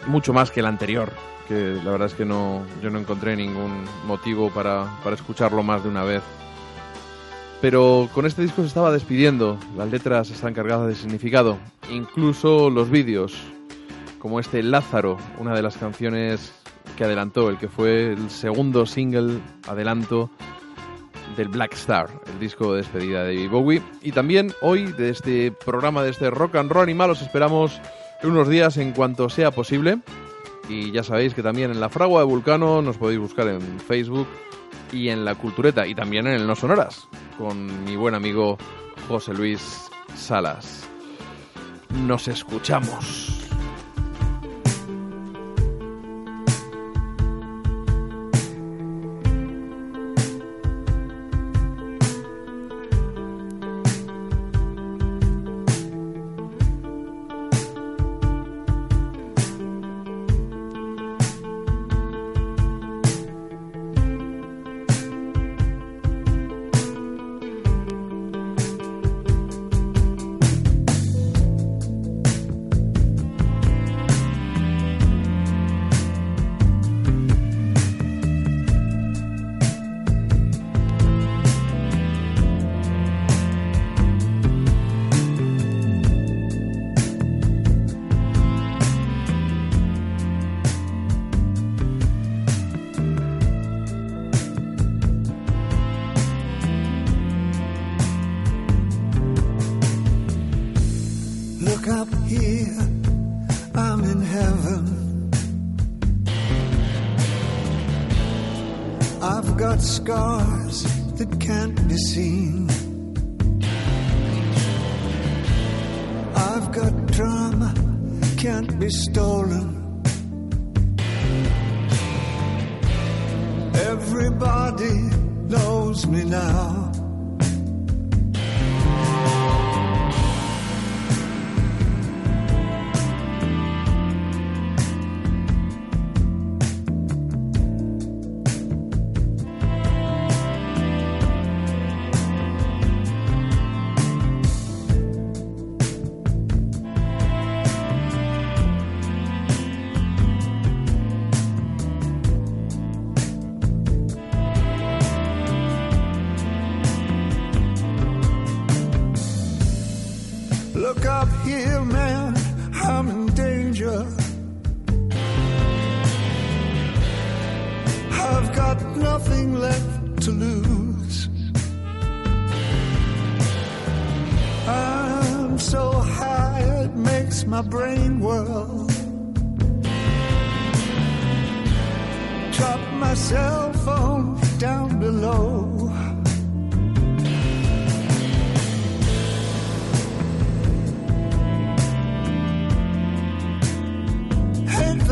mucho 0.07 0.33
más 0.33 0.51
que 0.51 0.59
el 0.59 0.65
anterior, 0.65 1.11
que 1.47 1.79
la 1.83 1.91
verdad 1.91 2.07
es 2.07 2.13
que 2.13 2.25
no, 2.25 2.63
yo 2.81 2.89
no 2.89 2.99
encontré 2.99 3.35
ningún 3.35 3.85
motivo 4.05 4.49
para, 4.49 4.99
para 5.03 5.15
escucharlo 5.15 5.63
más 5.63 5.83
de 5.83 5.89
una 5.89 6.03
vez. 6.03 6.21
Pero 7.61 8.09
con 8.13 8.25
este 8.25 8.41
disco 8.41 8.61
se 8.61 8.67
estaba 8.67 8.91
despidiendo, 8.91 9.57
las 9.77 9.89
letras 9.89 10.29
están 10.29 10.53
cargadas 10.53 10.87
de 10.87 10.95
significado, 10.95 11.57
incluso 11.89 12.69
los 12.69 12.89
vídeos. 12.89 13.33
Como 14.25 14.39
este 14.39 14.63
Lázaro, 14.63 15.19
una 15.37 15.53
de 15.53 15.61
las 15.61 15.77
canciones 15.77 16.51
que 16.97 17.03
adelantó, 17.03 17.47
el 17.51 17.59
que 17.59 17.67
fue 17.67 18.13
el 18.13 18.31
segundo 18.31 18.87
single 18.87 19.39
adelanto 19.67 20.31
del 21.37 21.47
Black 21.49 21.73
Star, 21.73 22.09
el 22.25 22.39
disco 22.39 22.71
de 22.71 22.77
despedida 22.77 23.23
de 23.23 23.35
David 23.35 23.51
Bowie. 23.51 23.83
Y 24.01 24.13
también 24.13 24.51
hoy, 24.61 24.91
de 24.93 25.11
este 25.11 25.51
programa, 25.51 26.01
de 26.01 26.09
este 26.09 26.31
Rock 26.31 26.55
and 26.55 26.71
Roll 26.71 26.85
Animal, 26.85 27.11
os 27.11 27.21
esperamos 27.21 27.79
unos 28.23 28.49
días 28.49 28.77
en 28.77 28.93
cuanto 28.93 29.29
sea 29.29 29.51
posible. 29.51 29.99
Y 30.69 30.91
ya 30.91 31.03
sabéis 31.03 31.35
que 31.35 31.43
también 31.43 31.69
en 31.69 31.79
la 31.79 31.89
Fragua 31.89 32.21
de 32.21 32.25
Vulcano 32.25 32.81
nos 32.81 32.97
podéis 32.97 33.19
buscar 33.19 33.47
en 33.47 33.79
Facebook 33.79 34.27
y 34.91 35.09
en 35.09 35.23
la 35.23 35.35
Cultureta 35.35 35.85
y 35.85 35.93
también 35.93 36.25
en 36.25 36.33
el 36.33 36.47
No 36.47 36.55
Sonoras 36.55 37.07
con 37.37 37.85
mi 37.85 37.95
buen 37.95 38.15
amigo 38.15 38.57
José 39.07 39.35
Luis 39.35 39.87
Salas. 40.15 40.89
Nos 42.07 42.27
escuchamos. 42.27 43.44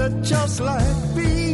just 0.09 0.59
like 0.59 1.15
me. 1.15 1.52